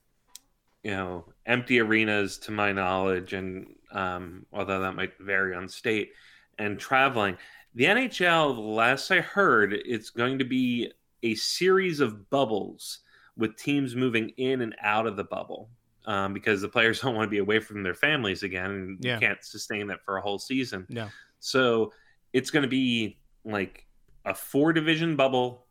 you 0.83 0.91
know, 0.91 1.25
empty 1.47 1.81
arenas, 1.81 2.39
to 2.39 2.53
my 2.53 2.73
knowledge, 2.73 3.33
and 3.33 3.75
um, 3.93 4.45
although 4.53 4.81
that 4.81 4.95
might 4.95 5.13
vary 5.19 5.55
on 5.55 5.69
state, 5.69 6.13
and 6.59 6.79
traveling. 6.79 7.37
The 7.75 7.85
NHL, 7.85 8.75
last 8.77 9.11
I 9.11 9.21
heard, 9.21 9.73
it's 9.73 10.11
going 10.11 10.39
to 10.39 10.45
be 10.45 10.93
a 11.23 11.35
series 11.35 12.01
of 12.01 12.31
bubbles 12.31 13.01
with 13.37 13.57
teams 13.57 13.97
moving 13.97 14.29
in 14.37 14.61
and 14.61 14.77
out 14.81 15.07
of 15.07 15.17
the 15.17 15.25
bubble 15.25 15.71
um, 16.07 16.33
because 16.33 16.61
the 16.61 16.69
players 16.69 17.01
don't 17.03 17.15
want 17.15 17.27
to 17.27 17.31
be 17.31 17.39
away 17.39 17.59
from 17.59 17.83
their 17.83 17.95
families 17.95 18.43
again 18.43 18.71
and 18.71 18.99
yeah. 19.01 19.19
can't 19.19 19.43
sustain 19.43 19.87
that 19.89 20.05
for 20.05 20.19
a 20.19 20.21
whole 20.21 20.39
season. 20.39 20.87
Yeah. 20.89 21.09
So 21.41 21.93
it's 22.33 22.51
going 22.51 22.63
to 22.63 22.69
be 22.69 23.19
like 23.45 23.87
a 24.25 24.35
four 24.35 24.73
division 24.73 25.17
bubble, 25.17 25.67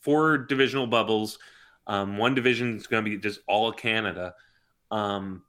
four 0.00 0.38
divisional 0.38 0.86
bubbles. 0.86 1.38
Um, 1.86 2.18
one 2.18 2.34
division 2.34 2.76
is 2.76 2.86
going 2.86 3.04
to 3.04 3.10
be 3.10 3.16
just 3.16 3.40
all 3.46 3.72
Canada. 3.72 4.34
Um, 4.90 5.42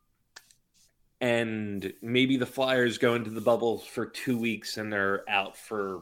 and 1.19 1.93
maybe 2.01 2.37
the 2.37 2.45
Flyers 2.45 2.97
go 2.97 3.15
into 3.15 3.31
the 3.31 3.41
bubble 3.41 3.79
for 3.79 4.05
two 4.05 4.37
weeks 4.37 4.77
and 4.77 4.93
they're 4.93 5.27
out 5.27 5.57
for 5.57 6.01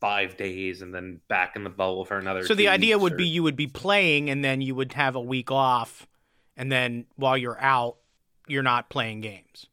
five 0.00 0.36
days 0.36 0.82
and 0.82 0.94
then 0.94 1.20
back 1.28 1.56
in 1.56 1.64
the 1.64 1.70
bubble 1.70 2.04
for 2.04 2.18
another. 2.18 2.46
So 2.46 2.54
the 2.54 2.68
idea 2.68 2.98
would 2.98 3.14
or... 3.14 3.16
be 3.16 3.26
you 3.26 3.42
would 3.42 3.56
be 3.56 3.66
playing 3.66 4.30
and 4.30 4.44
then 4.44 4.60
you 4.60 4.74
would 4.74 4.92
have 4.94 5.14
a 5.14 5.20
week 5.20 5.50
off 5.50 6.06
and 6.56 6.70
then 6.70 7.06
while 7.16 7.38
you're 7.38 7.60
out, 7.60 7.96
you're 8.46 8.62
not 8.62 8.90
playing 8.90 9.22
games. 9.22 9.66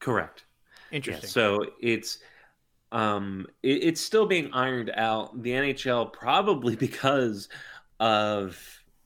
Correct. 0.00 0.44
Interesting. 0.92 1.26
Yeah, 1.26 1.30
so 1.30 1.66
it's 1.80 2.18
um 2.92 3.46
it, 3.62 3.84
it's 3.84 4.00
still 4.00 4.26
being 4.26 4.52
ironed 4.52 4.90
out. 4.94 5.42
The 5.42 5.50
NHL 5.50 6.12
probably 6.12 6.76
because 6.76 7.48
of 8.00 8.58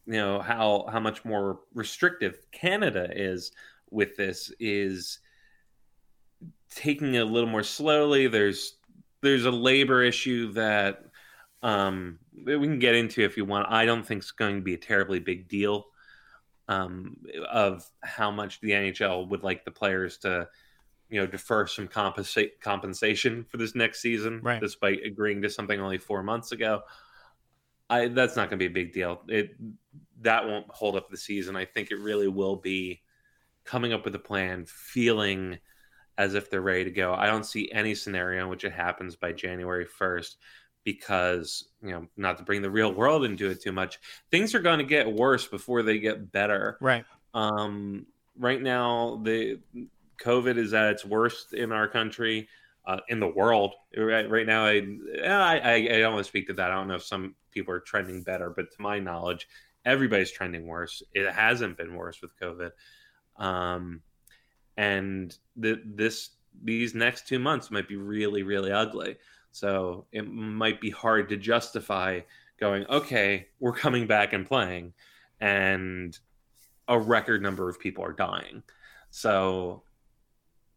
you 0.06 0.14
know 0.14 0.40
how 0.40 0.86
how 0.90 1.00
much 1.00 1.24
more 1.24 1.60
restrictive 1.74 2.38
Canada 2.52 3.08
is 3.10 3.52
with 3.90 4.16
this 4.16 4.52
is 4.58 5.18
taking 6.70 7.14
it 7.14 7.20
a 7.20 7.24
little 7.24 7.48
more 7.48 7.62
slowly. 7.62 8.26
There's 8.26 8.76
there's 9.22 9.44
a 9.44 9.50
labor 9.50 10.02
issue 10.02 10.52
that 10.52 11.04
um 11.62 12.18
we 12.32 12.66
can 12.66 12.78
get 12.78 12.94
into 12.94 13.22
if 13.22 13.36
you 13.36 13.44
want. 13.44 13.70
I 13.70 13.84
don't 13.84 14.06
think 14.06 14.22
it's 14.22 14.30
going 14.30 14.56
to 14.56 14.62
be 14.62 14.74
a 14.74 14.78
terribly 14.78 15.18
big 15.18 15.48
deal 15.48 15.86
um, 16.70 17.16
of 17.50 17.84
how 18.02 18.30
much 18.30 18.60
the 18.60 18.70
NHL 18.70 19.28
would 19.28 19.42
like 19.42 19.64
the 19.64 19.70
players 19.72 20.16
to, 20.18 20.48
you 21.10 21.20
know, 21.20 21.26
defer 21.26 21.66
some 21.66 21.88
compensa- 21.88 22.52
compensation 22.60 23.44
for 23.44 23.56
this 23.56 23.74
next 23.74 24.00
season, 24.00 24.40
right. 24.40 24.60
despite 24.60 25.04
agreeing 25.04 25.42
to 25.42 25.50
something 25.50 25.80
only 25.80 25.98
four 25.98 26.22
months 26.22 26.52
ago. 26.52 26.82
I 27.90 28.08
that's 28.08 28.36
not 28.36 28.48
going 28.48 28.58
to 28.58 28.68
be 28.68 28.70
a 28.70 28.84
big 28.84 28.92
deal. 28.92 29.20
It 29.28 29.54
that 30.22 30.46
won't 30.46 30.70
hold 30.70 30.96
up 30.96 31.10
the 31.10 31.16
season. 31.16 31.56
I 31.56 31.64
think 31.64 31.90
it 31.90 31.98
really 31.98 32.28
will 32.28 32.56
be 32.56 33.02
coming 33.64 33.92
up 33.92 34.04
with 34.04 34.14
a 34.14 34.20
plan, 34.20 34.64
feeling 34.66 35.58
as 36.16 36.34
if 36.34 36.50
they're 36.50 36.60
ready 36.60 36.84
to 36.84 36.90
go. 36.90 37.14
I 37.14 37.26
don't 37.26 37.46
see 37.46 37.70
any 37.72 37.94
scenario 37.94 38.44
in 38.44 38.50
which 38.50 38.64
it 38.64 38.72
happens 38.72 39.16
by 39.16 39.32
January 39.32 39.86
first 39.86 40.36
because 40.84 41.68
you 41.82 41.90
know 41.90 42.06
not 42.16 42.38
to 42.38 42.44
bring 42.44 42.62
the 42.62 42.70
real 42.70 42.92
world 42.92 43.24
into 43.24 43.50
it 43.50 43.62
too 43.62 43.72
much 43.72 43.98
things 44.30 44.54
are 44.54 44.60
going 44.60 44.78
to 44.78 44.84
get 44.84 45.10
worse 45.10 45.46
before 45.46 45.82
they 45.82 45.98
get 45.98 46.32
better 46.32 46.78
right 46.80 47.04
um 47.34 48.06
right 48.38 48.62
now 48.62 49.20
the 49.22 49.58
covid 50.18 50.56
is 50.56 50.72
at 50.72 50.90
its 50.90 51.04
worst 51.04 51.52
in 51.52 51.70
our 51.70 51.86
country 51.86 52.48
uh, 52.86 52.98
in 53.08 53.20
the 53.20 53.28
world. 53.28 53.74
Right, 53.96 54.28
right 54.28 54.46
now 54.46 54.64
I, 54.64 54.82
I 55.24 55.74
i 55.74 55.98
don't 56.00 56.14
want 56.14 56.24
to 56.24 56.28
speak 56.28 56.46
to 56.48 56.54
that. 56.54 56.70
I 56.70 56.74
don't 56.74 56.88
know 56.88 56.94
if 56.94 57.04
some 57.04 57.34
people 57.50 57.74
are 57.74 57.80
trending 57.80 58.22
better 58.22 58.50
but 58.50 58.70
to 58.72 58.82
my 58.82 58.98
knowledge 58.98 59.48
everybody's 59.84 60.30
trending 60.30 60.66
worse. 60.66 61.02
It 61.14 61.30
hasn't 61.32 61.76
been 61.76 61.94
worse 61.94 62.20
with 62.20 62.38
covid. 62.38 62.70
Um 63.36 64.02
and 64.76 65.36
the, 65.56 65.80
this 65.84 66.30
these 66.62 66.94
next 66.94 67.28
two 67.28 67.38
months 67.38 67.70
might 67.70 67.88
be 67.88 67.96
really 67.96 68.42
really 68.42 68.72
ugly. 68.72 69.16
So 69.52 70.06
it 70.12 70.22
might 70.22 70.80
be 70.80 70.90
hard 70.90 71.28
to 71.30 71.36
justify 71.36 72.20
going, 72.60 72.86
okay, 72.86 73.48
we're 73.58 73.72
coming 73.72 74.06
back 74.06 74.32
and 74.32 74.46
playing, 74.46 74.92
and 75.40 76.16
a 76.86 76.98
record 76.98 77.42
number 77.42 77.68
of 77.68 77.80
people 77.80 78.04
are 78.04 78.12
dying. 78.12 78.62
So 79.10 79.82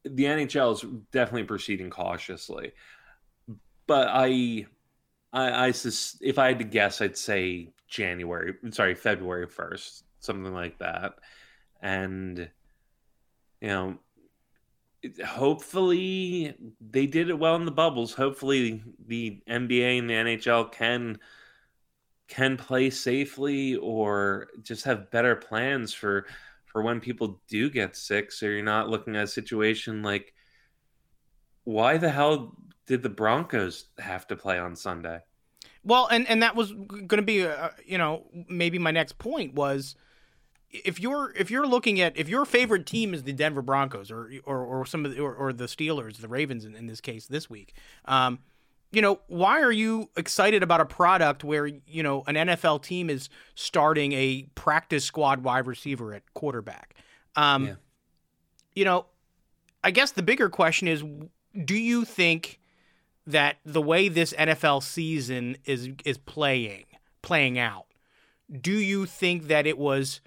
the 0.03 0.25
NHL 0.25 0.73
is 0.73 0.85
definitely 1.11 1.43
proceeding 1.43 1.89
cautiously. 1.89 2.73
But 3.87 4.07
I, 4.09 4.65
I, 5.31 5.67
I 5.67 5.73
if 6.21 6.39
I 6.39 6.47
had 6.47 6.59
to 6.59 6.65
guess, 6.65 7.01
I'd 7.01 7.17
say 7.17 7.69
January, 7.87 8.55
sorry, 8.71 8.95
February 8.95 9.47
1st, 9.47 10.03
something 10.19 10.53
like 10.53 10.79
that. 10.79 11.15
And, 11.81 12.49
you 13.61 13.67
know, 13.67 13.97
hopefully 15.25 16.55
they 16.79 17.05
did 17.05 17.29
it 17.29 17.37
well 17.37 17.55
in 17.55 17.65
the 17.65 17.71
bubbles. 17.71 18.13
Hopefully 18.13 18.83
the 19.05 19.41
NBA 19.49 19.99
and 19.99 20.09
the 20.09 20.13
NHL 20.13 20.71
can 20.71 21.19
can 22.29 22.57
play 22.57 22.89
safely 22.89 23.75
or 23.75 24.47
just 24.61 24.85
have 24.85 25.11
better 25.11 25.35
plans 25.35 25.93
for 25.93 26.25
for 26.73 26.81
when 26.81 26.99
people 26.99 27.39
do 27.47 27.69
get 27.69 27.95
sick. 27.95 28.31
So 28.31 28.47
you're 28.47 28.63
not 28.63 28.89
looking 28.89 29.15
at 29.15 29.23
a 29.23 29.27
situation 29.27 30.01
like, 30.01 30.33
why 31.63 31.97
the 31.97 32.09
hell 32.09 32.57
did 32.87 33.03
the 33.03 33.09
Broncos 33.09 33.85
have 33.99 34.27
to 34.27 34.35
play 34.35 34.59
on 34.59 34.75
Sunday? 34.75 35.21
Well, 35.85 36.07
and 36.07 36.27
and 36.27 36.43
that 36.43 36.55
was 36.55 36.71
going 36.73 37.07
to 37.07 37.21
be, 37.21 37.45
uh, 37.45 37.69
you 37.85 37.97
know, 37.97 38.25
maybe 38.49 38.79
my 38.79 38.91
next 38.91 39.17
point 39.17 39.53
was 39.53 39.95
if 40.69 40.99
you're 40.99 41.31
if 41.37 41.51
you're 41.51 41.67
looking 41.67 42.01
at 42.01 42.17
if 42.17 42.27
your 42.27 42.45
favorite 42.45 42.85
team 42.85 43.13
is 43.13 43.23
the 43.23 43.33
Denver 43.33 43.61
Broncos 43.61 44.09
or 44.09 44.31
or, 44.45 44.59
or 44.63 44.85
some 44.85 45.05
of 45.05 45.13
the, 45.13 45.21
or, 45.21 45.33
or 45.35 45.53
the 45.53 45.65
Steelers, 45.65 46.17
the 46.17 46.27
Ravens 46.27 46.65
in, 46.65 46.75
in 46.75 46.87
this 46.87 46.99
case 46.99 47.27
this 47.27 47.49
week, 47.49 47.75
um, 48.05 48.39
you 48.93 49.01
know, 49.01 49.19
why 49.27 49.61
are 49.61 49.71
you 49.71 50.09
excited 50.15 50.61
about 50.61 50.79
a 50.79 50.85
product 50.85 51.43
where 51.43 51.65
you 51.65 52.03
know 52.03 52.23
an 52.27 52.35
NFL 52.35 52.83
team 52.83 53.09
is 53.09 53.27
starting 53.55 54.13
a 54.13 54.47
practice 54.55 55.03
squad 55.03 55.43
wide 55.43 55.65
receiver 55.65 56.13
at 56.13 56.21
quarterback? 56.35 56.95
Um, 57.35 57.65
yeah. 57.65 57.73
You 58.75 58.85
know, 58.85 59.05
I 59.83 59.91
guess 59.91 60.11
the 60.11 60.21
bigger 60.21 60.47
question 60.47 60.87
is, 60.87 61.03
do 61.65 61.75
you 61.75 62.05
think 62.05 62.59
that 63.25 63.57
the 63.65 63.81
way 63.81 64.09
this 64.09 64.31
NFL 64.33 64.83
season 64.83 65.57
is 65.65 65.89
is 66.05 66.19
playing 66.19 66.85
playing 67.23 67.57
out, 67.57 67.87
do 68.51 68.73
you 68.73 69.07
think 69.07 69.47
that 69.47 69.65
it 69.65 69.79
was 69.79 70.21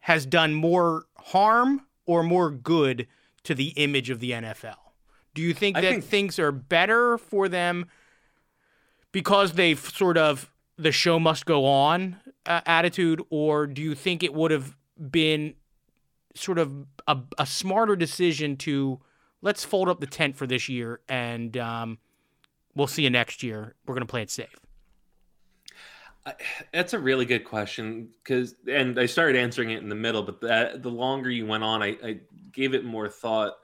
has 0.00 0.24
done 0.24 0.54
more 0.54 1.06
harm 1.18 1.84
or 2.04 2.22
more 2.22 2.52
good 2.52 3.08
to 3.42 3.54
the 3.54 3.70
image 3.70 4.10
of 4.10 4.20
the 4.20 4.30
NFL? 4.30 4.76
Do 5.36 5.42
you 5.42 5.52
think 5.52 5.76
I 5.76 5.82
that 5.82 5.90
think... 5.90 6.04
things 6.04 6.38
are 6.38 6.50
better 6.50 7.18
for 7.18 7.46
them 7.46 7.86
because 9.12 9.52
they've 9.52 9.78
sort 9.78 10.16
of 10.16 10.50
the 10.78 10.90
show 10.90 11.20
must 11.20 11.44
go 11.44 11.66
on 11.66 12.16
uh, 12.46 12.62
attitude, 12.64 13.22
or 13.28 13.66
do 13.66 13.82
you 13.82 13.94
think 13.94 14.22
it 14.22 14.32
would 14.32 14.50
have 14.50 14.74
been 14.98 15.54
sort 16.34 16.58
of 16.58 16.72
a, 17.06 17.18
a, 17.38 17.46
smarter 17.46 17.96
decision 17.96 18.56
to 18.56 18.98
let's 19.42 19.64
fold 19.64 19.88
up 19.88 20.00
the 20.00 20.06
tent 20.06 20.36
for 20.36 20.46
this 20.46 20.68
year 20.68 21.00
and 21.08 21.56
um, 21.56 21.98
we'll 22.74 22.86
see 22.86 23.02
you 23.02 23.10
next 23.10 23.42
year. 23.42 23.74
We're 23.86 23.94
going 23.94 24.06
to 24.06 24.10
play 24.10 24.22
it 24.22 24.30
safe. 24.30 24.54
That's 26.72 26.92
a 26.92 26.98
really 26.98 27.24
good 27.24 27.44
question 27.44 28.08
because, 28.22 28.54
and 28.68 28.98
I 28.98 29.06
started 29.06 29.36
answering 29.36 29.70
it 29.70 29.82
in 29.82 29.88
the 29.88 29.94
middle, 29.94 30.22
but 30.22 30.40
that, 30.40 30.82
the 30.82 30.90
longer 30.90 31.30
you 31.30 31.46
went 31.46 31.62
on, 31.62 31.82
I, 31.82 31.96
I 32.02 32.20
gave 32.52 32.74
it 32.74 32.84
more 32.84 33.08
thought 33.08 33.54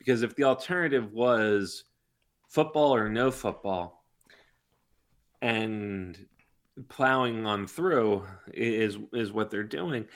because 0.00 0.22
if 0.22 0.34
the 0.34 0.44
alternative 0.44 1.12
was 1.12 1.84
football 2.48 2.92
or 2.92 3.08
no 3.08 3.30
football, 3.30 4.04
and 5.40 6.18
plowing 6.88 7.46
on 7.46 7.66
through 7.66 8.24
is 8.52 8.96
is 9.12 9.32
what 9.32 9.50
they're 9.50 9.62
doing. 9.62 10.06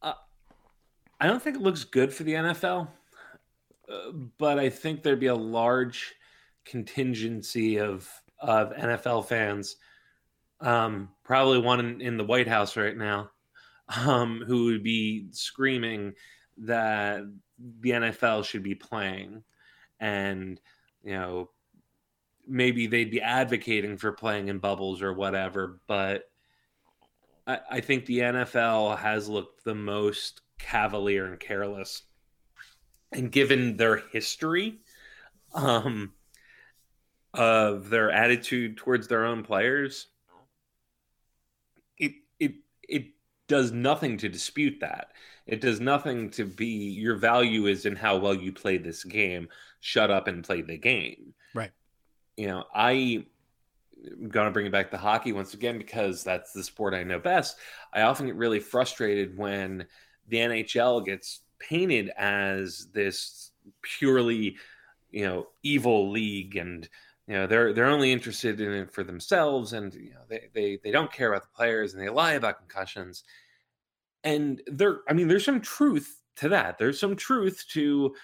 Uh, 0.00 0.14
I 1.20 1.26
don't 1.26 1.42
think 1.42 1.56
it 1.56 1.62
looks 1.62 1.84
good 1.84 2.12
for 2.12 2.22
the 2.22 2.34
NFL, 2.34 2.88
uh, 3.88 4.10
but 4.38 4.58
I 4.58 4.70
think 4.70 5.02
there'd 5.02 5.20
be 5.20 5.26
a 5.26 5.34
large 5.34 6.14
contingency 6.64 7.78
of 7.78 8.08
of 8.38 8.72
NFL 8.72 9.26
fans, 9.26 9.76
um, 10.60 11.08
probably 11.24 11.58
one 11.58 11.80
in, 11.80 12.00
in, 12.00 12.16
the 12.16 12.24
White 12.24 12.48
House 12.48 12.76
right 12.76 12.96
now, 12.96 13.30
um, 13.96 14.42
who 14.46 14.66
would 14.66 14.82
be 14.82 15.28
screaming 15.30 16.12
that 16.58 17.22
the 17.80 17.90
NFL 17.90 18.44
should 18.44 18.62
be 18.62 18.74
playing, 18.74 19.42
and 20.00 20.60
you 21.02 21.12
know 21.12 21.50
maybe 22.46 22.86
they'd 22.86 23.10
be 23.10 23.22
advocating 23.22 23.96
for 23.96 24.12
playing 24.12 24.48
in 24.48 24.58
bubbles 24.58 25.00
or 25.00 25.12
whatever, 25.12 25.80
but 25.86 26.24
I, 27.46 27.58
I 27.70 27.80
think 27.80 28.06
the 28.06 28.18
NFL 28.18 28.98
has 28.98 29.28
looked 29.28 29.64
the 29.64 29.74
most 29.74 30.42
cavalier 30.58 31.26
and 31.26 31.40
careless, 31.40 32.02
and 33.12 33.30
given 33.32 33.76
their 33.76 33.96
history, 33.96 34.80
um, 35.54 36.12
of 37.32 37.90
their 37.90 38.10
attitude 38.10 38.76
towards 38.76 39.08
their 39.08 39.24
own 39.24 39.42
players, 39.42 40.08
it 41.98 42.12
it 42.38 42.54
it 42.88 43.06
does 43.48 43.72
nothing 43.72 44.18
to 44.18 44.28
dispute 44.28 44.80
that. 44.80 45.08
It 45.46 45.60
does 45.60 45.80
nothing 45.80 46.30
to 46.30 46.44
be 46.44 46.66
your 46.66 47.16
value 47.16 47.66
is 47.66 47.84
in 47.84 47.96
how 47.96 48.16
well 48.16 48.34
you 48.34 48.52
play 48.52 48.78
this 48.78 49.04
game. 49.04 49.48
Shut 49.80 50.10
up 50.10 50.26
and 50.26 50.44
play 50.44 50.62
the 50.62 50.78
game. 50.78 51.34
Right. 51.54 51.72
You 52.36 52.48
know, 52.48 52.64
I 52.74 53.26
I'm 54.06 54.28
going 54.28 54.46
to 54.46 54.52
bring 54.52 54.66
it 54.66 54.72
back 54.72 54.90
to 54.90 54.98
hockey 54.98 55.32
once 55.32 55.54
again 55.54 55.78
because 55.78 56.24
that's 56.24 56.52
the 56.52 56.62
sport 56.62 56.94
I 56.94 57.04
know 57.04 57.18
best. 57.18 57.56
I 57.92 58.02
often 58.02 58.26
get 58.26 58.36
really 58.36 58.60
frustrated 58.60 59.36
when 59.36 59.86
the 60.28 60.38
NHL 60.38 61.04
gets 61.04 61.40
painted 61.58 62.10
as 62.16 62.88
this 62.92 63.50
purely, 63.82 64.56
you 65.10 65.24
know, 65.24 65.48
evil 65.62 66.10
league 66.10 66.56
and 66.56 66.88
you 67.26 67.34
know 67.34 67.46
they're 67.46 67.72
they're 67.72 67.86
only 67.86 68.12
interested 68.12 68.60
in 68.60 68.70
it 68.72 68.92
for 68.92 69.02
themselves 69.02 69.72
and 69.72 69.94
you 69.94 70.10
know 70.10 70.20
they, 70.28 70.50
they 70.52 70.78
they 70.84 70.90
don't 70.90 71.10
care 71.10 71.32
about 71.32 71.42
the 71.42 71.56
players 71.56 71.94
and 71.94 72.02
they 72.02 72.10
lie 72.10 72.32
about 72.32 72.58
concussions 72.58 73.24
and 74.24 74.60
there 74.66 75.00
i 75.08 75.12
mean 75.12 75.28
there's 75.28 75.44
some 75.44 75.60
truth 75.60 76.22
to 76.36 76.48
that. 76.48 76.78
There's 76.78 77.00
some 77.00 77.16
truth 77.16 77.64
to 77.72 78.14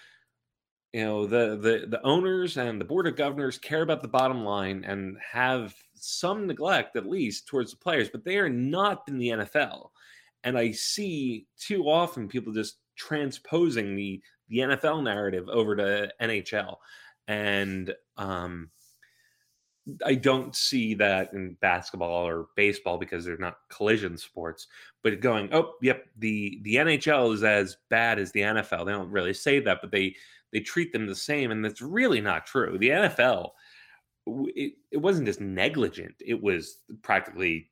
you 0.92 1.04
know 1.04 1.26
the 1.26 1.56
the 1.56 1.86
the 1.88 2.02
owners 2.02 2.56
and 2.56 2.80
the 2.80 2.84
board 2.84 3.06
of 3.06 3.16
governors 3.16 3.58
care 3.58 3.82
about 3.82 4.02
the 4.02 4.08
bottom 4.08 4.44
line 4.44 4.84
and 4.84 5.16
have 5.18 5.74
some 5.94 6.46
neglect 6.46 6.96
at 6.96 7.06
least 7.06 7.46
towards 7.46 7.70
the 7.70 7.76
players 7.76 8.08
but 8.08 8.24
they 8.24 8.38
are 8.38 8.48
not 8.48 9.02
in 9.06 9.16
the 9.16 9.28
NFL 9.28 9.90
and 10.42 10.58
i 10.58 10.72
see 10.72 11.46
too 11.56 11.84
often 11.84 12.26
people 12.26 12.52
just 12.52 12.78
transposing 12.96 13.94
the 13.94 14.20
the 14.48 14.58
NFL 14.58 15.04
narrative 15.04 15.48
over 15.48 15.76
to 15.76 16.10
NHL 16.20 16.76
and 17.28 17.94
um 18.16 18.68
I 20.04 20.14
don't 20.14 20.54
see 20.54 20.94
that 20.94 21.32
in 21.32 21.56
basketball 21.60 22.26
or 22.26 22.48
baseball 22.56 22.98
because 22.98 23.24
they're 23.24 23.36
not 23.36 23.58
collision 23.68 24.16
sports. 24.16 24.66
But 25.02 25.20
going, 25.20 25.48
oh, 25.52 25.74
yep, 25.82 26.04
the 26.18 26.60
the 26.62 26.76
NHL 26.76 27.32
is 27.34 27.42
as 27.42 27.76
bad 27.88 28.18
as 28.18 28.32
the 28.32 28.40
NFL. 28.40 28.86
They 28.86 28.92
don't 28.92 29.10
really 29.10 29.34
say 29.34 29.60
that, 29.60 29.78
but 29.80 29.90
they 29.90 30.14
they 30.52 30.60
treat 30.60 30.92
them 30.92 31.06
the 31.06 31.14
same, 31.14 31.50
and 31.50 31.64
that's 31.64 31.80
really 31.80 32.20
not 32.20 32.46
true. 32.46 32.76
The 32.78 32.88
NFL, 32.88 33.50
it, 34.26 34.74
it 34.90 34.98
wasn't 34.98 35.26
just 35.26 35.40
negligent; 35.40 36.14
it 36.24 36.40
was 36.40 36.78
practically 37.02 37.70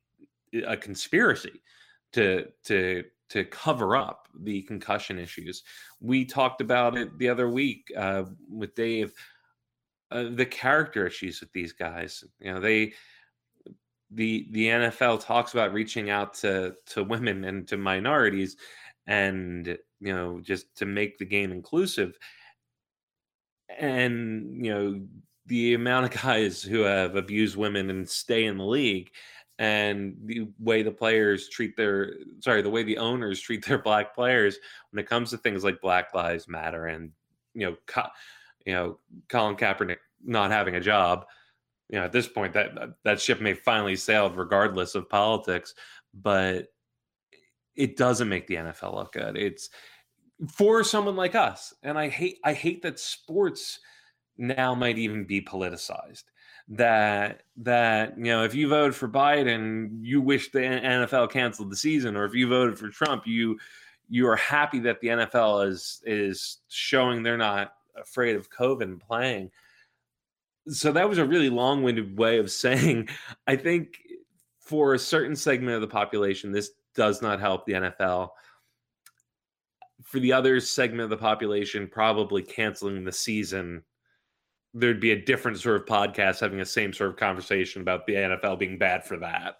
a 0.66 0.76
conspiracy 0.76 1.60
to 2.12 2.46
to 2.64 3.04
to 3.30 3.44
cover 3.44 3.96
up 3.96 4.28
the 4.40 4.62
concussion 4.62 5.18
issues. 5.18 5.62
We 6.00 6.24
talked 6.24 6.60
about 6.60 6.96
it 6.96 7.18
the 7.18 7.28
other 7.28 7.50
week 7.50 7.92
uh, 7.96 8.24
with 8.50 8.74
Dave 8.74 9.12
uh, 10.11 10.24
the 10.34 10.46
character 10.46 11.06
issues 11.06 11.40
with 11.40 11.52
these 11.52 11.72
guys. 11.72 12.24
You 12.40 12.54
know, 12.54 12.61
they 12.61 12.92
the 14.11 14.46
the 14.50 14.66
NFL 14.66 15.24
talks 15.24 15.52
about 15.52 15.72
reaching 15.72 16.11
out 16.11 16.34
to 16.34 16.74
to 16.86 17.04
women 17.04 17.44
and 17.44 17.66
to 17.68 17.76
minorities, 17.76 18.56
and 19.06 19.66
you 20.00 20.14
know, 20.14 20.40
just 20.40 20.74
to 20.76 20.86
make 20.86 21.18
the 21.18 21.26
game 21.26 21.52
inclusive. 21.52 22.16
And 23.78 24.64
you 24.64 24.74
know, 24.74 25.00
the 25.46 25.74
amount 25.74 26.06
of 26.06 26.22
guys 26.22 26.62
who 26.62 26.80
have 26.80 27.16
abused 27.16 27.56
women 27.56 27.90
and 27.90 28.09
stay 28.09 28.44
in 28.46 28.59
the 28.59 28.64
league 28.64 29.11
and 29.59 30.14
the 30.24 30.48
way 30.61 30.82
the 30.82 30.90
players 30.90 31.48
treat 31.48 31.76
their 31.76 32.12
sorry 32.40 32.62
the 32.62 32.70
way 32.70 32.84
the 32.84 32.98
owners 32.98 33.40
treat 33.40 33.64
their 33.66 33.78
black 33.78 34.14
players 34.14 34.56
when 34.90 35.02
it 35.02 35.09
comes 35.09 35.30
to 35.30 35.36
things 35.38 35.64
like 35.64 35.80
black 35.80 36.14
lives 36.14 36.46
matter 36.46 36.86
and 36.86 37.11
you 37.54 37.66
know 37.66 37.76
you 38.68 38.74
know, 38.74 38.98
Colin 39.30 39.56
Kaepernick 39.56 39.96
not 40.22 40.50
having 40.50 40.74
a 40.74 40.80
job, 40.80 41.24
you 41.88 41.98
know, 41.98 42.04
at 42.04 42.12
this 42.12 42.28
point 42.28 42.52
that 42.52 42.72
that 43.02 43.18
ship 43.18 43.40
may 43.40 43.54
finally 43.54 43.96
sailed 43.96 44.36
regardless 44.36 44.94
of 44.94 45.08
politics, 45.08 45.74
but 46.12 46.66
it 47.76 47.96
doesn't 47.96 48.28
make 48.28 48.46
the 48.46 48.56
NFL 48.56 48.94
look 48.94 49.12
good. 49.14 49.38
It's 49.38 49.70
for 50.52 50.84
someone 50.84 51.16
like 51.16 51.34
us. 51.34 51.72
And 51.82 51.98
I 51.98 52.10
hate 52.10 52.40
I 52.44 52.52
hate 52.52 52.82
that 52.82 53.00
sports 53.00 53.80
now 54.36 54.74
might 54.74 54.98
even 54.98 55.24
be 55.24 55.40
politicized. 55.40 56.24
That 56.68 57.44
that 57.56 58.18
you 58.18 58.24
know, 58.24 58.44
if 58.44 58.54
you 58.54 58.68
voted 58.68 58.94
for 58.94 59.08
Biden, 59.08 60.00
you 60.02 60.20
wish 60.20 60.50
the 60.50 60.58
NFL 60.58 61.30
canceled 61.30 61.70
the 61.70 61.76
season, 61.76 62.16
or 62.16 62.26
if 62.26 62.34
you 62.34 62.46
voted 62.48 62.78
for 62.78 62.90
Trump, 62.90 63.26
you 63.26 63.58
you 64.10 64.28
are 64.28 64.36
happy 64.36 64.80
that 64.80 65.00
the 65.00 65.08
NFL 65.08 65.66
is 65.66 66.02
is 66.04 66.58
showing 66.68 67.22
they're 67.22 67.38
not 67.38 67.72
afraid 68.01 68.36
of 68.36 68.51
COVID 68.51 69.01
playing. 69.01 69.51
So 70.68 70.92
that 70.92 71.09
was 71.09 71.18
a 71.18 71.24
really 71.24 71.51
long 71.51 71.82
winded 71.82 72.18
way 72.18 72.38
of 72.38 72.51
saying, 72.51 73.09
I 73.46 73.57
think 73.57 73.99
for 74.61 74.94
a 74.94 74.99
certain 74.99 75.34
segment 75.34 75.74
of 75.74 75.80
the 75.80 75.86
population, 75.86 76.53
this 76.53 76.70
does 76.94 77.22
not 77.22 77.40
help 77.40 77.64
the 77.64 77.72
NFL. 77.72 78.30
For 80.03 80.20
the 80.20 80.32
other 80.32 80.61
segment 80.61 81.03
of 81.03 81.11
the 81.11 81.16
population, 81.16 81.88
probably 81.90 82.42
canceling 82.42 83.05
the 83.05 83.12
season, 83.12 83.82
there'd 84.74 85.01
be 85.01 85.12
a 85.12 85.24
different 85.24 85.59
sort 85.59 85.80
of 85.80 85.86
podcast 85.86 86.40
having 86.40 86.59
the 86.59 86.66
same 86.66 86.92
sort 86.92 87.11
of 87.11 87.16
conversation 87.16 87.82
about 87.82 88.07
the 88.07 88.14
NFL 88.14 88.59
being 88.59 88.78
bad 88.78 89.05
for 89.05 89.16
that. 89.18 89.57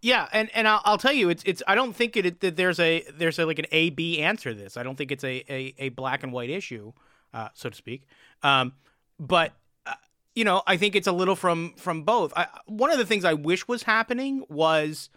Yeah, 0.00 0.28
and 0.32 0.48
and 0.54 0.68
I'll, 0.68 0.80
I'll 0.84 0.98
tell 0.98 1.12
you, 1.12 1.28
it's 1.28 1.42
it's. 1.44 1.62
I 1.66 1.74
don't 1.74 1.94
think 1.94 2.16
it 2.16 2.40
that 2.40 2.56
there's 2.56 2.78
a 2.78 3.04
there's 3.16 3.38
a, 3.38 3.46
like 3.46 3.58
an 3.58 3.66
A 3.72 3.90
B 3.90 4.20
answer 4.20 4.54
to 4.54 4.58
this. 4.58 4.76
I 4.76 4.84
don't 4.84 4.96
think 4.96 5.10
it's 5.10 5.24
a 5.24 5.44
a, 5.48 5.74
a 5.78 5.88
black 5.90 6.22
and 6.22 6.32
white 6.32 6.50
issue, 6.50 6.92
uh, 7.38 7.48
so 7.54 7.70
to 7.70 7.76
speak. 7.76 8.02
Um, 8.42 8.72
but 9.18 9.52
uh, 9.86 9.94
you 10.34 10.44
know, 10.44 10.62
I 10.66 10.76
think 10.76 10.96
it's 10.96 11.06
a 11.06 11.12
little 11.12 11.36
from 11.36 11.74
from 11.76 12.02
both. 12.02 12.32
I, 12.36 12.48
one 12.66 12.90
of 12.90 12.98
the 12.98 13.06
things 13.06 13.24
I 13.24 13.34
wish 13.34 13.68
was 13.68 13.84
happening 13.84 14.44
was, 14.48 15.10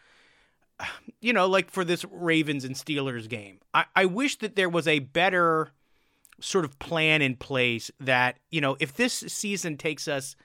you 1.22 1.34
know, 1.34 1.48
like 1.48 1.72
for 1.72 1.84
this 1.84 2.06
Ravens 2.12 2.64
and 2.64 2.76
Steelers 2.76 3.28
game, 3.28 3.60
I, 3.74 3.86
I 3.96 4.06
wish 4.06 4.38
that 4.40 4.56
there 4.56 4.70
was 4.70 4.88
a 4.88 5.00
better 5.00 5.72
sort 6.40 6.66
of 6.66 6.78
plan 6.80 7.22
in 7.22 7.36
place 7.36 7.92
that 8.00 8.38
you 8.50 8.60
know 8.62 8.76
if 8.80 8.96
this 8.96 9.14
season 9.14 9.78
takes 9.78 10.08
us 10.08 10.36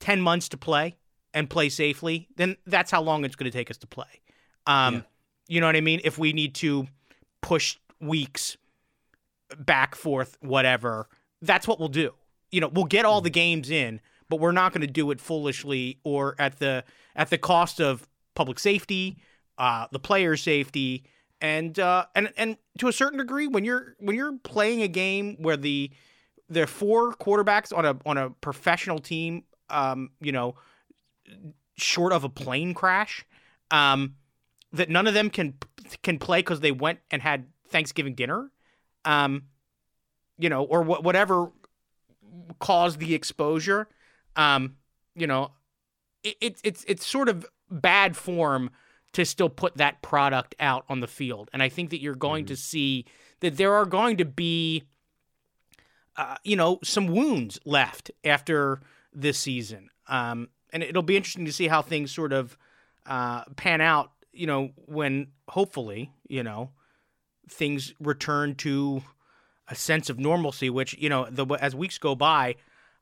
ten 0.00 0.20
months 0.20 0.48
to 0.48 0.56
play 0.56 0.96
and 1.32 1.48
play 1.48 1.68
safely, 1.68 2.28
then 2.36 2.56
that's 2.66 2.90
how 2.90 3.02
long 3.02 3.24
it's 3.24 3.36
going 3.36 3.50
to 3.50 3.56
take 3.56 3.70
us 3.70 3.78
to 3.78 3.86
play. 3.86 4.20
Um, 4.66 4.94
yeah. 4.94 5.00
You 5.46 5.60
know 5.60 5.66
what 5.66 5.76
I 5.76 5.80
mean? 5.80 6.00
If 6.04 6.16
we 6.16 6.32
need 6.32 6.54
to 6.56 6.86
push 7.42 7.76
weeks 8.00 8.56
back, 9.58 9.94
forth, 9.94 10.36
whatever, 10.40 11.08
that's 11.42 11.68
what 11.68 11.78
we'll 11.78 11.88
do. 11.88 12.14
You 12.50 12.60
know, 12.60 12.68
we'll 12.68 12.84
get 12.84 13.04
all 13.04 13.20
the 13.20 13.28
mm-hmm. 13.28 13.34
games 13.34 13.70
in, 13.70 14.00
but 14.28 14.40
we're 14.40 14.52
not 14.52 14.72
going 14.72 14.82
to 14.82 14.92
do 14.92 15.10
it 15.10 15.20
foolishly 15.20 15.98
or 16.04 16.34
at 16.38 16.58
the 16.58 16.84
at 17.16 17.30
the 17.30 17.38
cost 17.38 17.80
of 17.80 18.08
public 18.34 18.58
safety, 18.58 19.18
uh, 19.58 19.86
the 19.92 19.98
player 19.98 20.36
safety, 20.36 21.04
and 21.40 21.78
uh, 21.78 22.06
and 22.14 22.32
and 22.36 22.56
to 22.78 22.88
a 22.88 22.92
certain 22.92 23.18
degree, 23.18 23.46
when 23.46 23.64
you're 23.64 23.96
when 23.98 24.16
you're 24.16 24.38
playing 24.38 24.82
a 24.82 24.88
game 24.88 25.36
where 25.38 25.56
the 25.56 25.90
there 26.48 26.64
are 26.64 26.68
four 26.68 27.12
quarterbacks 27.14 27.76
on 27.76 27.84
a 27.84 27.96
on 28.06 28.16
a 28.16 28.30
professional 28.30 28.98
team, 28.98 29.44
um, 29.70 30.10
you 30.20 30.32
know, 30.32 30.54
short 31.76 32.12
of 32.12 32.24
a 32.24 32.28
plane 32.28 32.74
crash, 32.74 33.24
um, 33.70 34.14
that 34.72 34.88
none 34.88 35.06
of 35.06 35.14
them 35.14 35.30
can 35.30 35.54
can 36.02 36.18
play 36.18 36.38
because 36.38 36.60
they 36.60 36.72
went 36.72 37.00
and 37.10 37.22
had 37.22 37.46
Thanksgiving 37.68 38.14
dinner, 38.14 38.50
um, 39.04 39.44
you 40.38 40.48
know, 40.48 40.64
or 40.64 40.82
wh- 40.84 41.02
whatever 41.02 41.50
caused 42.58 42.98
the 42.98 43.14
exposure. 43.14 43.88
Um, 44.36 44.76
you 45.14 45.26
know, 45.26 45.52
it, 46.22 46.36
it, 46.40 46.60
it's 46.64 46.84
it's 46.88 47.06
sort 47.06 47.28
of 47.28 47.46
bad 47.70 48.16
form 48.16 48.70
to 49.12 49.24
still 49.24 49.48
put 49.48 49.76
that 49.76 50.02
product 50.02 50.54
out 50.58 50.84
on 50.88 51.00
the 51.00 51.06
field, 51.06 51.50
and 51.52 51.62
I 51.62 51.68
think 51.68 51.90
that 51.90 52.00
you're 52.00 52.14
going 52.14 52.44
mm-hmm. 52.44 52.54
to 52.54 52.56
see 52.56 53.04
that 53.40 53.56
there 53.56 53.74
are 53.74 53.86
going 53.86 54.16
to 54.16 54.24
be, 54.24 54.84
uh, 56.16 56.36
you 56.44 56.56
know, 56.56 56.78
some 56.82 57.06
wounds 57.06 57.60
left 57.64 58.10
after 58.24 58.80
this 59.12 59.38
season. 59.38 59.90
Um, 60.08 60.48
and 60.72 60.82
it'll 60.82 61.02
be 61.02 61.16
interesting 61.16 61.44
to 61.44 61.52
see 61.52 61.68
how 61.68 61.82
things 61.82 62.10
sort 62.10 62.32
of 62.32 62.56
uh, 63.06 63.44
pan 63.56 63.80
out. 63.80 64.10
You 64.32 64.48
know, 64.48 64.70
when 64.86 65.28
hopefully, 65.48 66.10
you 66.26 66.42
know, 66.42 66.70
things 67.48 67.94
return 68.00 68.54
to 68.56 69.02
a 69.68 69.74
sense 69.74 70.10
of 70.10 70.18
normalcy. 70.18 70.70
Which 70.70 70.96
you 70.98 71.08
know, 71.08 71.26
the 71.30 71.46
as 71.60 71.74
weeks 71.74 71.98
go 71.98 72.14
by, 72.14 72.56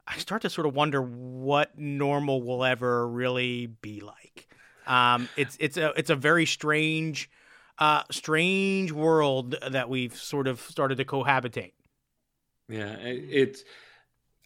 I 0.06 0.18
start 0.18 0.42
to 0.42 0.50
sort 0.50 0.66
of 0.66 0.74
wonder 0.74 1.02
what 1.02 1.78
normal 1.78 2.42
will 2.42 2.64
ever 2.64 3.08
really 3.08 3.66
be 3.66 4.00
like. 4.00 4.48
Um, 4.86 5.28
it's 5.36 5.56
it's 5.60 5.76
a 5.76 5.92
it's 5.96 6.10
a 6.10 6.16
very 6.16 6.46
strange, 6.46 7.30
uh, 7.78 8.02
strange 8.10 8.92
world 8.92 9.56
that 9.70 9.88
we've 9.88 10.14
sort 10.14 10.48
of 10.48 10.60
started 10.60 10.98
to 10.98 11.04
cohabitate. 11.04 11.72
Yeah, 12.68 12.96
it's. 12.98 13.64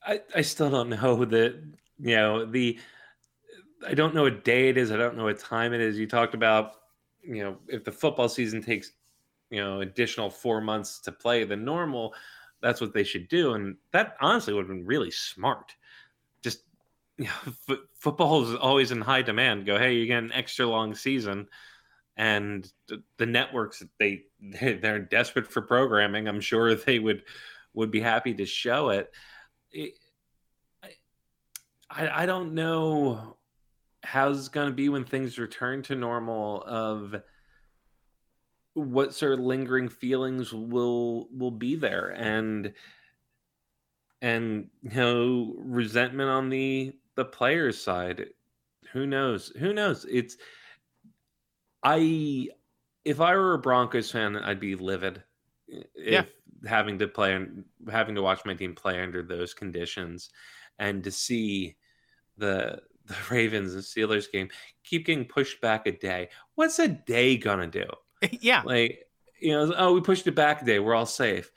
I 0.04 0.20
I 0.34 0.42
still 0.42 0.70
don't 0.70 0.90
know 0.90 1.24
that 1.24 1.62
you 1.98 2.16
know 2.16 2.44
the 2.44 2.78
I 3.86 3.94
don't 3.94 4.14
know 4.14 4.22
what 4.22 4.44
day 4.44 4.68
it 4.68 4.76
is. 4.76 4.90
I 4.90 4.96
don't 4.96 5.16
know 5.16 5.24
what 5.24 5.38
time 5.38 5.72
it 5.72 5.80
is. 5.80 5.98
You 5.98 6.06
talked 6.06 6.34
about, 6.34 6.72
you 7.22 7.42
know, 7.42 7.56
if 7.68 7.84
the 7.84 7.92
football 7.92 8.28
season 8.28 8.62
takes, 8.62 8.92
you 9.50 9.62
know, 9.62 9.80
additional 9.80 10.30
four 10.30 10.60
months 10.60 11.00
to 11.00 11.12
play 11.12 11.44
than 11.44 11.64
normal, 11.64 12.14
that's 12.60 12.80
what 12.80 12.92
they 12.92 13.04
should 13.04 13.28
do. 13.28 13.54
And 13.54 13.76
that 13.92 14.16
honestly 14.20 14.54
would 14.54 14.68
have 14.68 14.76
been 14.76 14.86
really 14.86 15.10
smart. 15.10 15.74
Just, 16.42 16.62
you 17.18 17.24
know, 17.24 17.52
f- 17.70 17.78
football 17.94 18.42
is 18.44 18.54
always 18.54 18.90
in 18.90 19.00
high 19.00 19.22
demand. 19.22 19.66
Go, 19.66 19.78
hey, 19.78 19.94
you 19.94 20.06
get 20.06 20.22
an 20.22 20.32
extra 20.32 20.66
long 20.66 20.94
season. 20.94 21.48
And 22.16 22.70
the, 23.18 23.26
networks, 23.26 23.82
they 23.98 24.24
they're 24.40 25.00
desperate 25.00 25.46
for 25.46 25.60
programming. 25.60 26.28
I'm 26.28 26.40
sure 26.40 26.74
they 26.74 26.98
would 26.98 27.22
would 27.74 27.90
be 27.90 28.00
happy 28.00 28.32
to 28.34 28.46
show 28.46 28.88
it. 28.88 29.12
it 29.70 29.92
I, 31.90 32.22
I 32.22 32.26
don't 32.26 32.54
know 32.54 33.36
how's 34.02 34.48
going 34.48 34.68
to 34.68 34.74
be 34.74 34.88
when 34.88 35.04
things 35.04 35.38
return 35.38 35.82
to 35.82 35.94
normal 35.94 36.62
of 36.62 37.16
what 38.76 39.14
sort 39.14 39.32
of 39.32 39.40
lingering 39.40 39.88
feelings 39.88 40.52
will 40.52 41.28
will 41.32 41.50
be 41.50 41.76
there 41.76 42.08
and 42.10 42.72
and 44.20 44.68
you 44.82 44.90
know 44.90 45.54
resentment 45.58 46.28
on 46.28 46.50
the 46.50 46.92
the 47.14 47.24
players 47.24 47.80
side 47.80 48.26
who 48.92 49.06
knows 49.06 49.48
who 49.58 49.72
knows 49.72 50.04
it's 50.10 50.36
i 51.82 52.46
if 53.06 53.20
i 53.20 53.34
were 53.34 53.54
a 53.54 53.58
broncos 53.58 54.10
fan 54.10 54.36
i'd 54.36 54.60
be 54.60 54.74
livid 54.74 55.22
if 55.68 55.86
yeah. 55.96 56.24
having 56.68 56.98
to 56.98 57.08
play 57.08 57.34
and 57.34 57.64
having 57.90 58.14
to 58.14 58.22
watch 58.22 58.44
my 58.44 58.52
team 58.52 58.74
play 58.74 59.00
under 59.00 59.22
those 59.22 59.54
conditions 59.54 60.28
and 60.78 61.02
to 61.02 61.10
see 61.10 61.76
the 62.36 62.78
the 63.06 63.14
Ravens 63.30 63.74
and 63.74 63.82
Steelers 63.82 64.30
game 64.30 64.48
keep 64.84 65.06
getting 65.06 65.24
pushed 65.24 65.60
back 65.60 65.86
a 65.86 65.92
day. 65.92 66.28
What's 66.56 66.80
a 66.80 66.88
day 66.88 67.36
gonna 67.36 67.68
do? 67.68 67.86
yeah, 68.40 68.62
like 68.64 69.06
you 69.40 69.52
know, 69.52 69.74
oh, 69.76 69.92
we 69.92 70.00
pushed 70.00 70.26
it 70.26 70.34
back 70.34 70.62
a 70.62 70.64
day. 70.64 70.78
We're 70.78 70.94
all 70.94 71.06
safe. 71.06 71.50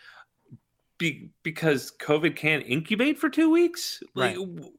Be- 0.98 1.32
because 1.44 1.94
COVID 2.00 2.36
can't 2.36 2.66
incubate 2.68 3.18
for 3.18 3.30
two 3.30 3.50
weeks. 3.50 4.04
Like, 4.16 4.38
right. 4.38 4.72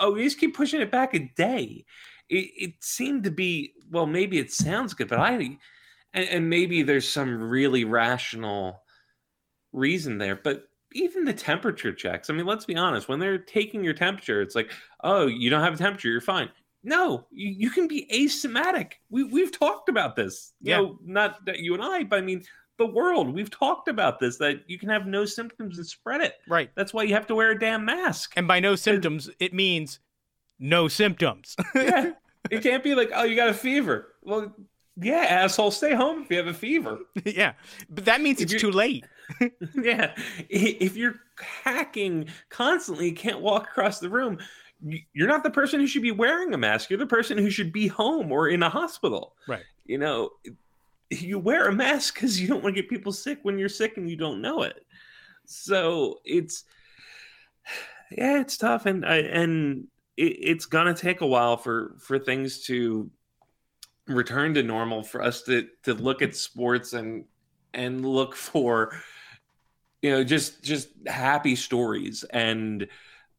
oh, 0.00 0.12
we 0.12 0.24
just 0.24 0.40
keep 0.40 0.56
pushing 0.56 0.80
it 0.80 0.90
back 0.90 1.14
a 1.14 1.30
day. 1.36 1.84
It, 2.28 2.50
it 2.56 2.72
seemed 2.80 3.24
to 3.24 3.30
be 3.30 3.74
well, 3.90 4.06
maybe 4.06 4.38
it 4.38 4.52
sounds 4.52 4.94
good, 4.94 5.08
but 5.08 5.20
I 5.20 5.34
and, 5.34 5.58
and 6.28 6.50
maybe 6.50 6.82
there's 6.82 7.08
some 7.08 7.40
really 7.40 7.84
rational 7.84 8.82
reason 9.72 10.18
there, 10.18 10.36
but 10.36 10.64
even 10.92 11.24
the 11.24 11.32
temperature 11.32 11.92
checks. 11.92 12.30
I 12.30 12.32
mean, 12.32 12.46
let's 12.46 12.64
be 12.64 12.76
honest. 12.76 13.08
When 13.08 13.18
they're 13.18 13.38
taking 13.38 13.84
your 13.84 13.92
temperature, 13.92 14.40
it's 14.40 14.54
like, 14.54 14.70
oh, 15.04 15.26
you 15.26 15.50
don't 15.50 15.62
have 15.62 15.74
a 15.74 15.78
temperature, 15.78 16.08
you're 16.08 16.20
fine. 16.20 16.48
No, 16.86 17.26
you, 17.32 17.48
you 17.48 17.70
can 17.70 17.88
be 17.88 18.06
asymptomatic. 18.12 18.92
We 19.10 19.24
we've 19.24 19.50
talked 19.50 19.88
about 19.88 20.14
this. 20.14 20.52
You 20.60 20.70
yeah. 20.70 20.76
know, 20.78 20.98
not 21.04 21.44
that 21.44 21.58
you 21.58 21.74
and 21.74 21.82
I, 21.82 22.04
but 22.04 22.20
I 22.20 22.22
mean 22.22 22.44
the 22.78 22.86
world. 22.86 23.34
We've 23.34 23.50
talked 23.50 23.88
about 23.88 24.20
this 24.20 24.36
that 24.38 24.60
you 24.68 24.78
can 24.78 24.88
have 24.88 25.04
no 25.04 25.24
symptoms 25.24 25.78
and 25.78 25.86
spread 25.86 26.20
it. 26.20 26.34
Right. 26.46 26.70
That's 26.76 26.94
why 26.94 27.02
you 27.02 27.14
have 27.14 27.26
to 27.26 27.34
wear 27.34 27.50
a 27.50 27.58
damn 27.58 27.84
mask. 27.84 28.34
And 28.36 28.46
by 28.46 28.60
no 28.60 28.76
symptoms, 28.76 29.28
it 29.40 29.52
means 29.52 29.98
no 30.60 30.86
symptoms. 30.86 31.56
yeah. 31.74 32.12
It 32.52 32.62
can't 32.62 32.84
be 32.84 32.94
like, 32.94 33.10
oh, 33.12 33.24
you 33.24 33.34
got 33.34 33.48
a 33.48 33.54
fever. 33.54 34.14
Well, 34.22 34.54
yeah, 34.96 35.26
asshole, 35.28 35.72
stay 35.72 35.92
home 35.92 36.22
if 36.22 36.30
you 36.30 36.36
have 36.36 36.46
a 36.46 36.54
fever. 36.54 37.00
yeah. 37.24 37.54
But 37.90 38.04
that 38.04 38.20
means 38.20 38.40
if 38.40 38.52
it's 38.52 38.60
too 38.60 38.70
late. 38.70 39.04
yeah. 39.74 40.14
If 40.48 40.96
you're 40.96 41.16
hacking 41.64 42.28
constantly, 42.48 43.10
can't 43.10 43.40
walk 43.40 43.64
across 43.64 43.98
the 43.98 44.08
room, 44.08 44.38
you're 44.82 45.28
not 45.28 45.42
the 45.42 45.50
person 45.50 45.80
who 45.80 45.86
should 45.86 46.02
be 46.02 46.12
wearing 46.12 46.52
a 46.54 46.58
mask. 46.58 46.90
You're 46.90 46.98
the 46.98 47.06
person 47.06 47.38
who 47.38 47.50
should 47.50 47.72
be 47.72 47.86
home 47.86 48.30
or 48.30 48.48
in 48.48 48.62
a 48.62 48.68
hospital. 48.68 49.34
Right. 49.48 49.62
You 49.84 49.98
know, 49.98 50.30
you 51.10 51.38
wear 51.38 51.68
a 51.68 51.72
mask 51.72 52.14
because 52.14 52.40
you 52.40 52.48
don't 52.48 52.62
want 52.62 52.74
to 52.76 52.82
get 52.82 52.90
people 52.90 53.12
sick 53.12 53.38
when 53.42 53.58
you're 53.58 53.68
sick 53.68 53.96
and 53.96 54.08
you 54.10 54.16
don't 54.16 54.42
know 54.42 54.62
it. 54.62 54.84
So 55.44 56.20
it's, 56.24 56.64
yeah, 58.10 58.40
it's 58.40 58.56
tough, 58.56 58.86
and 58.86 59.04
I, 59.04 59.18
and 59.18 59.86
it, 60.16 60.22
it's 60.22 60.66
gonna 60.66 60.94
take 60.94 61.20
a 61.20 61.26
while 61.26 61.56
for 61.56 61.96
for 61.98 62.18
things 62.18 62.64
to 62.64 63.10
return 64.06 64.54
to 64.54 64.62
normal 64.62 65.02
for 65.02 65.22
us 65.22 65.42
to 65.42 65.68
to 65.82 65.94
look 65.94 66.22
at 66.22 66.36
sports 66.36 66.92
and 66.92 67.24
and 67.74 68.06
look 68.06 68.34
for 68.34 68.96
you 70.02 70.10
know 70.10 70.22
just 70.22 70.62
just 70.62 70.88
happy 71.06 71.56
stories 71.56 72.24
and 72.30 72.86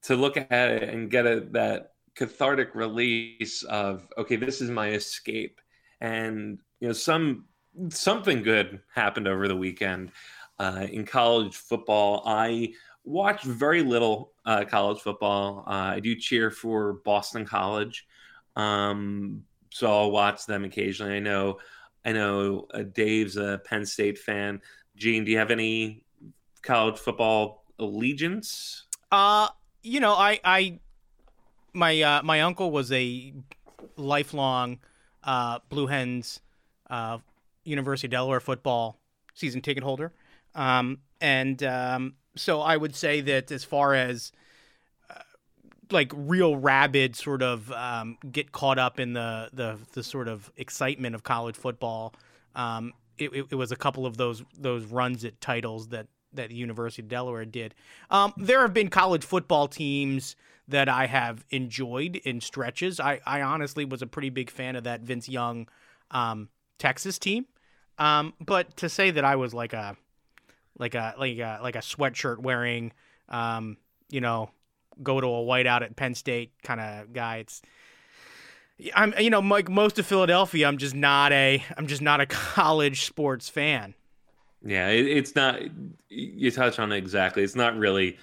to 0.04 0.16
look 0.16 0.38
at 0.38 0.70
it 0.70 0.90
and 0.90 1.10
get 1.10 1.26
a, 1.26 1.42
that 1.52 1.94
cathartic 2.16 2.74
release 2.74 3.62
of 3.64 4.08
okay 4.18 4.36
this 4.36 4.62
is 4.62 4.70
my 4.70 4.90
escape. 4.90 5.62
And 6.02 6.60
you 6.80 6.88
know 6.88 6.94
some 6.94 7.46
something 7.90 8.44
good 8.44 8.82
happened 8.94 9.28
over 9.28 9.48
the 9.48 9.56
weekend 9.56 10.12
uh, 10.60 10.88
in 10.90 11.06
college 11.06 11.56
football. 11.56 12.24
I 12.26 12.74
watch 13.04 13.44
very 13.44 13.84
little 13.84 14.34
uh, 14.46 14.66
college 14.66 15.00
football. 15.00 15.64
Uh, 15.68 15.96
i 15.96 16.00
do 16.00 16.16
cheer 16.16 16.52
for 16.52 16.94
boston 17.06 17.46
college 17.46 18.06
um, 18.56 19.44
so 19.70 19.88
i'll 19.88 20.12
watch 20.12 20.46
them 20.46 20.66
occasionally. 20.66 21.16
I 21.16 21.20
know 21.20 21.60
i 22.04 22.12
know 22.12 22.68
uh, 22.74 22.84
dave's 22.84 23.38
a 23.38 23.62
penn 23.64 23.86
state 23.86 24.18
fan. 24.18 24.62
Gene 24.96 25.24
do 25.24 25.32
you 25.32 25.38
have 25.38 25.52
any 25.52 26.04
college 26.64 26.98
football 26.98 27.64
allegiance? 27.80 28.86
Uh, 29.12 29.48
you 29.88 30.00
know, 30.00 30.14
I, 30.14 30.40
I, 30.44 30.80
my, 31.74 32.02
uh, 32.02 32.24
my 32.24 32.42
uncle 32.42 32.72
was 32.72 32.92
a 32.92 33.34
lifelong 33.96 34.80
uh, 35.24 35.60
Blue 35.70 35.88
Hens 35.88 36.42
uh, 36.90 37.20
University 37.64 38.08
of 38.08 38.12
Delaware 38.12 38.40
football 38.40 39.00
season 39.34 39.62
ticket 39.62 39.84
holder. 39.84 40.14
Um, 40.56 41.00
and 41.22 41.62
um, 41.64 42.16
so 42.36 42.62
I 42.62 42.78
would 42.78 42.96
say 42.96 43.22
that 43.22 43.52
as 43.52 43.64
far 43.64 43.94
as 43.94 44.32
uh, 45.10 45.22
like 45.92 46.12
real 46.16 46.56
rabid 46.56 47.16
sort 47.16 47.42
of 47.42 47.72
um, 47.72 48.18
get 48.32 48.52
caught 48.52 48.80
up 48.80 49.00
in 49.00 49.14
the, 49.14 49.50
the 49.54 49.78
the 49.94 50.04
sort 50.04 50.28
of 50.28 50.52
excitement 50.58 51.16
of 51.16 51.24
college 51.24 51.56
football. 51.56 52.14
Um, 52.56 52.94
it, 53.18 53.32
it, 53.34 53.46
it, 53.52 53.56
was 53.56 53.72
a 53.72 53.76
couple 53.76 54.06
of 54.06 54.18
those 54.18 54.44
those 54.58 54.86
runs 54.86 55.26
at 55.26 55.40
titles 55.42 55.90
that 55.90 56.08
that 56.34 56.50
the 56.50 56.56
University 56.56 57.02
of 57.02 57.08
Delaware 57.08 57.46
did. 57.46 57.76
Um, 58.10 58.34
there 58.38 58.62
have 58.62 58.74
been 58.74 58.90
college 58.90 59.24
football 59.24 59.68
teams 59.68 60.36
that 60.68 60.90
I 60.90 61.06
have 61.06 61.46
enjoyed 61.50 62.18
in 62.18 62.42
stretches. 62.42 63.00
I, 63.00 63.22
I 63.26 63.42
honestly 63.42 63.86
was 63.86 64.02
a 64.02 64.08
pretty 64.08 64.30
big 64.30 64.50
fan 64.50 64.76
of 64.76 64.84
that 64.84 65.02
Vince 65.02 65.30
Young 65.30 65.68
um, 66.12 66.50
Texas 66.78 67.18
team. 67.18 67.46
Um, 67.98 68.34
but 68.40 68.76
to 68.78 68.90
say 68.90 69.12
that 69.12 69.24
I 69.26 69.36
was 69.38 69.54
like 69.54 69.74
a 69.74 69.96
like 70.78 70.94
a 70.94 71.16
like 71.18 71.38
a 71.40 71.60
like 71.62 71.76
a 71.76 71.80
sweatshirt 71.80 72.40
wearing, 72.40 72.92
um, 73.30 73.78
you 74.10 74.22
know, 74.22 74.52
go 75.02 75.20
to 75.20 75.28
a 75.28 75.30
whiteout 75.30 75.82
at 75.82 75.96
Penn 75.96 76.14
State 76.14 76.52
kind 76.64 76.80
of 76.80 77.14
guy, 77.14 77.38
it's 77.38 77.62
I'm 78.96 79.14
you 79.20 79.30
know 79.30 79.40
like 79.40 79.70
most 79.70 79.98
of 79.98 80.06
Philadelphia, 80.06 80.68
I'm 80.68 80.78
just 80.78 80.96
not 80.96 81.32
a 81.32 81.64
I'm 81.76 81.88
just 81.88 82.02
not 82.02 82.22
a 82.22 82.26
college 82.28 83.06
sports 83.06 83.50
fan. 83.50 83.96
Yeah, 84.68 84.90
it, 84.90 85.08
it's 85.08 85.34
not. 85.34 85.62
You 86.10 86.52
touch 86.52 86.78
on 86.78 86.92
it 86.92 86.98
exactly. 86.98 87.42
It's 87.42 87.56
not 87.56 87.78
really 87.78 88.18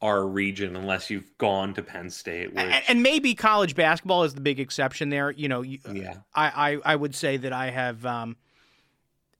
our 0.00 0.26
region 0.26 0.76
unless 0.76 1.10
you've 1.10 1.36
gone 1.36 1.74
to 1.74 1.82
Penn 1.82 2.08
State. 2.08 2.54
Which... 2.54 2.64
And, 2.64 2.82
and, 2.88 3.02
maybe 3.02 3.34
college 3.34 3.74
basketball 3.74 4.24
is 4.24 4.32
the 4.34 4.40
big 4.40 4.58
exception 4.58 5.10
there. 5.10 5.30
You 5.30 5.48
know, 5.48 5.60
yeah. 5.60 6.14
I, 6.34 6.72
I, 6.84 6.92
I 6.92 6.96
would 6.96 7.14
say 7.14 7.36
that 7.36 7.52
I 7.52 7.68
have 7.68 8.06
um, 8.06 8.36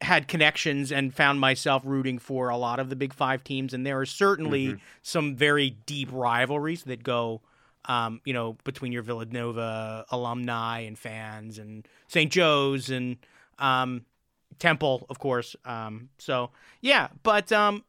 had 0.02 0.28
connections 0.28 0.92
and 0.92 1.14
found 1.14 1.40
myself 1.40 1.82
rooting 1.86 2.18
for 2.18 2.50
a 2.50 2.58
lot 2.58 2.78
of 2.78 2.90
the 2.90 2.96
Big 2.96 3.14
Five 3.14 3.42
teams, 3.42 3.72
and 3.72 3.86
there 3.86 3.98
are 3.98 4.06
certainly 4.06 4.66
mm-hmm. 4.66 4.78
some 5.00 5.36
very 5.36 5.70
deep 5.86 6.10
rivalries 6.12 6.84
that 6.84 7.02
go. 7.02 7.40
Um, 7.86 8.20
you 8.26 8.34
know, 8.34 8.58
between 8.64 8.92
your 8.92 9.02
Villanova 9.02 10.04
alumni 10.10 10.80
and 10.80 10.98
fans, 10.98 11.58
and 11.58 11.88
St. 12.08 12.30
Joe's, 12.30 12.90
and 12.90 13.16
um, 13.58 14.04
Temple, 14.60 15.06
of 15.10 15.18
course. 15.18 15.56
Um, 15.64 16.10
so 16.18 16.50
yeah, 16.80 17.08
but 17.24 17.50
um, 17.50 17.82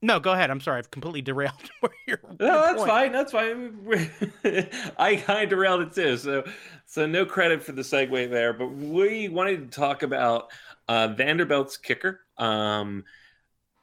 no, 0.00 0.20
go 0.20 0.32
ahead. 0.32 0.50
I'm 0.50 0.60
sorry, 0.60 0.78
I've 0.78 0.90
completely 0.90 1.22
derailed 1.22 1.54
your. 2.06 2.20
No, 2.38 2.60
that's 2.60 2.78
point. 2.78 2.88
fine. 2.88 3.12
That's 3.12 3.32
fine. 3.32 4.28
I 4.96 5.16
kind 5.16 5.42
of 5.42 5.50
derailed 5.50 5.80
it 5.82 5.92
too. 5.92 6.16
So, 6.16 6.44
so 6.86 7.06
no 7.06 7.26
credit 7.26 7.62
for 7.62 7.72
the 7.72 7.82
segue 7.82 8.30
there. 8.30 8.52
But 8.52 8.68
we 8.68 9.28
wanted 9.28 9.72
to 9.72 9.78
talk 9.78 10.04
about 10.04 10.50
uh, 10.86 11.08
Vanderbilt's 11.08 11.76
kicker 11.76 12.20
um, 12.36 13.04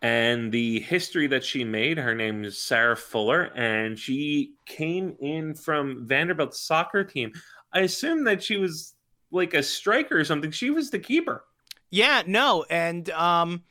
and 0.02 0.52
the 0.52 0.80
history 0.80 1.28
that 1.28 1.44
she 1.44 1.66
made. 1.66 1.98
Her 1.98 2.16
name 2.16 2.46
is 2.46 2.58
Sarah 2.58 2.96
Fuller, 2.96 3.52
and 3.56 4.00
she 4.00 4.54
came 4.66 5.18
in 5.20 5.54
from 5.54 6.08
Vanderbilt's 6.08 6.62
soccer 6.62 7.04
team. 7.04 7.34
I 7.74 7.82
assume 7.82 8.24
that 8.24 8.42
she 8.42 8.56
was 8.56 8.96
like 9.32 9.54
a 9.54 9.64
striker 9.64 10.18
or 10.18 10.24
something. 10.24 10.52
She 10.52 10.70
was 10.70 10.92
the 10.92 11.00
keeper. 11.00 11.44
Yeah, 11.96 12.24
no, 12.28 12.66
and 12.70 13.10
um, 13.12 13.64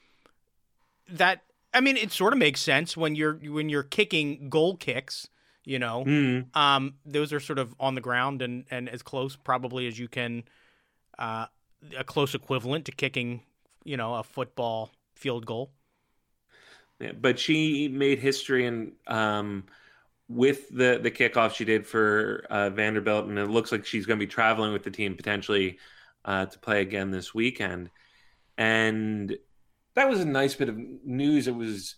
that 1.10 1.42
I 1.74 1.82
mean, 1.82 1.98
it 1.98 2.10
sort 2.10 2.32
of 2.32 2.38
makes 2.38 2.62
sense 2.62 2.96
when 2.96 3.14
you're 3.14 3.34
when 3.34 3.68
you're 3.68 3.82
kicking 3.82 4.48
goal 4.48 4.78
kicks. 4.78 5.28
You 5.66 5.78
know, 5.78 6.04
mm. 6.06 6.56
um, 6.56 6.94
those 7.04 7.34
are 7.34 7.40
sort 7.40 7.58
of 7.58 7.74
on 7.78 7.94
the 7.94 8.00
ground 8.00 8.40
and 8.40 8.64
and 8.70 8.88
as 8.88 9.02
close 9.02 9.36
probably 9.36 9.86
as 9.86 9.98
you 9.98 10.08
can, 10.08 10.44
uh, 11.18 11.46
a 11.98 12.02
close 12.02 12.34
equivalent 12.34 12.86
to 12.86 12.92
kicking, 12.92 13.42
you 13.84 13.98
know, 13.98 14.14
a 14.14 14.22
football 14.22 14.90
field 15.14 15.44
goal. 15.44 15.72
Yeah, 17.00 17.12
but 17.12 17.38
she 17.38 17.88
made 17.88 18.20
history 18.20 18.64
and 18.64 18.92
um, 19.06 19.64
with 20.30 20.70
the 20.70 20.98
the 21.02 21.10
kickoff 21.10 21.52
she 21.52 21.66
did 21.66 21.86
for 21.86 22.46
uh, 22.48 22.70
Vanderbilt, 22.70 23.26
and 23.26 23.38
it 23.38 23.50
looks 23.50 23.70
like 23.70 23.84
she's 23.84 24.06
going 24.06 24.18
to 24.18 24.24
be 24.26 24.32
traveling 24.32 24.72
with 24.72 24.82
the 24.82 24.90
team 24.90 25.14
potentially 25.14 25.78
uh, 26.24 26.46
to 26.46 26.58
play 26.58 26.80
again 26.80 27.10
this 27.10 27.34
weekend 27.34 27.90
and 28.57 29.36
that 29.94 30.09
was 30.09 30.20
a 30.20 30.24
nice 30.24 30.55
bit 30.55 30.68
of 30.68 30.78
news. 31.05 31.48
It 31.48 31.55
was, 31.55 31.96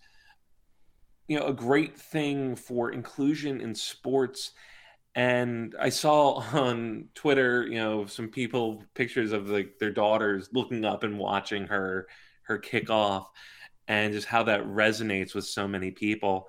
you 1.28 1.38
know, 1.38 1.46
a 1.46 1.52
great 1.52 1.98
thing 1.98 2.56
for 2.56 2.90
inclusion 2.90 3.60
in 3.60 3.74
sports. 3.74 4.52
And 5.14 5.74
I 5.80 5.88
saw 5.88 6.34
on 6.52 7.08
Twitter, 7.14 7.66
you 7.66 7.76
know, 7.76 8.06
some 8.06 8.28
people 8.28 8.82
pictures 8.94 9.32
of 9.32 9.48
like 9.48 9.78
their 9.78 9.92
daughters 9.92 10.48
looking 10.52 10.84
up 10.84 11.02
and 11.02 11.18
watching 11.18 11.66
her 11.66 12.06
her 12.42 12.58
kick 12.58 12.90
off, 12.90 13.28
and 13.88 14.12
just 14.12 14.28
how 14.28 14.44
that 14.44 14.64
resonates 14.64 15.34
with 15.34 15.46
so 15.46 15.66
many 15.66 15.90
people. 15.90 16.48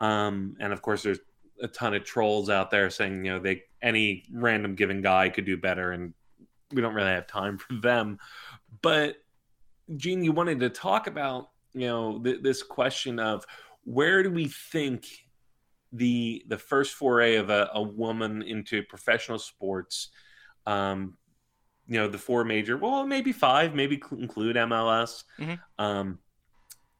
Um, 0.00 0.56
and 0.58 0.72
of 0.72 0.82
course, 0.82 1.02
there's 1.02 1.20
a 1.62 1.68
ton 1.68 1.94
of 1.94 2.04
trolls 2.04 2.50
out 2.50 2.70
there 2.70 2.90
saying, 2.90 3.24
you 3.24 3.32
know, 3.32 3.38
they 3.38 3.62
any 3.80 4.24
random 4.32 4.74
given 4.74 5.00
guy 5.00 5.28
could 5.28 5.44
do 5.44 5.56
better, 5.56 5.92
and 5.92 6.12
we 6.72 6.82
don't 6.82 6.94
really 6.94 7.10
have 7.10 7.26
time 7.26 7.58
for 7.58 7.74
them. 7.74 8.18
But 8.82 9.16
Gene, 9.96 10.24
you 10.24 10.32
wanted 10.32 10.60
to 10.60 10.70
talk 10.70 11.06
about 11.06 11.50
you 11.74 11.86
know 11.86 12.18
th- 12.18 12.42
this 12.42 12.62
question 12.62 13.18
of 13.18 13.44
where 13.84 14.22
do 14.22 14.30
we 14.30 14.48
think 14.48 15.06
the 15.92 16.44
the 16.48 16.58
first 16.58 16.94
foray 16.94 17.36
of 17.36 17.50
a, 17.50 17.70
a 17.74 17.82
woman 17.82 18.42
into 18.42 18.82
professional 18.82 19.38
sports, 19.38 20.08
um, 20.66 21.16
you 21.86 21.98
know, 21.98 22.08
the 22.08 22.18
four 22.18 22.44
major, 22.44 22.76
well, 22.76 23.06
maybe 23.06 23.32
five, 23.32 23.74
maybe 23.74 24.00
include 24.12 24.56
MLS. 24.56 25.24
Mm-hmm. 25.38 25.54
Um, 25.78 26.18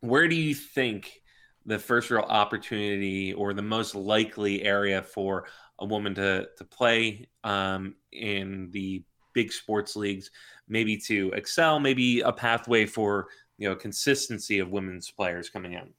where 0.00 0.28
do 0.28 0.36
you 0.36 0.54
think 0.54 1.22
the 1.66 1.78
first 1.78 2.10
real 2.10 2.22
opportunity 2.22 3.34
or 3.34 3.52
the 3.52 3.62
most 3.62 3.94
likely 3.94 4.62
area 4.62 5.02
for 5.02 5.44
a 5.78 5.84
woman 5.84 6.14
to 6.14 6.48
to 6.56 6.64
play 6.64 7.28
um, 7.44 7.94
in 8.12 8.70
the 8.70 9.04
big 9.38 9.52
sports 9.52 9.94
leagues, 9.94 10.32
maybe 10.66 10.96
to 10.96 11.30
excel, 11.36 11.78
maybe 11.78 12.22
a 12.22 12.32
pathway 12.32 12.84
for 12.84 13.28
you 13.56 13.68
know 13.68 13.76
consistency 13.76 14.58
of 14.58 14.70
women's 14.70 15.12
players 15.12 15.48
coming 15.48 15.74
in. 15.74 15.90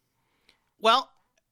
Well, 0.82 1.10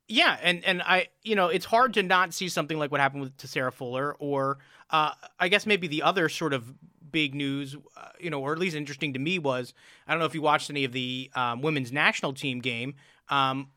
yeah, 0.10 0.38
and 0.44 0.66
and 0.66 0.82
I 0.82 1.08
you 1.24 1.36
know 1.36 1.48
it's 1.48 1.66
hard 1.66 1.94
to 1.94 2.04
not 2.04 2.34
see 2.34 2.50
something 2.50 2.78
like 2.78 2.92
what 2.92 3.00
happened 3.00 3.22
with 3.22 3.38
to 3.38 3.48
Sarah 3.48 3.72
Fuller, 3.72 4.18
or 4.20 4.58
uh, 4.90 5.12
I 5.40 5.48
guess 5.48 5.66
maybe 5.66 5.88
the 5.88 6.04
other 6.04 6.28
sort 6.28 6.52
of 6.52 6.74
big 7.10 7.34
news, 7.34 7.78
uh, 7.96 8.10
you 8.20 8.30
know, 8.30 8.42
or 8.42 8.52
at 8.52 8.60
least 8.60 8.76
interesting 8.76 9.14
to 9.14 9.20
me 9.20 9.40
was 9.40 9.74
I 10.08 10.12
don't 10.12 10.20
know 10.20 10.26
if 10.26 10.36
you 10.36 10.42
watched 10.42 10.70
any 10.70 10.84
of 10.84 10.92
the 10.92 11.32
um, 11.36 11.62
women's 11.62 11.94
national 11.94 12.34
team 12.34 12.60
game, 12.60 12.96
um, 13.30 13.70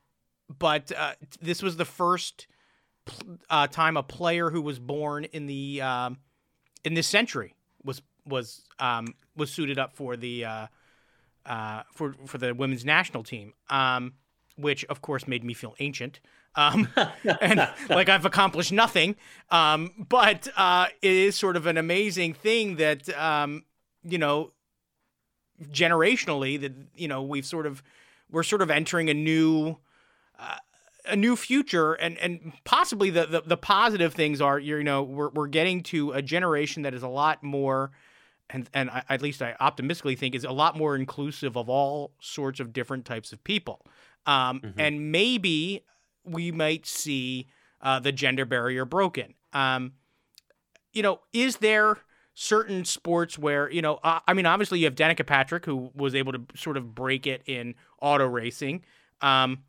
but 0.58 0.90
uh, 0.90 1.12
this 1.40 1.62
was 1.62 1.76
the 1.76 1.84
first 1.84 2.48
uh, 3.48 3.68
time 3.68 3.96
a 3.96 4.02
player 4.02 4.50
who 4.50 4.62
was 4.62 4.80
born 4.80 5.26
in 5.26 5.46
the 5.46 5.80
um, 5.80 6.18
in 6.84 6.94
this 6.94 7.06
century 7.06 7.54
was 7.84 8.02
was 8.24 8.62
um, 8.78 9.14
was 9.36 9.50
suited 9.50 9.78
up 9.78 9.94
for 9.94 10.16
the 10.16 10.44
uh, 10.44 10.66
uh, 11.46 11.82
for 11.92 12.14
for 12.26 12.38
the 12.38 12.54
women's 12.54 12.84
national 12.84 13.22
team, 13.22 13.54
um, 13.68 14.14
which 14.56 14.84
of 14.86 15.02
course 15.02 15.26
made 15.26 15.44
me 15.44 15.54
feel 15.54 15.74
ancient. 15.80 16.20
Um, 16.56 16.88
and 17.40 17.68
like 17.88 18.08
I've 18.08 18.24
accomplished 18.24 18.72
nothing. 18.72 19.16
Um, 19.50 20.06
but 20.08 20.48
uh, 20.56 20.86
it 21.00 21.12
is 21.12 21.36
sort 21.36 21.56
of 21.56 21.66
an 21.66 21.76
amazing 21.76 22.34
thing 22.34 22.76
that 22.76 23.08
um, 23.16 23.64
you 24.04 24.18
know 24.18 24.50
generationally 25.62 26.60
that 26.60 26.72
you 26.94 27.08
know 27.08 27.22
we've 27.22 27.46
sort 27.46 27.66
of 27.66 27.82
we're 28.30 28.42
sort 28.42 28.62
of 28.62 28.70
entering 28.70 29.10
a 29.10 29.14
new 29.14 29.76
uh, 30.38 30.56
a 31.06 31.16
new 31.16 31.36
future 31.36 31.94
and 31.94 32.18
and 32.18 32.52
possibly 32.64 33.10
the, 33.10 33.26
the, 33.26 33.42
the 33.42 33.56
positive 33.56 34.14
things 34.14 34.40
are 34.40 34.58
you 34.58 34.82
know 34.82 35.02
we're 35.02 35.30
we're 35.30 35.46
getting 35.46 35.82
to 35.82 36.12
a 36.12 36.22
generation 36.22 36.82
that 36.82 36.94
is 36.94 37.02
a 37.02 37.08
lot 37.08 37.42
more 37.42 37.90
and 38.50 38.68
and 38.74 38.90
I, 38.90 39.02
at 39.08 39.22
least 39.22 39.42
I 39.42 39.56
optimistically 39.60 40.16
think 40.16 40.34
is 40.34 40.44
a 40.44 40.52
lot 40.52 40.76
more 40.76 40.96
inclusive 40.96 41.56
of 41.56 41.68
all 41.68 42.12
sorts 42.20 42.60
of 42.60 42.72
different 42.72 43.04
types 43.04 43.32
of 43.32 43.42
people. 43.44 43.84
Um, 44.26 44.60
mm-hmm. 44.60 44.80
and 44.80 45.12
maybe 45.12 45.84
we 46.24 46.52
might 46.52 46.86
see 46.86 47.48
uh, 47.80 48.00
the 48.00 48.12
gender 48.12 48.44
barrier 48.44 48.84
broken. 48.84 49.34
Um, 49.52 49.92
you 50.92 51.02
know 51.02 51.20
is 51.32 51.58
there 51.58 51.98
certain 52.34 52.84
sports 52.84 53.38
where 53.38 53.70
you 53.70 53.82
know 53.82 54.00
uh, 54.02 54.20
I 54.26 54.34
mean 54.34 54.46
obviously 54.46 54.80
you 54.80 54.86
have 54.86 54.94
Danica 54.94 55.26
Patrick 55.26 55.64
who 55.64 55.90
was 55.94 56.14
able 56.14 56.32
to 56.32 56.42
sort 56.56 56.76
of 56.76 56.94
break 56.94 57.26
it 57.26 57.42
in 57.46 57.74
auto 58.00 58.26
racing. 58.26 58.84
Um, 59.20 59.64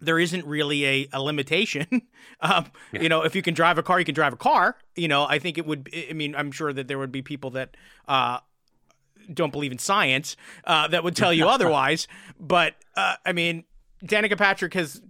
there 0.00 0.18
isn't 0.18 0.46
really 0.46 0.86
a, 0.86 1.08
a 1.12 1.22
limitation. 1.22 1.86
um, 2.40 2.66
yeah. 2.92 3.02
You 3.02 3.08
know, 3.08 3.22
if 3.22 3.34
you 3.34 3.42
can 3.42 3.54
drive 3.54 3.78
a 3.78 3.82
car, 3.82 3.98
you 3.98 4.04
can 4.04 4.14
drive 4.14 4.32
a 4.32 4.36
car. 4.36 4.76
You 4.96 5.08
know, 5.08 5.24
I 5.24 5.38
think 5.38 5.58
it 5.58 5.66
would. 5.66 5.90
I 6.10 6.12
mean, 6.12 6.34
I'm 6.34 6.52
sure 6.52 6.72
that 6.72 6.88
there 6.88 6.98
would 6.98 7.12
be 7.12 7.22
people 7.22 7.50
that 7.50 7.76
uh, 8.08 8.38
don't 9.32 9.52
believe 9.52 9.72
in 9.72 9.78
science 9.78 10.36
uh, 10.64 10.88
that 10.88 11.04
would 11.04 11.16
tell 11.16 11.32
you 11.32 11.48
otherwise. 11.48 12.08
But 12.38 12.74
uh, 12.96 13.16
I 13.24 13.32
mean, 13.32 13.64
Danica 14.04 14.36
Patrick 14.36 14.74
has, 14.74 15.00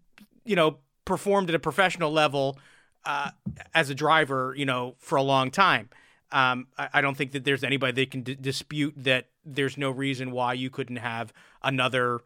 you 0.44 0.56
know, 0.56 0.78
performed 1.04 1.48
at 1.48 1.54
a 1.54 1.60
professional 1.60 2.12
level 2.12 2.58
uh, 3.04 3.30
as 3.74 3.90
a 3.90 3.94
driver, 3.94 4.54
you 4.56 4.66
know, 4.66 4.96
for 4.98 5.16
a 5.16 5.22
long 5.22 5.50
time. 5.50 5.88
Um, 6.32 6.68
I, 6.78 6.88
I, 6.94 7.00
don't 7.00 7.16
think 7.16 7.32
that 7.32 7.44
there's 7.44 7.64
anybody 7.64 7.92
that 7.92 8.10
can 8.12 8.22
d- 8.22 8.36
dispute 8.36 8.94
that 8.98 9.30
there's 9.44 9.76
no 9.76 9.90
reason 9.90 10.30
why 10.30 10.52
you 10.52 10.70
couldn't 10.70 10.98
have 10.98 11.32
another 11.60 12.20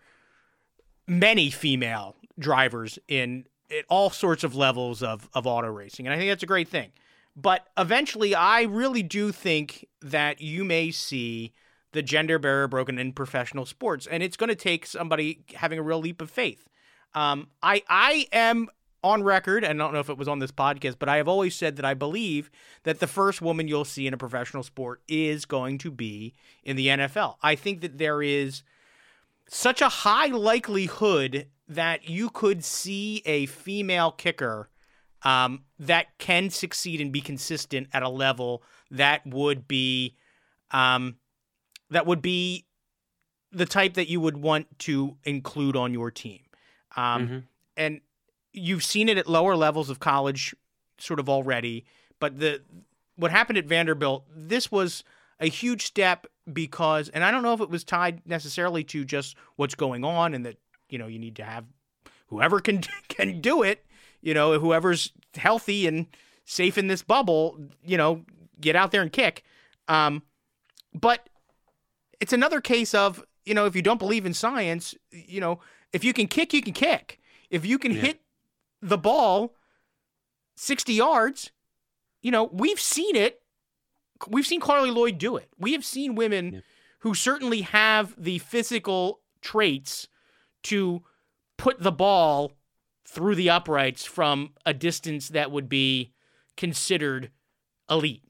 many 1.06 1.50
female 1.50 2.14
drivers 2.38 2.98
in, 3.08 3.46
in 3.70 3.82
all 3.88 4.10
sorts 4.10 4.44
of 4.44 4.54
levels 4.54 5.02
of, 5.02 5.28
of 5.34 5.46
auto 5.46 5.68
racing. 5.68 6.06
And 6.06 6.14
I 6.14 6.18
think 6.18 6.30
that's 6.30 6.42
a 6.42 6.46
great 6.46 6.68
thing. 6.68 6.92
But 7.36 7.66
eventually, 7.76 8.34
I 8.34 8.62
really 8.62 9.02
do 9.02 9.32
think 9.32 9.86
that 10.00 10.40
you 10.40 10.64
may 10.64 10.90
see 10.90 11.52
the 11.92 12.02
gender 12.02 12.38
barrier 12.38 12.68
broken 12.68 12.98
in 12.98 13.12
professional 13.12 13.66
sports, 13.66 14.06
and 14.06 14.22
it's 14.22 14.36
going 14.36 14.48
to 14.48 14.54
take 14.54 14.86
somebody 14.86 15.44
having 15.54 15.78
a 15.78 15.82
real 15.82 16.00
leap 16.00 16.20
of 16.20 16.30
faith. 16.30 16.68
Um, 17.14 17.48
I 17.62 17.82
I 17.88 18.26
am 18.32 18.68
on 19.02 19.22
record, 19.22 19.64
and 19.64 19.80
I 19.80 19.84
don't 19.84 19.92
know 19.92 20.00
if 20.00 20.08
it 20.08 20.18
was 20.18 20.28
on 20.28 20.38
this 20.38 20.50
podcast, 20.50 20.96
but 20.98 21.08
I 21.08 21.18
have 21.18 21.28
always 21.28 21.54
said 21.54 21.76
that 21.76 21.84
I 21.84 21.94
believe 21.94 22.50
that 22.84 23.00
the 23.00 23.06
first 23.06 23.42
woman 23.42 23.68
you'll 23.68 23.84
see 23.84 24.06
in 24.06 24.14
a 24.14 24.18
professional 24.18 24.62
sport 24.62 25.02
is 25.06 25.44
going 25.44 25.78
to 25.78 25.90
be 25.90 26.34
in 26.62 26.76
the 26.76 26.88
NFL. 26.88 27.36
I 27.42 27.54
think 27.54 27.80
that 27.82 27.98
there 27.98 28.22
is 28.22 28.62
such 29.48 29.82
a 29.82 29.88
high 29.88 30.28
likelihood 30.28 31.46
that 31.68 32.08
you 32.08 32.30
could 32.30 32.64
see 32.64 33.22
a 33.24 33.46
female 33.46 34.10
kicker 34.10 34.68
um, 35.22 35.64
that 35.78 36.18
can 36.18 36.50
succeed 36.50 37.00
and 37.00 37.12
be 37.12 37.20
consistent 37.20 37.88
at 37.92 38.02
a 38.02 38.08
level 38.08 38.62
that 38.90 39.26
would 39.26 39.66
be 39.66 40.16
um, 40.70 41.16
that 41.90 42.06
would 42.06 42.20
be 42.20 42.66
the 43.52 43.66
type 43.66 43.94
that 43.94 44.08
you 44.08 44.20
would 44.20 44.36
want 44.36 44.78
to 44.80 45.16
include 45.24 45.76
on 45.76 45.94
your 45.94 46.10
team. 46.10 46.40
Um, 46.96 47.26
mm-hmm. 47.26 47.38
And 47.76 48.00
you've 48.52 48.84
seen 48.84 49.08
it 49.08 49.16
at 49.16 49.28
lower 49.28 49.56
levels 49.56 49.90
of 49.90 50.00
college, 50.00 50.54
sort 50.98 51.20
of 51.20 51.28
already. 51.28 51.84
But 52.18 52.38
the 52.40 52.62
what 53.16 53.30
happened 53.30 53.58
at 53.58 53.66
Vanderbilt, 53.66 54.24
this 54.34 54.70
was 54.70 55.04
a 55.40 55.46
huge 55.46 55.84
step 55.84 56.26
because, 56.52 57.08
and 57.08 57.24
I 57.24 57.30
don't 57.30 57.42
know 57.42 57.54
if 57.54 57.60
it 57.60 57.70
was 57.70 57.84
tied 57.84 58.22
necessarily 58.26 58.84
to 58.84 59.04
just 59.04 59.36
what's 59.56 59.74
going 59.74 60.04
on 60.04 60.34
and 60.34 60.44
that 60.46 60.56
you 60.88 60.98
know 60.98 61.06
you 61.06 61.18
need 61.18 61.36
to 61.36 61.44
have 61.44 61.64
whoever 62.28 62.60
can 62.60 62.82
can 63.08 63.40
do 63.40 63.62
it 63.62 63.84
you 64.24 64.32
know, 64.32 64.58
whoever's 64.58 65.12
healthy 65.36 65.86
and 65.86 66.06
safe 66.46 66.78
in 66.78 66.88
this 66.88 67.02
bubble, 67.02 67.58
you 67.84 67.96
know, 67.96 68.24
get 68.60 68.74
out 68.74 68.90
there 68.90 69.02
and 69.02 69.12
kick. 69.12 69.44
Um, 69.86 70.22
but 70.94 71.28
it's 72.20 72.32
another 72.32 72.60
case 72.60 72.94
of, 72.94 73.22
you 73.44 73.52
know, 73.52 73.66
if 73.66 73.76
you 73.76 73.82
don't 73.82 73.98
believe 73.98 74.24
in 74.24 74.32
science, 74.32 74.94
you 75.10 75.40
know, 75.40 75.60
if 75.92 76.02
you 76.02 76.14
can 76.14 76.26
kick, 76.26 76.54
you 76.54 76.62
can 76.62 76.72
kick. 76.72 77.20
If 77.50 77.66
you 77.66 77.78
can 77.78 77.92
yeah. 77.92 78.00
hit 78.00 78.20
the 78.80 78.96
ball 78.96 79.54
60 80.56 80.94
yards, 80.94 81.52
you 82.22 82.30
know, 82.30 82.44
we've 82.44 82.80
seen 82.80 83.16
it. 83.16 83.42
We've 84.28 84.46
seen 84.46 84.60
Carli 84.60 84.90
Lloyd 84.90 85.18
do 85.18 85.36
it. 85.36 85.50
We 85.58 85.72
have 85.72 85.84
seen 85.84 86.14
women 86.14 86.52
yeah. 86.54 86.60
who 87.00 87.14
certainly 87.14 87.60
have 87.60 88.14
the 88.16 88.38
physical 88.38 89.20
traits 89.42 90.08
to 90.64 91.02
put 91.56 91.82
the 91.82 91.92
ball 91.92 92.52
through 93.06 93.34
the 93.34 93.50
uprights 93.50 94.04
from 94.04 94.50
a 94.66 94.74
distance 94.74 95.28
that 95.28 95.50
would 95.50 95.68
be 95.68 96.12
considered 96.56 97.30
elite. 97.90 98.22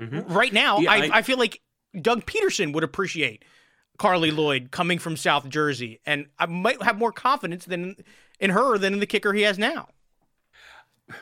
Mm-hmm. 0.00 0.32
Right 0.32 0.52
now, 0.52 0.78
yeah, 0.78 0.90
I, 0.90 0.96
I, 0.96 1.10
I 1.14 1.22
feel 1.22 1.38
like 1.38 1.60
Doug 2.00 2.24
Pederson 2.26 2.72
would 2.72 2.84
appreciate 2.84 3.44
Carli 3.98 4.30
Lloyd 4.30 4.70
coming 4.70 4.98
from 4.98 5.16
South 5.16 5.48
Jersey, 5.48 6.00
and 6.06 6.26
I 6.38 6.46
might 6.46 6.80
have 6.82 6.98
more 6.98 7.12
confidence 7.12 7.64
than 7.64 7.96
in 8.38 8.50
her 8.50 8.78
than 8.78 8.92
in 8.92 9.00
the 9.00 9.06
kicker 9.06 9.32
he 9.32 9.42
has 9.42 9.58
now. 9.58 9.88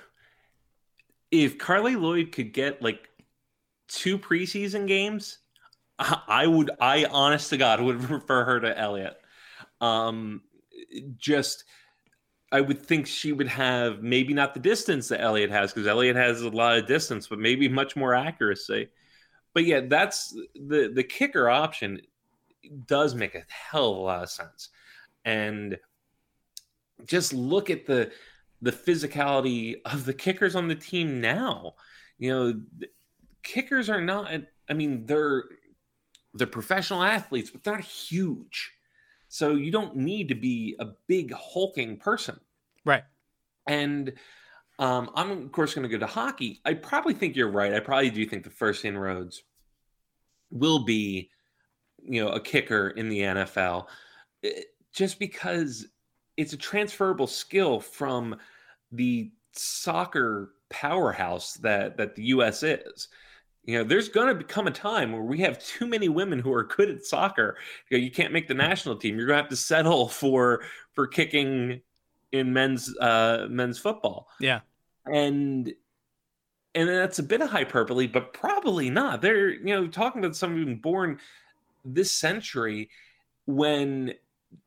If 1.33 1.59
Carli 1.59 2.01
Lloyd 2.01 2.31
could 2.31 2.53
get 2.53 2.81
like 2.81 3.09
two 3.89 4.17
preseason 4.17 4.87
games, 4.87 5.39
I 5.99 6.47
would. 6.47 6.71
I 6.81 7.05
honest 7.07 7.51
to 7.51 7.57
God 7.57 7.81
would 7.81 8.01
prefer 8.05 8.45
her 8.45 8.61
to 8.61 8.79
Elliott. 8.79 9.21
Um, 9.81 10.43
just 11.17 11.65
I 12.53 12.61
would 12.61 12.81
think 12.81 13.07
she 13.07 13.33
would 13.33 13.49
have 13.49 14.03
maybe 14.03 14.33
not 14.33 14.55
the 14.55 14.61
distance 14.61 15.09
that 15.09 15.21
Elliott 15.21 15.51
has 15.51 15.73
because 15.73 15.87
Elliott 15.87 16.17
has 16.17 16.43
a 16.43 16.49
lot 16.49 16.79
of 16.79 16.87
distance, 16.87 17.27
but 17.27 17.39
maybe 17.39 17.69
much 17.69 17.97
more 17.97 18.15
accuracy. 18.15 18.89
But 19.53 19.65
yeah, 19.65 19.81
that's 19.81 20.37
the 20.55 20.91
the 20.95 21.03
kicker 21.03 21.49
option 21.49 22.01
does 22.87 23.15
make 23.15 23.35
a 23.35 23.43
hell 23.49 23.93
of 23.93 23.97
a 23.99 24.01
lot 24.01 24.23
of 24.23 24.31
sense. 24.31 24.69
And 25.25 25.79
just 27.05 27.33
look 27.33 27.71
at 27.71 27.87
the 27.87 28.13
the 28.63 28.73
physicality 28.73 29.77
of 29.85 30.05
the 30.05 30.15
kickers 30.15 30.55
on 30.55 30.69
the 30.69 30.75
team 30.75 31.21
now. 31.21 31.75
You 32.19 32.31
know, 32.31 32.89
kickers 33.43 33.91
are 33.91 34.01
not 34.01 34.31
I 34.69 34.73
mean, 34.73 35.07
they're 35.07 35.45
they're 36.35 36.47
professional 36.47 37.03
athletes, 37.03 37.51
but 37.51 37.65
they're 37.65 37.75
not 37.75 37.85
huge. 37.85 38.73
So 39.29 39.55
you 39.55 39.71
don't 39.71 39.97
need 39.97 40.29
to 40.29 40.35
be 40.35 40.77
a 40.79 40.87
big 41.07 41.33
hulking 41.33 41.97
person. 41.97 42.39
Right. 42.85 43.05
And 43.67 44.13
um, 44.79 45.11
I'm 45.15 45.31
of 45.31 45.53
course 45.53 45.75
going 45.75 45.89
to 45.89 45.89
go 45.89 45.99
to 45.99 46.07
hockey. 46.07 46.61
I 46.65 46.75
probably 46.75 47.15
think 47.15 47.37
you're 47.37 47.51
right. 47.51 47.75
I 47.75 47.81
probably 47.81 48.11
do 48.11 48.25
think 48.27 48.45
the 48.45 48.51
first 48.51 48.85
inroads 48.85 49.43
will 50.51 50.85
be, 50.85 51.31
you 52.03 52.25
know, 52.25 52.31
a 52.31 52.41
kicker 52.41 52.91
in 52.91 53.09
the 53.09 53.21
NFL, 53.21 53.87
it, 54.43 54.55
eh, 54.57 54.63
just 54.93 55.19
because 55.19 55.87
it's 56.37 56.53
a 56.53 56.57
transferable 56.57 57.27
skill 57.27 57.81
from 57.81 58.37
the 58.93 59.31
soccer 59.53 60.53
powerhouse 60.71 61.55
that 61.55 61.97
that 61.97 62.15
the 62.15 62.25
U.S. 62.25 62.63
is 62.63 63.09
you 63.67 63.77
know, 63.77 63.85
there's 63.85 64.09
going 64.09 64.29
to 64.29 64.35
become 64.35 64.69
a 64.69 64.73
time 64.73 65.13
where 65.13 65.23
we 65.23 65.41
have 65.41 65.59
too 65.59 65.87
many 65.87 66.09
women 66.09 66.39
who 66.39 66.53
are 66.53 66.63
good 66.63 66.89
at 66.89 67.05
soccer. 67.05 67.57
You, 67.91 67.99
know, 67.99 68.05
you 68.05 68.13
can't 68.13 68.33
make 68.33 68.47
the 68.47 68.55
national 68.55 68.97
team. 68.97 69.19
You're 69.19 69.27
going 69.27 69.39
to 69.39 69.43
have 69.43 69.51
to 69.51 69.57
settle 69.57 70.09
for 70.09 70.63
for 70.93 71.07
kicking 71.07 71.81
in 72.33 72.53
men's 72.53 72.97
uh, 72.99 73.47
men's 73.51 73.79
football. 73.79 74.29
Yeah, 74.39 74.61
and 75.05 75.73
and 76.75 76.89
that's 76.89 77.19
a 77.19 77.25
bit 77.25 77.41
of 77.41 77.51
hyperbole, 77.51 78.07
but 78.07 78.33
probably 78.33 78.89
not. 78.89 79.21
They're 79.21 79.51
you 79.51 79.75
know 79.75 79.89
talking 79.89 80.25
about 80.25 80.37
someone 80.37 80.77
born 80.77 81.19
this 81.85 82.13
century 82.13 82.89
when 83.47 84.15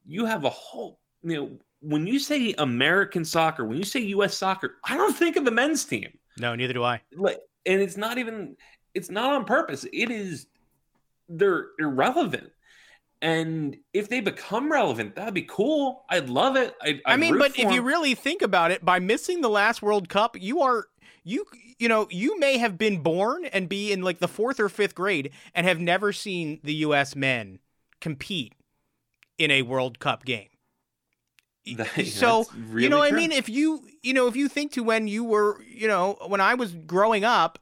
you 0.06 0.26
have 0.26 0.44
a 0.44 0.50
whole 0.50 1.00
you 1.24 1.36
know 1.36 1.52
when 1.82 2.06
you 2.06 2.20
say 2.20 2.54
American 2.58 3.24
soccer, 3.24 3.64
when 3.64 3.78
you 3.78 3.86
say 3.86 4.02
U.S. 4.02 4.38
soccer, 4.38 4.76
I 4.84 4.98
don't 4.98 5.16
think 5.16 5.38
of 5.38 5.46
the 5.46 5.52
men's 5.52 5.86
team. 5.86 6.10
No, 6.38 6.54
neither 6.54 6.74
do 6.74 6.84
I. 6.84 7.02
Like, 7.16 7.40
and 7.66 7.82
it's 7.82 7.96
not 7.96 8.18
even 8.18 8.58
it's 9.00 9.10
not 9.10 9.32
on 9.34 9.46
purpose. 9.46 9.86
It 9.94 10.12
is 10.12 10.48
they're 11.30 11.68
irrelevant. 11.80 12.52
And 13.22 13.78
if 13.94 14.10
they 14.10 14.20
become 14.20 14.72
relevant, 14.72 15.16
that'd 15.16 15.34
be 15.34 15.44
cool. 15.44 16.06
I'd 16.10 16.30
love 16.30 16.56
it. 16.56 16.76
I'd, 16.82 17.02
I'd 17.06 17.14
i 17.14 17.18
mean, 17.18 17.38
but 17.38 17.58
if 17.58 17.66
them. 17.66 17.72
you 17.72 17.82
really 17.82 18.14
think 18.14 18.42
about 18.42 18.72
it, 18.72 18.84
by 18.84 19.00
missing 19.00 19.42
the 19.42 19.50
last 19.50 19.82
World 19.82 20.10
Cup, 20.10 20.38
you 20.40 20.62
are 20.62 20.88
you 21.24 21.46
you 21.78 21.88
know 21.88 22.08
you 22.10 22.40
may 22.40 22.58
have 22.58 22.78
been 22.78 23.02
born 23.02 23.46
and 23.46 23.68
be 23.70 23.92
in 23.92 24.02
like 24.02 24.20
the 24.20 24.28
fourth 24.28 24.60
or 24.60 24.70
fifth 24.70 24.96
grade 24.96 25.32
and 25.54 25.66
have 25.66 25.80
never 25.80 26.14
seen 26.14 26.60
the 26.64 26.76
U.S. 26.76 27.16
men 27.16 27.60
compete 28.02 28.54
in 29.38 29.52
a 29.52 29.62
World 29.62 30.00
Cup 30.00 30.26
game. 30.26 30.48
That, 31.76 32.08
so 32.08 32.46
really 32.58 32.84
you 32.84 32.90
know, 32.90 33.06
true. 33.06 33.08
I 33.08 33.12
mean, 33.12 33.32
if 33.32 33.48
you 33.48 33.84
you 34.02 34.14
know, 34.14 34.28
if 34.28 34.36
you 34.36 34.48
think 34.48 34.72
to 34.72 34.84
when 34.84 35.08
you 35.08 35.24
were, 35.24 35.62
you 35.64 35.88
know, 35.88 36.18
when 36.26 36.42
I 36.42 36.56
was 36.56 36.74
growing 36.74 37.24
up 37.24 37.60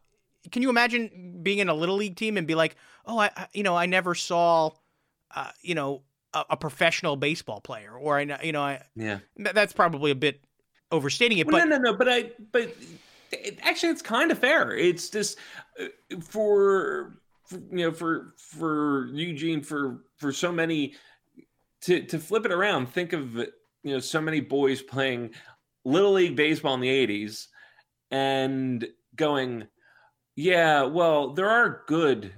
can 0.52 0.62
you 0.62 0.70
imagine 0.70 1.40
being 1.42 1.60
in 1.60 1.70
a 1.70 1.74
little 1.74 1.96
league 1.96 2.16
team 2.16 2.38
and 2.38 2.48
be 2.48 2.56
like, 2.56 2.76
oh, 3.06 3.18
I, 3.18 3.30
I 3.36 3.48
you 3.54 3.64
know, 3.64 3.76
I 3.76 3.86
never 3.86 4.16
saw, 4.16 4.72
uh, 5.36 5.52
you 5.62 5.76
know, 5.76 6.04
a, 6.34 6.46
a, 6.52 6.58
professional 6.58 7.16
baseball 7.16 7.62
player, 7.62 7.98
or 7.98 8.18
I, 8.18 8.40
you 8.44 8.52
know, 8.52 8.62
I, 8.62 8.82
yeah, 8.96 9.20
that's 9.38 9.74
probably 9.74 10.12
a 10.12 10.16
bit 10.16 10.42
overstating 10.92 11.38
it. 11.38 11.48
Well, 11.48 11.60
but 11.60 11.70
no, 11.70 11.78
no, 11.78 11.92
no, 11.92 11.98
but 11.98 12.10
I, 12.10 12.32
but 12.52 12.76
it, 13.32 13.60
actually, 13.62 13.90
it's 13.90 14.02
kind 14.02 14.32
of 14.32 14.40
fair. 14.40 14.76
It's 14.76 15.10
just 15.10 15.38
uh, 15.80 15.86
for, 16.22 17.20
for 17.46 17.58
you 17.72 17.86
know, 17.86 17.92
for 17.92 18.34
for 18.38 19.08
Eugene, 19.08 19.62
for 19.62 20.04
for 20.18 20.32
so 20.32 20.52
many 20.52 20.96
to 21.82 22.04
to 22.04 22.20
flip 22.20 22.46
it 22.46 22.52
around. 22.52 22.88
Think 22.88 23.14
of 23.14 23.36
you 23.36 23.48
know, 23.84 24.00
so 24.00 24.22
many 24.22 24.40
boys 24.40 24.82
playing 24.82 25.32
little 25.86 26.14
league 26.14 26.36
baseball 26.36 26.74
in 26.76 26.82
the 26.82 27.08
'80s 27.08 27.48
and 28.12 28.88
going 29.16 29.68
yeah, 30.38 30.84
well, 30.84 31.34
there 31.34 31.50
are 31.50 31.82
good 31.88 32.32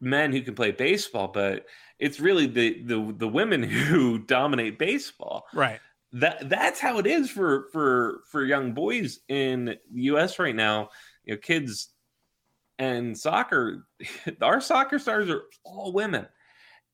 men 0.00 0.32
who 0.32 0.42
can 0.42 0.56
play 0.56 0.72
baseball, 0.72 1.28
but 1.28 1.64
it's 2.00 2.18
really 2.18 2.46
the 2.46 2.82
the 2.82 3.14
the 3.16 3.28
women 3.28 3.62
who 3.62 4.18
dominate 4.18 4.80
baseball. 4.80 5.46
Right. 5.54 5.80
That 6.12 6.50
that's 6.50 6.80
how 6.80 6.98
it 6.98 7.06
is 7.06 7.30
for 7.30 7.68
for 7.72 8.22
for 8.30 8.44
young 8.44 8.74
boys 8.74 9.20
in 9.28 9.66
the 9.66 9.78
US 9.92 10.40
right 10.40 10.56
now. 10.56 10.90
You 11.24 11.34
know, 11.34 11.38
kids 11.38 11.90
and 12.80 13.16
soccer, 13.16 13.86
our 14.42 14.60
soccer 14.60 14.98
stars 14.98 15.30
are 15.30 15.44
all 15.64 15.92
women. 15.92 16.26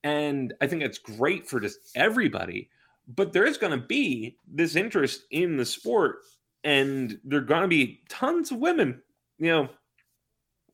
And 0.05 0.53
I 0.61 0.66
think 0.66 0.82
it's 0.82 0.99
great 0.99 1.49
for 1.49 1.61
just 1.61 1.78
everybody. 1.97 2.68
But 3.09 3.32
there 3.32 3.47
is 3.47 3.57
going 3.57 3.72
to 3.72 3.86
be 3.86 4.36
this 4.47 4.76
interest 4.76 5.22
in 5.30 5.57
the 5.57 5.64
sport, 5.64 6.18
and 6.62 7.18
there 7.24 7.39
are 7.39 7.43
going 7.43 7.62
to 7.62 7.68
be 7.68 8.03
tons 8.11 8.51
of 8.51 8.59
women 8.59 9.01
you 9.39 9.51
know, 9.51 9.68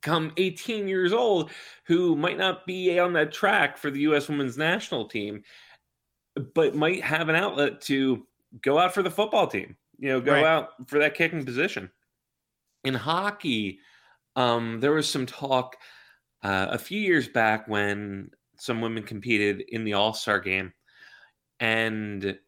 come 0.05 0.32
18 0.36 0.86
years 0.86 1.12
old 1.12 1.50
who 1.84 2.14
might 2.14 2.38
not 2.38 2.66
be 2.66 2.96
on 2.98 3.12
that 3.14 3.32
track 3.32 3.76
for 3.76 3.90
the 3.90 4.00
U.S. 4.00 4.28
women's 4.28 4.57
national 4.57 5.07
team, 5.07 5.42
but 6.55 6.76
might 6.76 7.02
have 7.02 7.28
an 7.28 7.34
outlet 7.34 7.80
to 7.82 8.26
go 8.61 8.78
out 8.78 8.94
for 8.94 9.02
the 9.02 9.11
football 9.11 9.48
team, 9.48 9.76
you 9.98 10.11
know, 10.11 10.20
go 10.20 10.32
right. 10.32 10.44
out 10.44 10.70
for 10.86 10.98
that 11.00 11.14
kicking 11.14 11.44
position. 11.44 11.90
In 12.84 12.94
hockey, 12.94 13.80
um, 14.36 14.78
there 14.80 14.92
was 14.92 15.09
some 15.09 15.26
talk 15.26 15.76
uh, 16.42 16.68
a 16.70 16.78
few 16.78 17.00
years 17.00 17.26
back 17.26 17.66
when 17.66 18.30
some 18.59 18.80
women 18.80 19.02
competed 19.02 19.62
in 19.68 19.84
the 19.84 19.94
All 19.94 20.12
Star 20.12 20.38
game, 20.38 20.72
and 21.61 22.38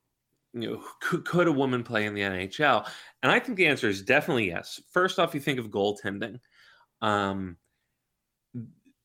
you 0.52 0.70
know, 0.70 0.82
could, 1.00 1.24
could 1.24 1.48
a 1.48 1.52
woman 1.52 1.82
play 1.82 2.04
in 2.04 2.14
the 2.14 2.20
NHL? 2.20 2.86
And 3.22 3.32
I 3.32 3.38
think 3.38 3.57
the 3.57 3.66
answer 3.66 3.88
is 3.88 4.02
definitely 4.02 4.48
yes. 4.48 4.80
First 4.90 5.18
off, 5.18 5.34
you 5.34 5.40
think 5.40 5.59
of 5.59 5.70
goaltending. 5.70 6.38
Um, 7.03 7.57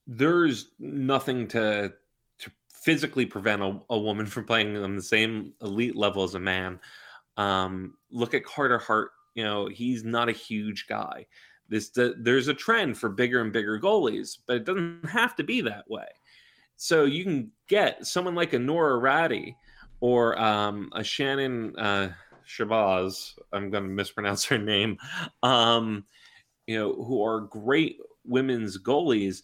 there's 0.07 0.71
nothing 0.79 1.47
to 1.49 1.93
to 2.39 2.51
physically 2.73 3.25
prevent 3.25 3.61
a, 3.61 3.79
a, 3.89 3.99
woman 3.99 4.25
from 4.27 4.45
playing 4.45 4.77
on 4.77 4.95
the 4.95 5.01
same 5.01 5.53
elite 5.61 5.95
level 5.95 6.23
as 6.23 6.35
a 6.35 6.39
man. 6.39 6.79
Um, 7.37 7.95
look 8.09 8.33
at 8.33 8.45
Carter 8.45 8.77
Hart. 8.77 9.11
You 9.35 9.43
know, 9.43 9.67
he's 9.67 10.03
not 10.03 10.29
a 10.29 10.33
huge 10.33 10.87
guy. 10.87 11.25
This 11.69 11.89
the, 11.89 12.15
there's 12.19 12.49
a 12.49 12.53
trend 12.53 12.97
for 12.97 13.09
bigger 13.09 13.41
and 13.41 13.53
bigger 13.53 13.79
goalies, 13.79 14.37
but 14.45 14.57
it 14.57 14.65
doesn't 14.65 15.05
have 15.09 15.35
to 15.37 15.43
be 15.43 15.61
that 15.61 15.89
way. 15.89 16.07
So 16.75 17.05
you 17.05 17.23
can 17.23 17.51
get 17.67 18.05
someone 18.05 18.35
like 18.35 18.53
a 18.53 18.57
Noora 18.57 18.99
Räty 18.99 19.55
or 19.99 20.37
um, 20.41 20.89
a 20.93 21.03
Shannon 21.03 21.75
uh, 21.77 22.09
Shabazz. 22.45 23.33
I'm 23.53 23.69
going 23.69 23.83
to 23.83 23.89
mispronounce 23.89 24.45
her 24.45 24.57
name. 24.73 24.97
Um, 25.43 26.05
you 26.67 26.77
know, 26.77 26.93
who 26.93 27.23
are 27.23 27.41
great 27.41 27.97
women's 28.25 28.77
goalies 28.77 29.41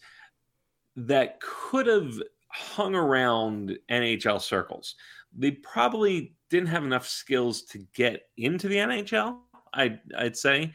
that 0.96 1.40
could 1.40 1.86
have 1.86 2.14
hung 2.48 2.94
around 2.94 3.78
NHL 3.90 4.40
circles. 4.40 4.94
They 5.36 5.52
probably 5.52 6.34
didn't 6.50 6.68
have 6.68 6.84
enough 6.84 7.06
skills 7.06 7.62
to 7.62 7.78
get 7.94 8.22
into 8.36 8.68
the 8.68 8.76
NHL, 8.76 9.38
I'd, 9.74 10.00
I'd 10.16 10.36
say, 10.36 10.72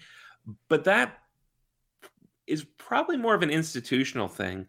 but 0.69 0.83
that 0.83 1.19
is 2.45 2.65
probably 2.77 3.17
more 3.17 3.33
of 3.33 3.41
an 3.41 3.49
institutional 3.49 4.27
thing 4.27 4.67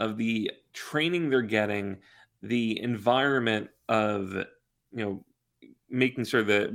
of 0.00 0.16
the 0.16 0.50
training 0.72 1.28
they're 1.28 1.42
getting, 1.42 1.98
the 2.42 2.80
environment 2.80 3.68
of, 3.88 4.32
you 4.92 5.04
know, 5.04 5.24
making 5.90 6.24
sure 6.24 6.44
that 6.44 6.70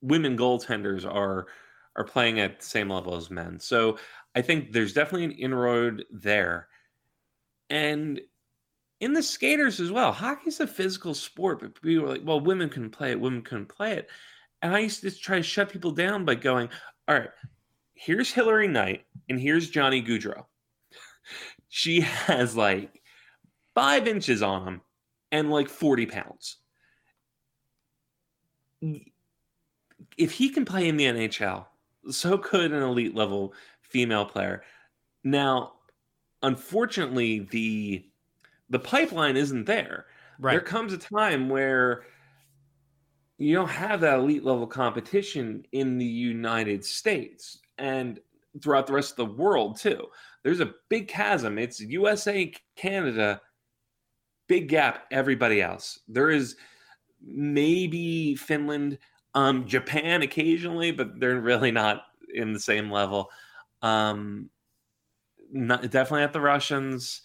women 0.00 0.36
goaltenders 0.36 1.04
are 1.04 1.46
are 1.96 2.04
playing 2.04 2.40
at 2.40 2.60
the 2.60 2.66
same 2.66 2.90
level 2.90 3.16
as 3.16 3.30
men. 3.30 3.58
So 3.58 3.98
I 4.34 4.42
think 4.42 4.72
there's 4.72 4.92
definitely 4.92 5.24
an 5.24 5.32
inroad 5.32 6.04
there. 6.10 6.68
And 7.70 8.20
in 9.00 9.12
the 9.12 9.22
skaters 9.22 9.80
as 9.80 9.90
well, 9.90 10.12
hockey's 10.12 10.60
a 10.60 10.66
physical 10.66 11.14
sport, 11.14 11.60
but 11.60 11.80
people 11.80 12.04
are 12.04 12.10
like, 12.10 12.22
well, 12.24 12.40
women 12.40 12.68
can 12.68 12.90
play 12.90 13.10
it, 13.10 13.20
women 13.20 13.42
couldn't 13.42 13.66
play 13.66 13.92
it. 13.94 14.08
And 14.62 14.74
I 14.74 14.80
used 14.80 15.02
to 15.02 15.10
try 15.10 15.36
to 15.36 15.42
shut 15.42 15.70
people 15.70 15.90
down 15.90 16.24
by 16.24 16.34
going, 16.34 16.68
all 17.08 17.14
right, 17.14 17.30
here's 17.94 18.32
Hilary 18.32 18.68
Knight 18.68 19.04
and 19.28 19.40
here's 19.40 19.70
Johnny 19.70 20.02
Gaudreau. 20.02 20.44
she 21.68 22.00
has 22.00 22.56
like 22.56 23.02
five 23.74 24.06
inches 24.06 24.42
on 24.42 24.66
him 24.66 24.80
and 25.32 25.50
like 25.50 25.68
40 25.68 26.06
pounds. 26.06 26.56
If 30.16 30.32
he 30.32 30.48
can 30.50 30.64
play 30.64 30.88
in 30.88 30.96
the 30.96 31.04
NHL, 31.04 31.66
so 32.10 32.38
could 32.38 32.72
an 32.72 32.82
elite 32.82 33.14
level 33.14 33.54
female 33.82 34.24
player. 34.24 34.62
Now, 35.24 35.74
unfortunately, 36.42 37.40
the 37.50 38.04
the 38.68 38.78
pipeline 38.78 39.36
isn't 39.36 39.64
there. 39.64 40.06
Right. 40.38 40.52
There 40.52 40.60
comes 40.60 40.92
a 40.92 40.98
time 40.98 41.48
where 41.48 42.04
you 43.38 43.54
don't 43.54 43.68
have 43.68 44.00
that 44.00 44.18
elite 44.18 44.44
level 44.44 44.66
competition 44.66 45.64
in 45.72 45.98
the 45.98 46.04
United 46.04 46.84
States 46.84 47.58
and 47.78 48.18
throughout 48.62 48.86
the 48.86 48.92
rest 48.92 49.12
of 49.12 49.16
the 49.16 49.34
world 49.34 49.78
too. 49.78 50.06
There's 50.42 50.60
a 50.60 50.74
big 50.88 51.08
chasm. 51.08 51.58
It's 51.58 51.80
USA, 51.80 52.52
Canada, 52.76 53.40
big 54.46 54.68
gap, 54.68 55.06
everybody 55.10 55.60
else. 55.60 56.00
There 56.08 56.30
is 56.30 56.56
maybe 57.20 58.34
Finland, 58.36 58.98
um, 59.36 59.66
Japan 59.66 60.22
occasionally, 60.22 60.90
but 60.92 61.20
they're 61.20 61.38
really 61.38 61.70
not 61.70 62.04
in 62.32 62.54
the 62.54 62.58
same 62.58 62.90
level. 62.90 63.30
Um, 63.82 64.48
not, 65.52 65.82
definitely 65.90 66.22
at 66.22 66.32
the 66.32 66.40
Russians, 66.40 67.20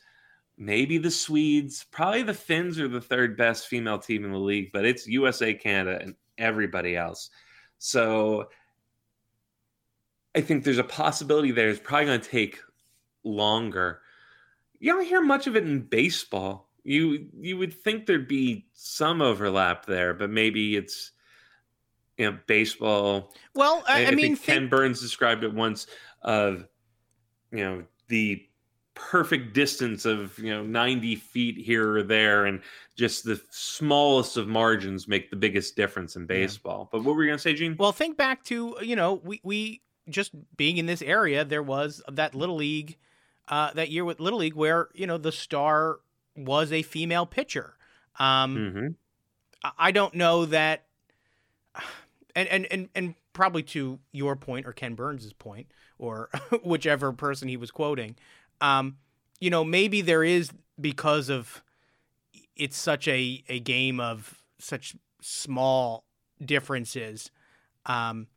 maybe 0.57 0.97
the 0.97 1.09
Swedes, 1.09 1.85
probably 1.89 2.23
the 2.23 2.33
Finns 2.33 2.77
are 2.79 2.89
the 2.89 2.99
third 2.99 3.37
best 3.37 3.67
female 3.67 3.97
team 3.97 4.25
in 4.25 4.31
the 4.31 4.37
league, 4.37 4.71
but 4.73 4.85
it's 4.85 5.07
USA, 5.07 5.53
Canada, 5.53 5.99
and 6.01 6.15
everybody 6.37 6.97
else. 6.97 7.29
So 7.77 8.49
I 10.35 10.41
think 10.41 10.65
there's 10.65 10.79
a 10.79 10.83
possibility 10.83 11.51
there. 11.51 11.69
It's 11.69 11.79
probably 11.79 12.07
going 12.07 12.19
to 12.19 12.29
take 12.29 12.59
longer. 13.23 14.01
You 14.79 14.91
don't 14.91 15.05
hear 15.05 15.21
much 15.21 15.47
of 15.47 15.55
it 15.55 15.63
in 15.63 15.79
baseball. 15.83 16.67
You 16.83 17.27
you 17.39 17.57
would 17.57 17.73
think 17.73 18.05
there'd 18.05 18.27
be 18.27 18.65
some 18.73 19.21
overlap 19.21 19.85
there, 19.85 20.13
but 20.13 20.29
maybe 20.29 20.75
it's 20.75 21.11
you 22.21 22.29
know 22.29 22.37
baseball. 22.45 23.33
Well, 23.55 23.83
I, 23.87 24.05
I, 24.05 24.07
I 24.09 24.11
mean, 24.11 24.37
Ken 24.37 24.59
think... 24.59 24.69
Burns 24.69 25.01
described 25.01 25.43
it 25.43 25.51
once 25.51 25.87
of 26.21 26.67
you 27.51 27.63
know 27.63 27.83
the 28.09 28.45
perfect 28.93 29.55
distance 29.55 30.05
of 30.05 30.37
you 30.37 30.51
know 30.51 30.63
90 30.63 31.15
feet 31.15 31.57
here 31.57 31.95
or 31.95 32.03
there 32.03 32.45
and 32.45 32.61
just 32.95 33.23
the 33.23 33.41
smallest 33.49 34.37
of 34.37 34.47
margins 34.47 35.07
make 35.07 35.31
the 35.31 35.35
biggest 35.35 35.75
difference 35.75 36.15
in 36.17 36.27
baseball 36.27 36.81
yeah. 36.81 36.89
but 36.91 37.03
what 37.03 37.15
were 37.15 37.23
you 37.23 37.29
going 37.29 37.37
to 37.37 37.41
say 37.41 37.53
gene 37.53 37.75
well 37.79 37.93
think 37.93 38.17
back 38.17 38.43
to 38.43 38.75
you 38.81 38.95
know 38.95 39.21
we 39.23 39.39
we 39.43 39.81
just 40.09 40.33
being 40.57 40.77
in 40.77 40.85
this 40.85 41.01
area 41.01 41.43
there 41.45 41.63
was 41.63 42.03
that 42.11 42.35
little 42.35 42.57
league 42.57 42.97
uh, 43.47 43.73
that 43.73 43.89
year 43.89 44.05
with 44.05 44.19
little 44.19 44.39
league 44.39 44.55
where 44.55 44.89
you 44.93 45.07
know 45.07 45.17
the 45.17 45.31
star 45.31 45.99
was 46.35 46.71
a 46.71 46.81
female 46.81 47.25
pitcher 47.25 47.75
um, 48.19 48.55
mm-hmm. 48.55 49.71
i 49.79 49.89
don't 49.89 50.13
know 50.13 50.45
that 50.45 50.85
and 52.35 52.47
and 52.49 52.67
and 52.71 52.89
and 52.95 53.15
probably 53.33 53.63
to 53.63 53.99
your 54.11 54.35
point 54.35 54.65
or 54.65 54.73
ken 54.73 54.95
burns's 54.95 55.33
point 55.33 55.67
or 55.97 56.29
whichever 56.63 57.11
person 57.11 57.47
he 57.47 57.57
was 57.57 57.71
quoting. 57.71 58.15
Um, 58.59 58.97
you 59.39 59.49
know, 59.49 59.63
maybe 59.63 60.01
there 60.01 60.23
is 60.23 60.51
because 60.79 61.29
of 61.29 61.63
it's 62.55 62.77
such 62.77 63.07
a, 63.07 63.43
a 63.47 63.59
game 63.59 63.99
of 63.99 64.41
such 64.59 64.95
small 65.21 66.05
differences 66.43 67.31
um, 67.85 68.27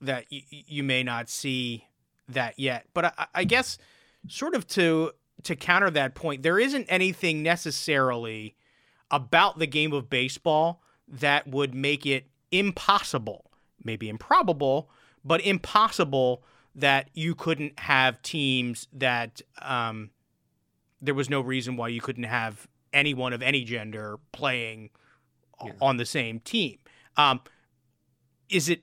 that 0.00 0.24
y- 0.30 0.44
you 0.48 0.82
may 0.82 1.02
not 1.02 1.28
see 1.28 1.86
that 2.28 2.58
yet. 2.58 2.86
But 2.94 3.06
I, 3.06 3.26
I 3.34 3.44
guess 3.44 3.78
sort 4.28 4.54
of 4.54 4.66
to 4.68 5.12
to 5.44 5.54
counter 5.54 5.90
that 5.90 6.14
point, 6.14 6.42
there 6.42 6.58
isn't 6.58 6.86
anything 6.88 7.42
necessarily 7.42 8.56
about 9.10 9.58
the 9.58 9.66
game 9.66 9.92
of 9.92 10.10
baseball 10.10 10.82
that 11.06 11.46
would 11.46 11.74
make 11.74 12.04
it 12.04 12.26
impossible, 12.50 13.50
maybe 13.82 14.08
improbable, 14.08 14.90
but 15.24 15.40
impossible 15.42 16.42
that 16.74 17.10
you 17.12 17.34
couldn't 17.34 17.78
have 17.80 18.22
teams 18.22 18.88
that 18.92 19.42
um, 19.60 20.10
there 21.00 21.14
was 21.14 21.28
no 21.28 21.40
reason 21.40 21.76
why 21.76 21.88
you 21.88 22.00
couldn't 22.00 22.24
have 22.24 22.68
anyone 22.92 23.32
of 23.32 23.42
any 23.42 23.64
gender 23.64 24.18
playing 24.32 24.90
yeah. 25.64 25.72
on 25.80 25.96
the 25.96 26.06
same 26.06 26.40
team. 26.40 26.78
Um, 27.16 27.40
is 28.48 28.68
it 28.68 28.82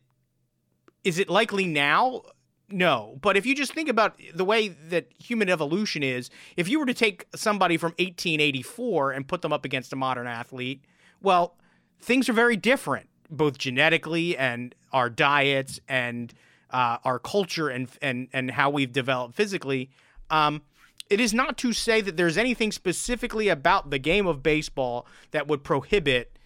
is 1.03 1.19
it 1.19 1.29
likely 1.29 1.65
now? 1.65 2.23
No, 2.67 3.17
but 3.21 3.37
if 3.37 3.45
you 3.45 3.53
just 3.53 3.73
think 3.73 3.89
about 3.89 4.19
the 4.33 4.43
way 4.43 4.69
that 4.69 5.11
human 5.19 5.49
evolution 5.49 6.01
is, 6.01 6.31
if 6.57 6.67
you 6.67 6.79
were 6.79 6.87
to 6.87 6.95
take 6.95 7.27
somebody 7.35 7.77
from 7.77 7.91
1884 7.91 9.11
and 9.11 9.27
put 9.27 9.43
them 9.43 9.53
up 9.53 9.65
against 9.65 9.93
a 9.93 9.95
modern 9.95 10.25
athlete, 10.25 10.83
well, 11.21 11.55
things 12.01 12.27
are 12.27 12.33
very 12.33 12.57
different, 12.57 13.07
both 13.37 13.57
genetically 13.57 14.37
and 14.37 14.75
our 14.91 15.09
diets 15.09 15.79
and 15.87 16.33
uh, 16.71 16.97
our 17.03 17.19
culture 17.19 17.69
and 17.69 17.89
and 18.01 18.27
and 18.33 18.51
how 18.51 18.69
we've 18.69 18.91
developed 18.91 19.35
physically. 19.35 19.89
Um, 20.29 20.61
it 21.09 21.19
is 21.19 21.33
not 21.33 21.57
to 21.59 21.71
say 21.71 22.01
that 22.01 22.17
there's 22.17 22.37
anything 22.37 22.71
specifically 22.71 23.47
about 23.47 23.91
the 23.91 23.99
game 23.99 24.25
of 24.25 24.41
baseball 24.41 25.05
that 25.31 25.47
would 25.47 25.63
prohibit. 25.63 26.37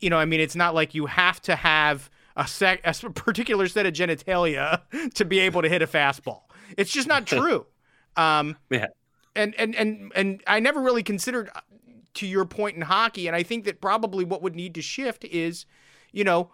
You 0.00 0.10
know, 0.10 0.18
I 0.18 0.26
mean, 0.26 0.40
it's 0.40 0.56
not 0.56 0.74
like 0.74 0.94
you 0.94 1.06
have 1.06 1.40
to 1.42 1.56
have 1.56 2.10
a, 2.36 2.46
sec- 2.46 2.82
a 2.84 2.92
particular 3.10 3.68
set 3.68 3.86
of 3.86 3.94
genitalia 3.94 4.82
to 5.14 5.24
be 5.24 5.38
able 5.40 5.62
to 5.62 5.68
hit 5.68 5.82
a 5.82 5.86
fastball. 5.86 6.42
It's 6.76 6.92
just 6.92 7.08
not 7.08 7.26
true. 7.26 7.66
Um, 8.16 8.56
yeah. 8.70 8.86
And, 9.36 9.54
and 9.58 9.74
and 9.74 10.12
and 10.14 10.42
I 10.46 10.60
never 10.60 10.80
really 10.80 11.02
considered 11.02 11.50
uh, 11.54 11.60
to 12.14 12.26
your 12.26 12.44
point 12.44 12.76
in 12.76 12.82
hockey, 12.82 13.26
and 13.26 13.34
I 13.34 13.42
think 13.42 13.64
that 13.64 13.80
probably 13.80 14.24
what 14.24 14.42
would 14.42 14.54
need 14.54 14.76
to 14.76 14.82
shift 14.82 15.24
is, 15.24 15.66
you 16.14 16.24
know, 16.24 16.50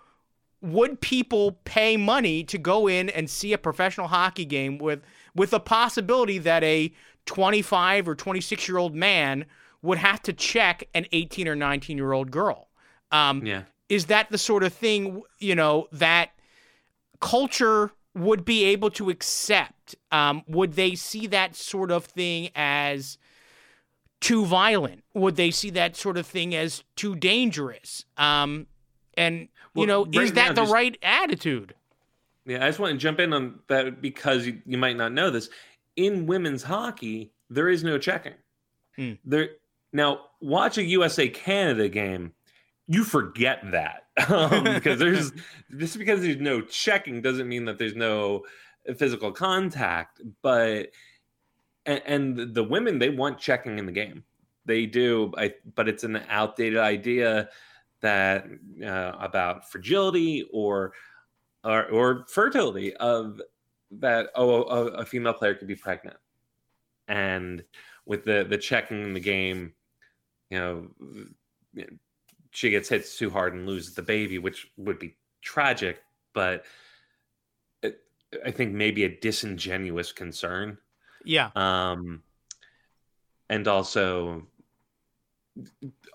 would 0.62 1.00
people 1.00 1.52
pay 1.64 1.96
money 1.96 2.42
to 2.44 2.58
go 2.58 2.88
in 2.88 3.08
and 3.11 3.30
see 3.30 3.52
a 3.52 3.58
professional 3.58 4.08
hockey 4.08 4.44
game 4.44 4.78
with 4.78 5.00
with 5.34 5.52
a 5.52 5.61
possibility 5.61 6.38
that 6.38 6.64
a 6.64 6.92
25 7.26 8.08
or 8.08 8.14
26 8.14 8.66
year 8.68 8.78
old 8.78 8.94
man 8.94 9.44
would 9.82 9.98
have 9.98 10.20
to 10.22 10.32
check 10.32 10.82
an 10.94 11.06
18 11.12 11.46
or 11.46 11.54
19 11.54 11.96
year 11.96 12.12
old 12.12 12.30
girl. 12.30 12.68
Um, 13.12 13.44
Yeah. 13.44 13.62
is 13.88 14.06
that 14.06 14.30
the 14.30 14.38
sort 14.38 14.62
of 14.62 14.72
thing 14.72 15.22
you 15.38 15.54
know 15.54 15.86
that 15.92 16.30
culture 17.20 17.90
would 18.14 18.44
be 18.44 18.64
able 18.64 18.90
to 18.90 19.11
accept 19.11 19.94
um, 20.11 20.42
would 20.46 20.72
they 20.74 20.94
see 20.94 21.26
that 21.26 21.54
sort 21.54 21.90
of 21.90 22.04
thing 22.04 22.50
as 22.54 23.18
too 24.20 24.44
violent 24.44 25.02
would 25.14 25.36
they 25.36 25.50
see 25.50 25.70
that 25.70 25.96
sort 25.96 26.16
of 26.16 26.26
thing 26.26 26.54
as 26.54 26.82
too 26.96 27.14
dangerous 27.14 28.04
um, 28.16 28.66
and 29.16 29.48
you 29.74 29.86
know 29.86 30.04
right 30.04 30.16
is 30.16 30.32
that 30.32 30.54
the 30.54 30.62
just- 30.62 30.72
right 30.72 30.98
attitude 31.02 31.74
Yeah, 32.46 32.64
I 32.64 32.68
just 32.68 32.78
want 32.78 32.92
to 32.92 32.98
jump 32.98 33.20
in 33.20 33.32
on 33.32 33.60
that 33.68 34.00
because 34.00 34.46
you, 34.46 34.60
you 34.66 34.78
might 34.78 34.96
not 34.96 35.12
know 35.12 35.30
this. 35.30 35.50
In 35.96 36.26
women's 36.26 36.62
hockey, 36.62 37.32
there 37.50 37.68
is 37.68 37.84
no 37.84 37.98
checking. 37.98 38.34
Hmm. 38.96 39.12
There 39.24 39.50
now, 39.92 40.26
watch 40.40 40.78
a 40.78 40.84
USA 40.84 41.28
Canada 41.28 41.88
game, 41.88 42.32
you 42.86 43.04
forget 43.04 43.60
that 43.72 44.06
um, 44.28 44.64
because 44.64 44.98
there's 44.98 45.32
just 45.76 45.98
because 45.98 46.22
there's 46.22 46.38
no 46.38 46.60
checking 46.60 47.22
doesn't 47.22 47.48
mean 47.48 47.64
that 47.66 47.78
there's 47.78 47.94
no 47.94 48.44
physical 48.96 49.32
contact. 49.32 50.20
But 50.42 50.90
and, 51.86 52.02
and 52.06 52.54
the 52.54 52.64
women 52.64 52.98
they 52.98 53.10
want 53.10 53.38
checking 53.38 53.78
in 53.78 53.86
the 53.86 53.92
game, 53.92 54.24
they 54.64 54.86
do. 54.86 55.32
I 55.36 55.54
but 55.74 55.88
it's 55.88 56.04
an 56.04 56.20
outdated 56.28 56.78
idea 56.78 57.48
that 58.01 58.46
uh, 58.84 59.12
about 59.18 59.70
fragility 59.70 60.48
or 60.53 60.92
or, 61.62 61.86
or 61.86 62.26
fertility 62.28 62.94
of 62.96 63.40
that 63.90 64.28
oh 64.34 64.62
a, 64.62 64.86
a 64.88 65.05
female 65.05 65.34
player 65.34 65.55
could 65.55 65.68
be 65.68 65.76
pregnant. 65.76 66.16
And 67.09 67.64
with 68.07 68.24
the 68.24 68.46
the 68.48 68.59
checking 68.59 69.03
in 69.03 69.14
the 69.14 69.20
game 69.20 69.74
you 70.51 70.59
know, 70.59 70.88
you 71.74 71.82
know, 71.82 71.96
she 72.51 72.70
gets 72.70 72.88
hit 72.88 73.07
too 73.07 73.30
hard 73.30 73.55
and 73.55 73.66
loses 73.66 73.94
the 73.94 74.03
baby 74.03 74.38
which 74.38 74.68
would 74.76 74.98
be 74.98 75.16
tragic 75.42 76.03
but 76.34 76.64
it, 77.82 78.01
i 78.44 78.51
think 78.51 78.72
maybe 78.72 79.05
a 79.05 79.20
disingenuous 79.20 80.12
concern. 80.12 80.78
Yeah. 81.24 81.51
Um 81.55 82.22
and 83.51 83.66
also 83.68 84.46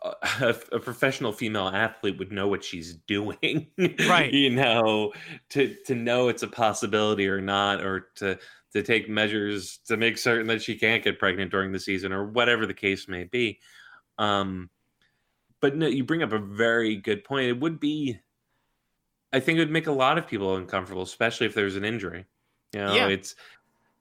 a, 0.04 0.56
a 0.72 0.80
professional 0.80 1.32
female 1.32 1.68
athlete 1.68 2.18
would 2.18 2.32
know 2.32 2.48
what 2.48 2.64
she's 2.64 2.96
doing 3.08 3.68
Right. 4.08 4.32
you 4.34 4.50
know 4.50 5.14
to 5.50 5.76
to 5.86 5.96
know 5.96 6.28
it's 6.30 6.44
a 6.44 6.48
possibility 6.48 7.28
or 7.28 7.42
not 7.42 7.84
or 7.84 8.10
to 8.16 8.38
to 8.74 8.84
take 8.84 9.10
measures 9.10 9.80
to 9.88 9.98
make 9.98 10.18
certain 10.18 10.48
that 10.48 10.62
she 10.62 10.76
can't 10.78 11.04
get 11.04 11.20
pregnant 11.20 11.52
during 11.52 11.72
the 11.72 11.80
season 11.80 12.12
or 12.12 12.26
whatever 12.26 12.66
the 12.66 12.74
case 12.74 13.08
may 13.08 13.24
be 13.24 13.60
um 14.18 14.70
but 15.62 15.76
no 15.76 15.88
you 15.88 16.04
bring 16.04 16.24
up 16.24 16.34
a 16.34 16.40
very 16.40 16.96
good 16.96 17.24
point 17.24 17.48
it 17.48 17.60
would 17.60 17.80
be 17.80 18.18
i 19.34 19.40
think 19.40 19.58
it 19.58 19.62
would 19.62 19.72
make 19.72 19.88
a 19.88 19.92
lot 19.92 20.18
of 20.18 20.28
people 20.28 20.56
uncomfortable 20.56 21.04
especially 21.04 21.46
if 21.48 21.54
there's 21.54 21.76
an 21.76 21.86
injury 21.86 22.26
you 22.74 22.80
know 22.80 22.94
Yeah. 22.94 23.08
it's 23.08 23.36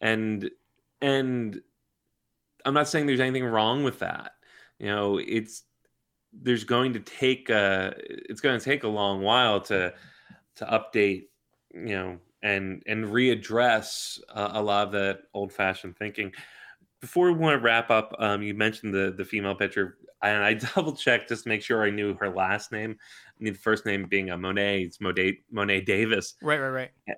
and 0.00 0.50
and 1.00 1.60
i'm 2.64 2.74
not 2.74 2.88
saying 2.88 3.06
there's 3.06 3.20
anything 3.20 3.44
wrong 3.44 3.82
with 3.84 3.98
that 4.00 4.33
you 4.84 4.90
know 4.90 5.18
it's 5.18 5.62
there's 6.42 6.64
going 6.64 6.92
to 6.92 7.00
take 7.00 7.48
uh 7.48 7.92
it's 7.96 8.42
going 8.42 8.58
to 8.58 8.64
take 8.64 8.84
a 8.84 8.88
long 8.88 9.22
while 9.22 9.60
to 9.60 9.94
to 10.56 10.64
update 10.66 11.24
you 11.72 11.94
know 11.94 12.18
and 12.42 12.82
and 12.86 13.06
readdress 13.06 14.20
uh, 14.34 14.50
a 14.52 14.62
lot 14.62 14.86
of 14.86 14.92
that 14.92 15.20
old 15.32 15.50
fashioned 15.50 15.96
thinking. 15.96 16.30
Before 17.00 17.32
we 17.32 17.38
want 17.38 17.58
to 17.58 17.64
wrap 17.64 17.90
up 17.90 18.14
um 18.18 18.42
you 18.42 18.52
mentioned 18.52 18.92
the 18.92 19.14
the 19.16 19.24
female 19.24 19.54
pitcher 19.54 19.96
and 20.22 20.44
i 20.44 20.52
double 20.74 20.92
checked 20.92 21.30
just 21.30 21.44
to 21.44 21.48
make 21.48 21.62
sure 21.62 21.82
i 21.82 21.90
knew 21.90 22.14
her 22.14 22.28
last 22.28 22.70
name. 22.70 22.94
I 23.00 23.42
mean 23.42 23.54
the 23.54 23.58
first 23.58 23.86
name 23.86 24.04
being 24.04 24.30
a 24.30 24.36
Mo'ne 24.36 24.58
it's 24.58 25.00
Mo'ne 25.00 25.38
Mo'ne 25.50 25.82
Davis. 25.84 26.34
Right 26.42 26.60
right 26.60 26.68
right. 26.68 27.16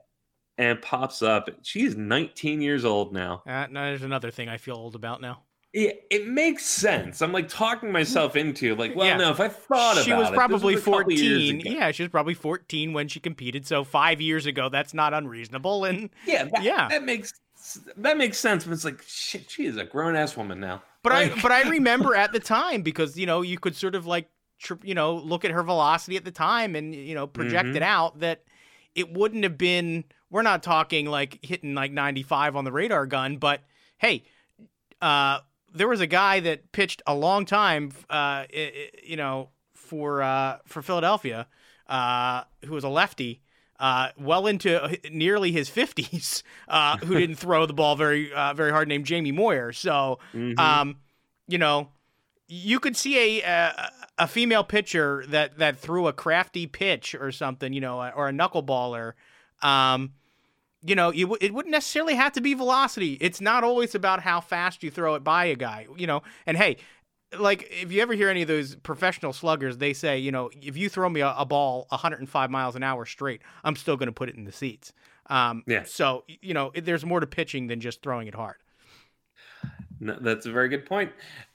And 0.59 0.79
it 0.79 0.83
pops 0.83 1.21
up. 1.21 1.51
She's 1.63 1.97
19 1.97 2.63
years 2.63 2.87
old 2.87 3.13
now. 3.13 3.43
Uh, 3.47 3.67
no, 3.71 3.85
there's 3.85 4.03
another 4.03 4.31
thing 4.31 4.49
i 4.49 4.57
feel 4.57 4.77
old 4.77 4.95
about 4.95 5.21
now 5.21 5.46
it, 5.79 6.07
it 6.11 6.27
makes 6.27 6.65
sense. 6.65 7.21
I'm 7.21 7.33
like 7.33 7.51
talking 7.51 7.93
myself 7.93 8.35
into 8.35 8.75
like, 8.77 8.97
well, 8.97 9.07
Yeah. 9.07 9.19
no, 9.19 9.31
if 9.31 9.41
I 9.41 9.49
thought 9.49 9.99
she 9.99 10.11
about 10.11 10.21
was 10.21 10.31
probably 10.31 10.75
couple 10.77 10.93
14 10.95 11.61
yeah 11.61 11.91
she 11.91 12.03
was 12.03 12.11
probably 12.11 12.33
14 12.33 12.95
when 12.95 13.09
she 13.09 13.21
competed 13.21 13.67
so 13.67 13.85
five 13.85 14.19
years 14.23 14.47
ago 14.47 14.71
that's 14.71 14.95
not 14.95 15.13
unreasonable 15.13 15.85
and 15.85 16.09
yeah, 16.27 16.45
that, 16.45 16.63
Yeah. 16.63 16.89
that 16.89 17.05
makes 17.05 17.31
that 17.97 18.17
makes 18.17 18.39
sense. 18.39 18.65
But 18.65 18.73
it's 18.73 18.85
like, 18.87 19.03
shit, 19.07 19.51
she 19.51 19.67
is 19.67 19.77
a 19.77 19.85
grown 19.85 20.17
ass 20.17 20.35
woman 20.37 20.61
now. 20.61 20.83
But 21.03 21.13
Like, 21.13 21.37
I 21.37 21.41
but 21.43 21.53
I 21.53 21.63
remember 21.69 22.15
at 22.15 22.33
the 22.33 22.41
time 22.41 22.81
because 22.81 23.19
you 23.19 23.27
know 23.27 23.43
you 23.43 23.59
could 23.59 23.77
sort 23.77 23.95
of 23.95 24.07
like 24.07 24.31
you 24.83 24.95
know 24.95 25.17
look 25.17 25.45
at 25.45 25.51
her 25.51 25.63
velocity 25.63 26.17
at 26.17 26.25
the 26.25 26.31
time 26.31 26.75
and 26.75 26.95
you 26.95 27.15
know 27.15 27.27
project 27.27 27.69
Mhm. 27.69 27.77
it 27.77 27.83
out 27.83 28.21
that 28.21 28.45
it 28.95 29.13
wouldn't 29.13 29.43
have 29.45 29.59
been 29.59 30.05
we're 30.31 30.41
not 30.43 30.63
talking 30.63 31.05
like 31.05 31.39
hitting 31.45 31.75
like 31.75 31.93
95 31.93 32.57
on 32.57 32.65
the 32.65 32.73
radar 32.73 33.05
gun 33.05 33.37
but 33.37 33.61
hey 33.99 34.23
uh 35.03 35.41
there 35.77 35.89
was 35.89 36.01
a 36.01 36.07
guy 36.07 36.41
that 36.41 36.73
pitched 36.73 37.03
a 37.07 37.15
long 37.15 37.45
time 37.45 37.91
uh 38.11 38.15
i- 38.15 38.49
i- 38.55 38.91
you 39.05 39.17
know 39.17 39.51
for 39.75 40.23
uh 40.23 40.59
for 40.67 40.83
Philadelphia 40.83 41.47
uh 41.89 42.43
who 42.65 42.73
was 42.75 42.85
a 42.85 42.89
lefty 42.89 43.41
uh, 43.79 44.09
well 44.19 44.47
into 44.47 44.97
nearly 45.13 45.53
his 45.53 45.69
50s, 45.69 46.43
uh, 46.69 46.97
who 46.97 47.15
didn't 47.19 47.37
throw 47.37 47.67
the 47.67 47.75
ball 47.75 47.95
very, 47.95 48.33
uh, 48.33 48.55
very 48.55 48.71
hard, 48.71 48.89
named 48.89 49.05
Jamie 49.05 49.33
Moyer. 49.33 49.71
So, 49.71 50.19
mhm. 50.35 50.59
um, 50.59 50.97
you 51.47 51.59
know, 51.59 51.91
you 52.49 52.81
could 52.81 52.97
see 52.97 53.43
a, 53.43 53.45
a 53.45 53.91
a 54.21 54.27
female 54.27 54.65
pitcher 54.65 55.25
that 55.29 55.59
that 55.59 55.77
threw 55.79 56.07
a 56.07 56.15
crafty 56.15 56.67
pitch 56.67 57.15
or 57.15 57.31
something, 57.31 57.75
you 57.75 57.83
know, 57.83 58.01
or 58.17 58.29
a 58.31 58.33
knuckleballer. 58.33 59.13
Um, 59.61 60.15
you 60.87 60.95
know, 60.95 61.11
you, 61.11 61.27
w- 61.27 61.39
it 61.41 61.53
wouldn't 61.53 61.73
necessarily 61.73 62.15
have 62.15 62.33
to 62.33 62.41
be 62.41 62.55
velocity. 62.55 63.15
It's 63.21 63.41
not 63.41 63.65
always 63.65 63.95
about 63.95 64.21
how 64.21 64.41
fast 64.41 64.83
you 64.83 64.91
throw 64.91 65.15
it 65.15 65.25
by 65.25 65.47
a 65.47 65.57
guy, 65.57 65.87
you 65.97 66.07
know. 66.07 66.23
And 66.47 66.57
hey, 66.57 66.77
like 67.39 67.69
if 67.71 67.93
you 67.93 68.03
ever 68.03 68.15
hear 68.15 68.29
any 68.29 68.43
of 68.43 68.49
those 68.49 68.77
professional 68.77 69.33
sluggers, 69.33 69.79
they 69.79 69.93
say, 69.93 70.19
you 70.19 70.31
know, 70.31 70.51
if 70.61 70.77
you 70.77 70.89
throw 70.89 71.09
me 71.09 71.21
a, 71.21 71.35
a 71.37 71.45
ball 71.45 71.87
105 71.91 72.51
miles 72.51 72.77
an 72.77 72.83
hour 72.83 73.05
straight, 73.05 73.43
I'm 73.65 73.77
still 73.77 73.97
going 73.97 74.09
to 74.09 74.13
put 74.13 74.29
it 74.29 74.37
in 74.37 74.45
the 74.45 74.53
seats. 74.53 74.93
Um, 75.29 75.65
Yeah. 75.67 75.85
So 75.85 76.25
you 76.29 76.55
know, 76.55 76.73
there's 76.75 77.05
more 77.05 77.21
to 77.21 77.27
pitching 77.27 77.67
than 77.67 77.81
just 77.81 78.03
throwing 78.03 78.29
it 78.29 78.35
hard. 78.35 78.57
No, 79.99 80.17
that's 80.21 80.47
a 80.47 80.53
very 80.53 80.69
good 80.69 80.87
point. 80.87 81.11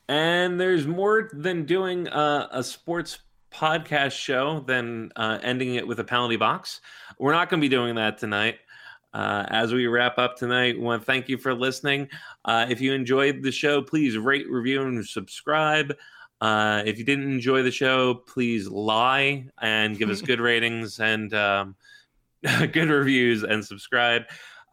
And 0.07 0.59
there's 0.59 0.86
more 0.86 1.29
than 1.32 1.65
doing 1.65 2.07
uh, 2.09 2.47
a 2.51 2.63
sports 2.63 3.19
podcast 3.53 4.13
show 4.13 4.61
than 4.61 5.11
uh, 5.15 5.39
ending 5.43 5.75
it 5.75 5.88
with 5.88 5.99
a 5.99 6.03
penalty 6.03 6.38
box. 6.38 6.82
We're 7.19 7.34
not 7.34 7.49
going 7.49 7.59
to 7.59 7.65
be 7.65 7.69
doing 7.69 7.95
that 7.95 8.17
tonight. 8.17 8.59
Uh, 9.14 9.45
as 9.49 9.74
we 9.74 9.88
wrap 9.88 10.18
up 10.18 10.38
tonight, 10.38 10.78
we 10.78 10.84
want 10.84 11.01
to 11.01 11.05
thank 11.05 11.28
you 11.28 11.38
for 11.38 11.53
listening. 11.53 12.07
Uh, 12.45 12.66
if 12.70 12.80
you 12.80 12.93
enjoyed 12.93 13.43
the 13.43 13.51
show, 13.51 13.82
please 13.82 14.18
rate, 14.18 14.49
review, 14.49 14.82
and 14.84 15.05
subscribe. 15.05 15.95
Uh, 16.39 16.82
if 16.86 16.97
you 16.97 17.05
didn't 17.05 17.32
enjoy 17.32 17.62
the 17.62 17.72
show, 17.72 18.16
please 18.16 18.68
lie 18.68 19.45
and 19.62 19.97
give 19.97 20.09
us 20.09 20.22
good 20.24 20.39
ratings 20.39 20.99
and 20.99 21.34
um, 21.34 21.76
good 22.72 22.89
reviews 22.89 23.43
and 23.43 23.64
subscribe. 23.64 24.24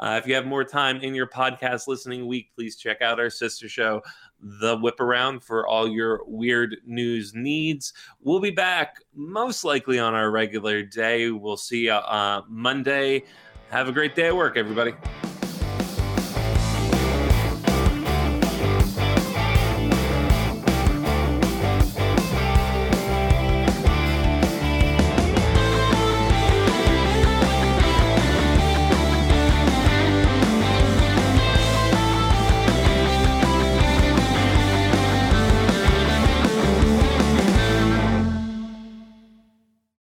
Uh, 0.01 0.19
if 0.23 0.29
you 0.29 0.35
have 0.35 0.47
more 0.47 0.63
time 0.63 1.01
in 1.01 1.15
your 1.15 1.27
podcast 1.27 1.89
listening 1.89 2.27
week, 2.27 2.51
please 2.55 2.77
check 2.77 3.03
out 3.03 3.19
our 3.19 3.29
sister 3.29 3.69
show, 3.69 4.01
The 4.41 4.77
Whip 4.77 5.01
Around, 5.01 5.43
for 5.43 5.67
all 5.67 5.89
your 5.89 6.21
weird 6.25 6.77
news 6.87 7.35
needs. 7.35 7.93
We'll 8.21 8.39
be 8.39 8.53
back 8.53 9.03
most 9.13 9.65
likely 9.65 9.99
on 9.99 10.15
our 10.15 10.31
regular 10.31 10.85
day. 10.85 11.33
We'll 11.33 11.57
see 11.57 11.87
you 11.87 11.95
uh, 11.95 12.43
Monday. 12.49 13.25
Have 13.71 13.87
a 13.87 13.93
great 13.93 14.15
day 14.15 14.29
at 14.29 14.37
work, 14.37 14.57
everybody. 14.57 14.95